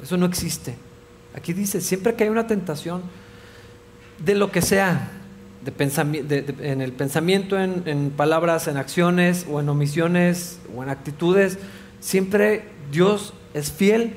Eso 0.02 0.18
no 0.18 0.26
existe. 0.26 0.76
Aquí 1.36 1.52
dice, 1.54 1.82
siempre 1.82 2.14
que 2.16 2.24
hay 2.24 2.30
una 2.30 2.46
tentación 2.46 3.02
de 4.24 4.36
lo 4.36 4.52
que 4.52 4.62
sea, 4.62 5.10
de 5.64 6.56
en 6.60 6.82
el 6.82 6.92
pensamiento, 6.92 7.60
en, 7.60 8.12
palabras, 8.12 8.68
en 8.68 8.78
acciones 8.78 9.46
o 9.50 9.60
en 9.60 9.70
omisiones 9.70 10.60
o 10.76 10.84
en 10.84 10.90
actitudes, 10.90 11.58
siempre 12.00 12.66
Dios 12.92 13.34
es 13.54 13.72
fiel 13.72 14.14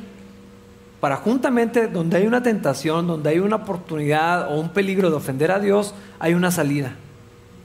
para 1.00 1.16
juntamente 1.16 1.86
donde 1.88 2.16
hay 2.16 2.26
una 2.26 2.42
tentación, 2.42 3.06
donde 3.06 3.30
hay 3.30 3.38
una 3.38 3.56
oportunidad 3.56 4.50
o 4.50 4.60
un 4.60 4.70
peligro 4.70 5.10
de 5.10 5.16
ofender 5.16 5.50
a 5.50 5.60
Dios, 5.60 5.94
hay 6.18 6.34
una 6.34 6.50
salida. 6.50 6.92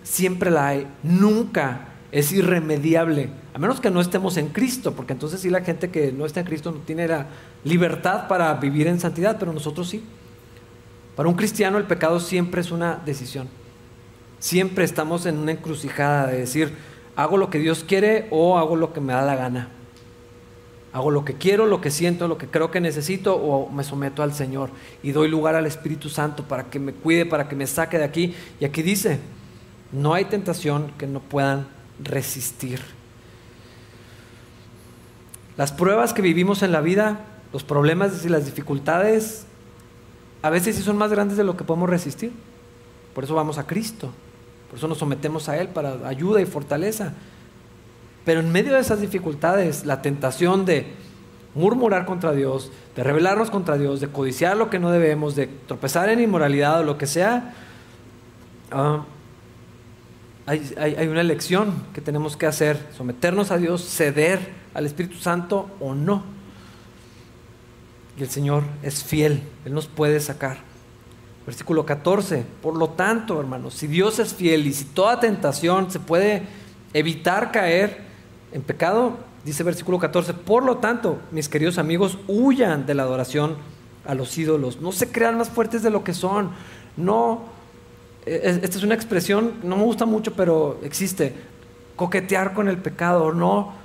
Siempre 0.03 0.51
la 0.51 0.67
hay. 0.67 0.87
Nunca 1.01 1.87
es 2.11 2.31
irremediable, 2.31 3.29
a 3.53 3.57
menos 3.57 3.79
que 3.79 3.89
no 3.89 4.01
estemos 4.01 4.37
en 4.37 4.49
Cristo, 4.49 4.93
porque 4.93 5.13
entonces 5.13 5.39
sí 5.41 5.49
la 5.49 5.61
gente 5.61 5.89
que 5.89 6.11
no 6.11 6.25
está 6.25 6.41
en 6.41 6.45
Cristo 6.45 6.71
no 6.71 6.79
tiene 6.79 7.07
la 7.07 7.27
libertad 7.63 8.27
para 8.27 8.53
vivir 8.55 8.87
en 8.87 8.99
santidad, 8.99 9.37
pero 9.39 9.53
nosotros 9.53 9.89
sí. 9.89 10.03
Para 11.15 11.29
un 11.29 11.35
cristiano 11.35 11.77
el 11.77 11.85
pecado 11.85 12.19
siempre 12.19 12.61
es 12.61 12.71
una 12.71 13.01
decisión. 13.05 13.47
Siempre 14.39 14.85
estamos 14.85 15.25
en 15.25 15.37
una 15.37 15.51
encrucijada 15.51 16.27
de 16.27 16.39
decir, 16.39 16.73
hago 17.15 17.37
lo 17.37 17.49
que 17.49 17.59
Dios 17.59 17.83
quiere 17.87 18.27
o 18.31 18.57
hago 18.57 18.75
lo 18.75 18.93
que 18.93 19.01
me 19.01 19.13
da 19.13 19.21
la 19.21 19.35
gana. 19.35 19.69
Hago 20.93 21.11
lo 21.11 21.23
que 21.23 21.35
quiero, 21.35 21.65
lo 21.67 21.79
que 21.79 21.91
siento, 21.91 22.27
lo 22.27 22.37
que 22.37 22.47
creo 22.47 22.71
que 22.71 22.81
necesito 22.81 23.35
o 23.35 23.69
me 23.69 23.83
someto 23.83 24.23
al 24.23 24.33
Señor 24.33 24.71
y 25.03 25.11
doy 25.11 25.29
lugar 25.29 25.55
al 25.55 25.65
Espíritu 25.65 26.09
Santo 26.09 26.43
para 26.43 26.65
que 26.65 26.79
me 26.79 26.91
cuide, 26.91 27.25
para 27.25 27.47
que 27.47 27.55
me 27.55 27.67
saque 27.67 27.97
de 27.97 28.03
aquí. 28.03 28.35
Y 28.59 28.65
aquí 28.65 28.81
dice, 28.81 29.19
no 29.91 30.13
hay 30.13 30.25
tentación 30.25 30.91
que 30.97 31.07
no 31.07 31.19
puedan 31.19 31.67
resistir. 32.03 32.81
Las 35.55 35.71
pruebas 35.71 36.13
que 36.13 36.21
vivimos 36.21 36.63
en 36.63 36.71
la 36.71 36.81
vida, 36.81 37.25
los 37.53 37.63
problemas 37.63 38.25
y 38.25 38.29
las 38.29 38.45
dificultades, 38.45 39.45
a 40.41 40.49
veces 40.49 40.75
sí 40.75 40.81
son 40.81 40.97
más 40.97 41.11
grandes 41.11 41.37
de 41.37 41.43
lo 41.43 41.55
que 41.55 41.63
podemos 41.63 41.89
resistir. 41.89 42.31
Por 43.13 43.23
eso 43.23 43.35
vamos 43.35 43.57
a 43.57 43.67
Cristo, 43.67 44.11
por 44.69 44.77
eso 44.77 44.87
nos 44.87 44.97
sometemos 44.97 45.49
a 45.49 45.57
Él 45.57 45.67
para 45.69 46.07
ayuda 46.07 46.41
y 46.41 46.45
fortaleza. 46.45 47.13
Pero 48.25 48.39
en 48.39 48.51
medio 48.51 48.73
de 48.73 48.79
esas 48.79 49.01
dificultades, 49.01 49.85
la 49.85 50.01
tentación 50.01 50.65
de 50.65 50.93
murmurar 51.55 52.05
contra 52.05 52.31
Dios, 52.31 52.71
de 52.95 53.03
rebelarnos 53.03 53.49
contra 53.49 53.77
Dios, 53.77 53.99
de 53.99 54.07
codiciar 54.07 54.55
lo 54.55 54.69
que 54.69 54.79
no 54.79 54.91
debemos, 54.91 55.35
de 55.35 55.47
tropezar 55.47 56.09
en 56.09 56.21
inmoralidad 56.21 56.81
o 56.81 56.83
lo 56.83 56.97
que 56.97 57.07
sea, 57.07 57.53
ah, 58.71 59.03
hay, 60.45 61.07
una 61.07 61.21
elección 61.21 61.73
que 61.93 62.01
tenemos 62.01 62.35
que 62.35 62.45
hacer, 62.45 62.89
someternos 62.97 63.51
a 63.51 63.57
Dios, 63.57 63.83
ceder 63.83 64.39
al 64.73 64.85
Espíritu 64.85 65.17
Santo 65.17 65.69
o 65.79 65.93
no. 65.93 66.23
Y 68.21 68.23
el 68.23 68.29
Señor 68.29 68.61
es 68.83 69.03
fiel, 69.03 69.41
Él 69.65 69.73
nos 69.73 69.87
puede 69.87 70.19
sacar. 70.19 70.57
Versículo 71.43 71.87
14, 71.87 72.45
por 72.61 72.77
lo 72.77 72.89
tanto, 72.89 73.39
hermanos, 73.39 73.73
si 73.73 73.87
Dios 73.87 74.19
es 74.19 74.35
fiel 74.35 74.67
y 74.67 74.73
si 74.73 74.85
toda 74.85 75.19
tentación 75.19 75.89
se 75.89 75.99
puede 75.99 76.43
evitar 76.93 77.51
caer 77.51 78.03
en 78.51 78.61
pecado, 78.61 79.17
Dice 79.43 79.63
versículo 79.63 79.97
14, 79.97 80.35
por 80.35 80.63
lo 80.63 80.77
tanto, 80.77 81.17
mis 81.31 81.49
queridos 81.49 81.79
amigos, 81.79 82.19
huyan 82.27 82.85
de 82.85 82.93
la 82.93 83.01
adoración 83.01 83.55
a 84.05 84.13
los 84.13 84.37
ídolos, 84.37 84.81
no 84.81 84.91
se 84.91 85.11
crean 85.11 85.35
más 85.35 85.49
fuertes 85.49 85.81
de 85.81 85.89
lo 85.89 86.03
que 86.03 86.13
son, 86.13 86.51
no, 86.95 87.45
e, 88.27 88.59
esta 88.61 88.77
es 88.77 88.83
una 88.83 88.93
expresión, 88.93 89.53
no 89.63 89.77
me 89.77 89.83
gusta 89.83 90.05
mucho, 90.05 90.33
pero 90.35 90.79
existe, 90.83 91.33
coquetear 91.95 92.53
con 92.53 92.67
el 92.67 92.77
pecado, 92.77 93.33
no 93.33 93.80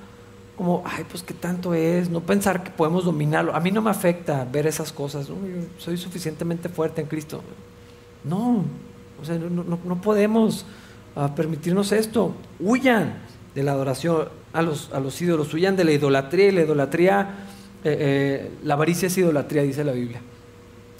como, 0.57 0.83
ay, 0.87 1.05
pues 1.09 1.23
qué 1.23 1.35
tanto 1.35 1.75
es, 1.75 2.09
no 2.09 2.21
pensar 2.21 2.65
que 2.65 2.71
podemos 2.71 3.05
dominarlo. 3.05 3.55
A 3.55 3.61
mí 3.61 3.71
no 3.71 3.83
me 3.83 3.91
afecta 3.91 4.47
ver 4.51 4.67
esas 4.67 4.91
cosas, 4.93 5.29
soy 5.79 5.97
suficientemente 5.99 6.69
fuerte 6.69 7.03
en 7.03 7.09
Cristo. 7.09 7.43
No, 8.25 8.65
o 9.21 9.25
sea, 9.25 9.37
no, 9.37 10.01
podemos 10.01 10.65
ah, 11.15 11.35
permitirnos 11.35 11.93
esto. 11.93 12.35
Huyan 12.59 13.15
de 13.55 13.63
la 13.63 13.73
adoración 13.73 14.29
a 14.53 14.63
los, 14.63 14.91
a 14.93 15.01
los 15.01 15.21
ídolos, 15.21 15.53
huyan 15.53 15.77
de 15.77 15.85
la 15.85 15.93
idolatría 15.93 16.49
y 16.49 16.53
la 16.53 16.63
idolatría, 16.63 17.35
eh, 17.85 17.97
eh, 17.99 18.51
la 18.65 18.75
avaricia 18.75 19.09
es 19.09 19.19
idolatría, 19.19 19.63
dice 19.63 19.85
la 19.85 19.93
Biblia. 19.93 20.21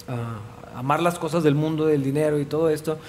Ah, 0.07 0.39
amar 0.75 1.01
las 1.01 1.17
cosas 1.17 1.43
del 1.43 1.55
mundo, 1.55 1.87
del 1.87 2.03
dinero 2.03 2.39
y 2.39 2.45
todo 2.45 2.69
esto. 2.69 2.99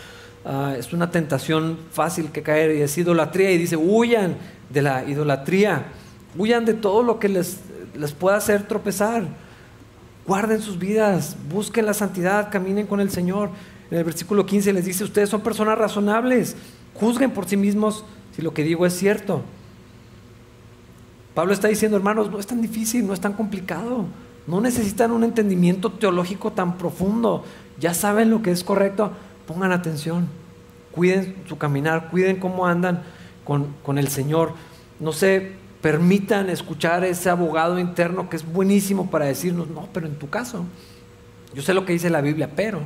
Ah, 0.46 0.74
es 0.78 0.94
una 0.94 1.10
tentación 1.10 1.78
fácil 1.92 2.32
que 2.32 2.42
caer 2.42 2.74
y 2.74 2.80
es 2.80 2.96
idolatría 2.96 3.50
y 3.50 3.58
dice 3.58 3.76
huyan 3.76 4.36
de 4.70 4.82
la 4.82 5.04
idolatría 5.04 5.84
Huyan 6.36 6.64
de 6.64 6.74
todo 6.74 7.02
lo 7.02 7.18
que 7.18 7.28
les, 7.28 7.58
les 7.94 8.12
pueda 8.12 8.36
hacer 8.36 8.66
tropezar. 8.66 9.24
Guarden 10.26 10.60
sus 10.60 10.78
vidas, 10.78 11.36
busquen 11.50 11.86
la 11.86 11.94
santidad, 11.94 12.50
caminen 12.50 12.86
con 12.86 13.00
el 13.00 13.10
Señor. 13.10 13.50
En 13.90 13.98
el 13.98 14.04
versículo 14.04 14.44
15 14.44 14.72
les 14.72 14.84
dice, 14.84 15.04
ustedes 15.04 15.30
son 15.30 15.40
personas 15.40 15.78
razonables, 15.78 16.56
juzguen 16.94 17.30
por 17.30 17.48
sí 17.48 17.56
mismos 17.56 18.04
si 18.36 18.42
lo 18.42 18.52
que 18.52 18.62
digo 18.62 18.84
es 18.84 18.92
cierto. 18.92 19.42
Pablo 21.34 21.52
está 21.52 21.68
diciendo, 21.68 21.96
hermanos, 21.96 22.30
no 22.30 22.38
es 22.38 22.46
tan 22.46 22.60
difícil, 22.60 23.06
no 23.06 23.14
es 23.14 23.20
tan 23.20 23.32
complicado. 23.32 24.06
No 24.48 24.60
necesitan 24.60 25.12
un 25.12 25.24
entendimiento 25.24 25.92
teológico 25.92 26.52
tan 26.52 26.76
profundo. 26.78 27.44
Ya 27.78 27.94
saben 27.94 28.30
lo 28.30 28.42
que 28.42 28.50
es 28.50 28.64
correcto. 28.64 29.12
Pongan 29.46 29.72
atención. 29.72 30.26
Cuiden 30.90 31.36
su 31.48 31.56
caminar, 31.56 32.10
cuiden 32.10 32.40
cómo 32.40 32.66
andan 32.66 33.02
con, 33.44 33.74
con 33.84 33.98
el 33.98 34.08
Señor. 34.08 34.54
No 35.00 35.12
sé, 35.12 35.52
permitan 35.80 36.50
escuchar 36.50 37.04
ese 37.04 37.30
abogado 37.30 37.78
interno 37.78 38.28
que 38.28 38.36
es 38.36 38.44
buenísimo 38.44 39.10
para 39.10 39.26
decirnos, 39.26 39.68
no, 39.68 39.88
pero 39.92 40.06
en 40.06 40.16
tu 40.16 40.28
caso, 40.28 40.64
yo 41.54 41.62
sé 41.62 41.74
lo 41.74 41.84
que 41.84 41.92
dice 41.92 42.10
la 42.10 42.20
Biblia, 42.20 42.50
pero 42.54 42.80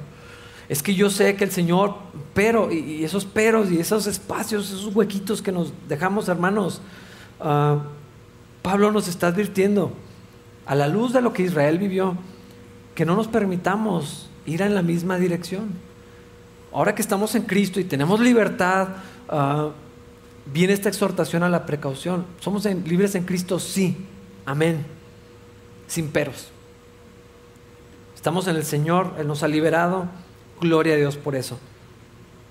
es 0.68 0.82
que 0.82 0.94
yo 0.94 1.10
sé 1.10 1.34
que 1.36 1.44
el 1.44 1.50
Señor, 1.50 1.96
pero, 2.34 2.70
y, 2.70 3.04
esos 3.04 3.24
peros 3.24 3.70
y 3.70 3.78
esos 3.78 4.06
espacios, 4.06 4.70
esos 4.70 4.94
huequitos 4.94 5.42
que 5.42 5.52
nos 5.52 5.72
dejamos, 5.88 6.28
hermanos, 6.28 6.80
ah, 7.40 7.82
Pablo 8.62 8.92
nos 8.92 9.08
está 9.08 9.28
advirtiendo, 9.28 9.92
a 10.66 10.74
la 10.74 10.86
luz 10.86 11.12
de 11.12 11.20
lo 11.20 11.32
que 11.32 11.42
Israel 11.42 11.78
vivió, 11.78 12.16
que 12.94 13.04
no 13.04 13.16
nos 13.16 13.26
permitamos 13.26 14.30
ir 14.46 14.62
en 14.62 14.74
la 14.74 14.82
misma 14.82 15.18
dirección. 15.18 15.70
Ahora 16.72 16.94
que 16.94 17.02
estamos 17.02 17.34
en 17.34 17.42
Cristo 17.42 17.80
y 17.80 17.84
tenemos 17.84 18.20
libertad, 18.20 18.88
uh, 19.30 19.70
viene 20.46 20.72
esta 20.72 20.88
exhortación 20.88 21.42
a 21.42 21.48
la 21.48 21.66
precaución. 21.66 22.26
¿Somos 22.40 22.64
libres 22.64 23.14
en 23.14 23.24
Cristo? 23.24 23.58
Sí. 23.58 23.96
Amén. 24.46 24.84
Sin 25.86 26.08
peros. 26.08 26.48
Estamos 28.14 28.46
en 28.46 28.56
el 28.56 28.64
Señor, 28.64 29.14
Él 29.18 29.26
nos 29.26 29.42
ha 29.42 29.48
liberado. 29.48 30.06
Gloria 30.60 30.94
a 30.94 30.96
Dios 30.96 31.16
por 31.16 31.34
eso. 31.34 31.58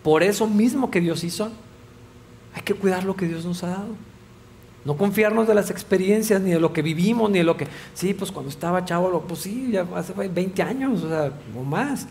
Por 0.04 0.24
eso 0.24 0.48
mismo 0.48 0.92
que 0.92 1.00
Dios 1.00 1.24
hizo, 1.24 1.50
hay 2.54 2.62
que 2.64 2.74
cuidar 2.74 3.04
lo 3.04 3.16
que 3.16 3.28
Dios 3.28 3.46
nos 3.46 3.64
ha 3.64 3.68
dado. 3.68 3.96
No 4.84 4.98
confiarnos 4.98 5.48
de 5.48 5.54
las 5.54 5.70
experiencias, 5.70 6.42
ni 6.42 6.52
de 6.52 6.60
lo 6.60 6.74
que 6.74 6.82
vivimos, 6.82 7.30
ni 7.30 7.38
de 7.38 7.44
lo 7.44 7.56
que, 7.56 7.68
sí, 7.94 8.14
pues 8.14 8.32
cuando 8.32 8.50
estaba 8.50 8.84
chavo, 8.84 9.22
pues 9.28 9.42
sí, 9.42 9.70
ya 9.72 9.86
hace 9.96 10.12
20 10.14 10.62
años, 10.64 11.04
o 11.04 11.08
sea, 11.08 11.32
o 11.56 11.64
más. 11.64 12.08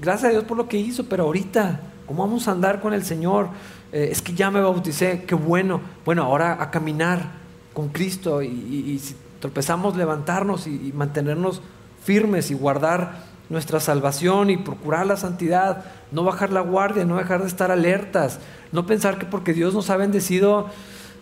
Gracias 0.00 0.30
a 0.30 0.32
Dios 0.32 0.44
por 0.44 0.56
lo 0.56 0.66
que 0.66 0.78
hizo, 0.78 1.04
pero 1.04 1.24
ahorita, 1.24 1.80
¿cómo 2.06 2.24
vamos 2.24 2.48
a 2.48 2.52
andar 2.52 2.80
con 2.80 2.94
el 2.94 3.04
Señor? 3.04 3.50
Eh, 3.94 4.08
es 4.10 4.20
que 4.22 4.34
ya 4.34 4.50
me 4.50 4.60
bauticé, 4.60 5.22
qué 5.24 5.36
bueno. 5.36 5.80
Bueno, 6.04 6.24
ahora 6.24 6.60
a 6.60 6.72
caminar 6.72 7.30
con 7.72 7.90
Cristo 7.90 8.42
y, 8.42 8.98
si 8.98 9.14
tropezamos, 9.38 9.96
levantarnos 9.96 10.66
y, 10.66 10.92
mantenernos 10.92 11.62
firmes 12.02 12.50
y 12.50 12.54
guardar 12.54 13.22
nuestra 13.48 13.78
salvación 13.78 14.50
y 14.50 14.56
procurar 14.56 15.06
la 15.06 15.16
santidad, 15.16 15.84
no 16.10 16.24
bajar 16.24 16.50
la 16.50 16.60
guardia, 16.60 17.04
no 17.04 17.18
dejar 17.18 17.42
de 17.42 17.46
estar 17.46 17.70
alertas, 17.70 18.40
no 18.72 18.84
pensar 18.84 19.16
que 19.16 19.26
porque 19.26 19.52
Dios 19.52 19.74
nos 19.74 19.88
ha 19.90 19.96
bendecido 19.96 20.70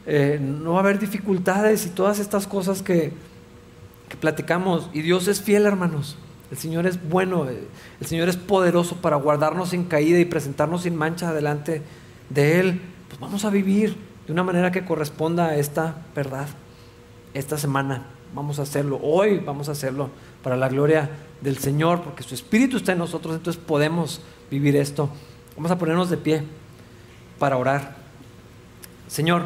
eh, 0.07 0.41
no 0.41 0.73
va 0.73 0.79
a 0.79 0.83
haber 0.83 0.99
dificultades 0.99 1.85
y 1.85 1.91
todas 1.91 2.21
estas 2.21 2.47
cosas 2.47 2.81
que, 2.81 3.13
que 4.09 4.17
platicamos. 4.17 4.89
Y 4.95 5.03
Dios 5.03 5.29
es 5.29 5.43
fiel, 5.43 5.67
hermanos. 5.67 6.17
El 6.51 6.57
Señor 6.57 6.87
es 6.87 7.07
bueno, 7.07 7.51
eh, 7.51 7.69
el 8.01 8.07
Señor 8.07 8.31
es 8.31 8.39
poderoso 8.39 8.97
para 8.97 9.17
guardarnos 9.17 9.69
sin 9.69 9.85
caída 9.85 10.19
y 10.19 10.25
presentarnos 10.25 10.85
sin 10.85 10.97
mancha 10.97 11.35
delante 11.35 11.83
de 12.33 12.61
Él, 12.61 12.81
pues 13.09 13.21
vamos 13.21 13.45
a 13.45 13.51
vivir 13.51 13.97
de 14.27 14.33
una 14.33 14.43
manera 14.43 14.71
que 14.71 14.85
corresponda 14.85 15.47
a 15.47 15.57
esta 15.57 15.97
verdad. 16.15 16.49
Esta 17.35 17.59
semana 17.59 18.05
vamos 18.35 18.59
a 18.59 18.63
hacerlo, 18.63 19.01
hoy 19.03 19.39
vamos 19.39 19.69
a 19.69 19.73
hacerlo 19.73 20.11
para 20.43 20.57
la 20.57 20.69
gloria 20.69 21.11
del 21.41 21.59
Señor, 21.59 22.03
porque 22.03 22.23
su 22.23 22.35
Espíritu 22.35 22.77
está 22.77 22.93
en 22.93 22.99
nosotros, 22.99 23.35
entonces 23.35 23.63
podemos 23.65 24.21
vivir 24.51 24.77
esto. 24.77 25.11
Vamos 25.57 25.71
a 25.71 25.79
ponernos 25.79 26.09
de 26.11 26.17
pie 26.17 26.43
para 27.39 27.57
orar. 27.57 27.97
Señor, 29.09 29.43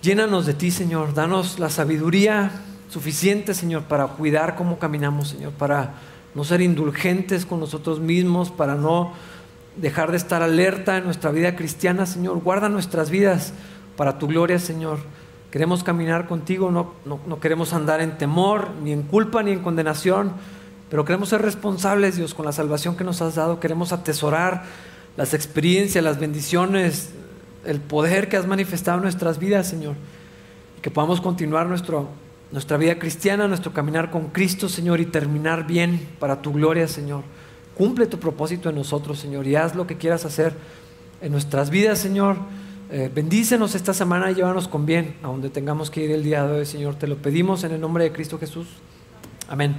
llénanos 0.00 0.46
de 0.46 0.54
ti, 0.54 0.70
Señor, 0.70 1.14
danos 1.14 1.58
la 1.58 1.68
sabiduría 1.68 2.50
suficiente, 2.88 3.52
Señor, 3.52 3.82
para 3.82 4.06
cuidar 4.06 4.56
cómo 4.56 4.78
caminamos, 4.78 5.28
Señor, 5.28 5.52
para 5.52 5.94
no 6.34 6.44
ser 6.44 6.60
indulgentes 6.60 7.44
con 7.44 7.60
nosotros 7.60 8.00
mismos, 8.00 8.50
para 8.50 8.74
no 8.74 9.12
dejar 9.80 10.10
de 10.10 10.16
estar 10.16 10.42
alerta 10.42 10.98
en 10.98 11.04
nuestra 11.04 11.30
vida 11.30 11.56
cristiana, 11.56 12.06
Señor. 12.06 12.40
Guarda 12.40 12.68
nuestras 12.68 13.10
vidas 13.10 13.52
para 13.96 14.18
tu 14.18 14.26
gloria, 14.26 14.58
Señor. 14.58 14.98
Queremos 15.50 15.82
caminar 15.82 16.26
contigo, 16.26 16.70
no, 16.70 16.92
no, 17.04 17.40
queremos 17.40 17.72
andar 17.72 18.00
en 18.00 18.18
temor, 18.18 18.68
ni 18.82 18.92
en 18.92 19.02
culpa, 19.02 19.42
ni 19.42 19.52
en 19.52 19.60
condenación, 19.60 20.32
pero 20.90 21.04
queremos 21.04 21.30
ser 21.30 21.42
responsables, 21.42 22.16
Dios, 22.16 22.34
con 22.34 22.44
la 22.44 22.52
salvación 22.52 22.96
que 22.96 23.04
nos 23.04 23.22
has 23.22 23.36
dado. 23.36 23.60
Queremos 23.60 23.92
atesorar 23.92 24.64
las 25.16 25.32
experiencias, 25.32 26.04
las 26.04 26.20
bendiciones, 26.20 27.10
el 27.64 27.80
poder 27.80 28.28
que 28.28 28.36
has 28.36 28.46
manifestado 28.46 28.98
en 28.98 29.04
nuestras 29.04 29.38
vidas, 29.38 29.66
Señor. 29.66 29.94
Y 30.76 30.80
que 30.80 30.90
podamos 30.90 31.20
continuar 31.20 31.66
nuestro, 31.66 32.08
nuestra 32.52 32.76
vida 32.76 32.98
cristiana, 32.98 33.48
nuestro 33.48 33.72
caminar 33.72 34.10
con 34.10 34.28
Cristo, 34.28 34.68
Señor, 34.68 35.00
y 35.00 35.06
terminar 35.06 35.66
bien 35.66 36.08
para 36.18 36.42
tu 36.42 36.52
gloria, 36.52 36.88
Señor. 36.88 37.22
Cumple 37.78 38.06
tu 38.06 38.18
propósito 38.18 38.68
en 38.68 38.74
nosotros, 38.74 39.18
Señor, 39.18 39.46
y 39.46 39.54
haz 39.54 39.76
lo 39.76 39.86
que 39.86 39.96
quieras 39.96 40.24
hacer 40.24 40.52
en 41.22 41.32
nuestras 41.32 41.70
vidas, 41.70 41.98
Señor. 41.98 42.36
Eh, 42.90 43.10
bendícenos 43.14 43.74
esta 43.74 43.94
semana 43.94 44.30
y 44.30 44.34
llévanos 44.34 44.66
con 44.66 44.84
bien 44.84 45.16
a 45.22 45.28
donde 45.28 45.48
tengamos 45.48 45.90
que 45.90 46.04
ir 46.04 46.10
el 46.10 46.24
día 46.24 46.44
de 46.44 46.58
hoy, 46.58 46.66
Señor. 46.66 46.96
Te 46.96 47.06
lo 47.06 47.16
pedimos 47.16 47.62
en 47.62 47.72
el 47.72 47.80
nombre 47.80 48.02
de 48.04 48.12
Cristo 48.12 48.38
Jesús. 48.38 48.66
Amén. 49.48 49.76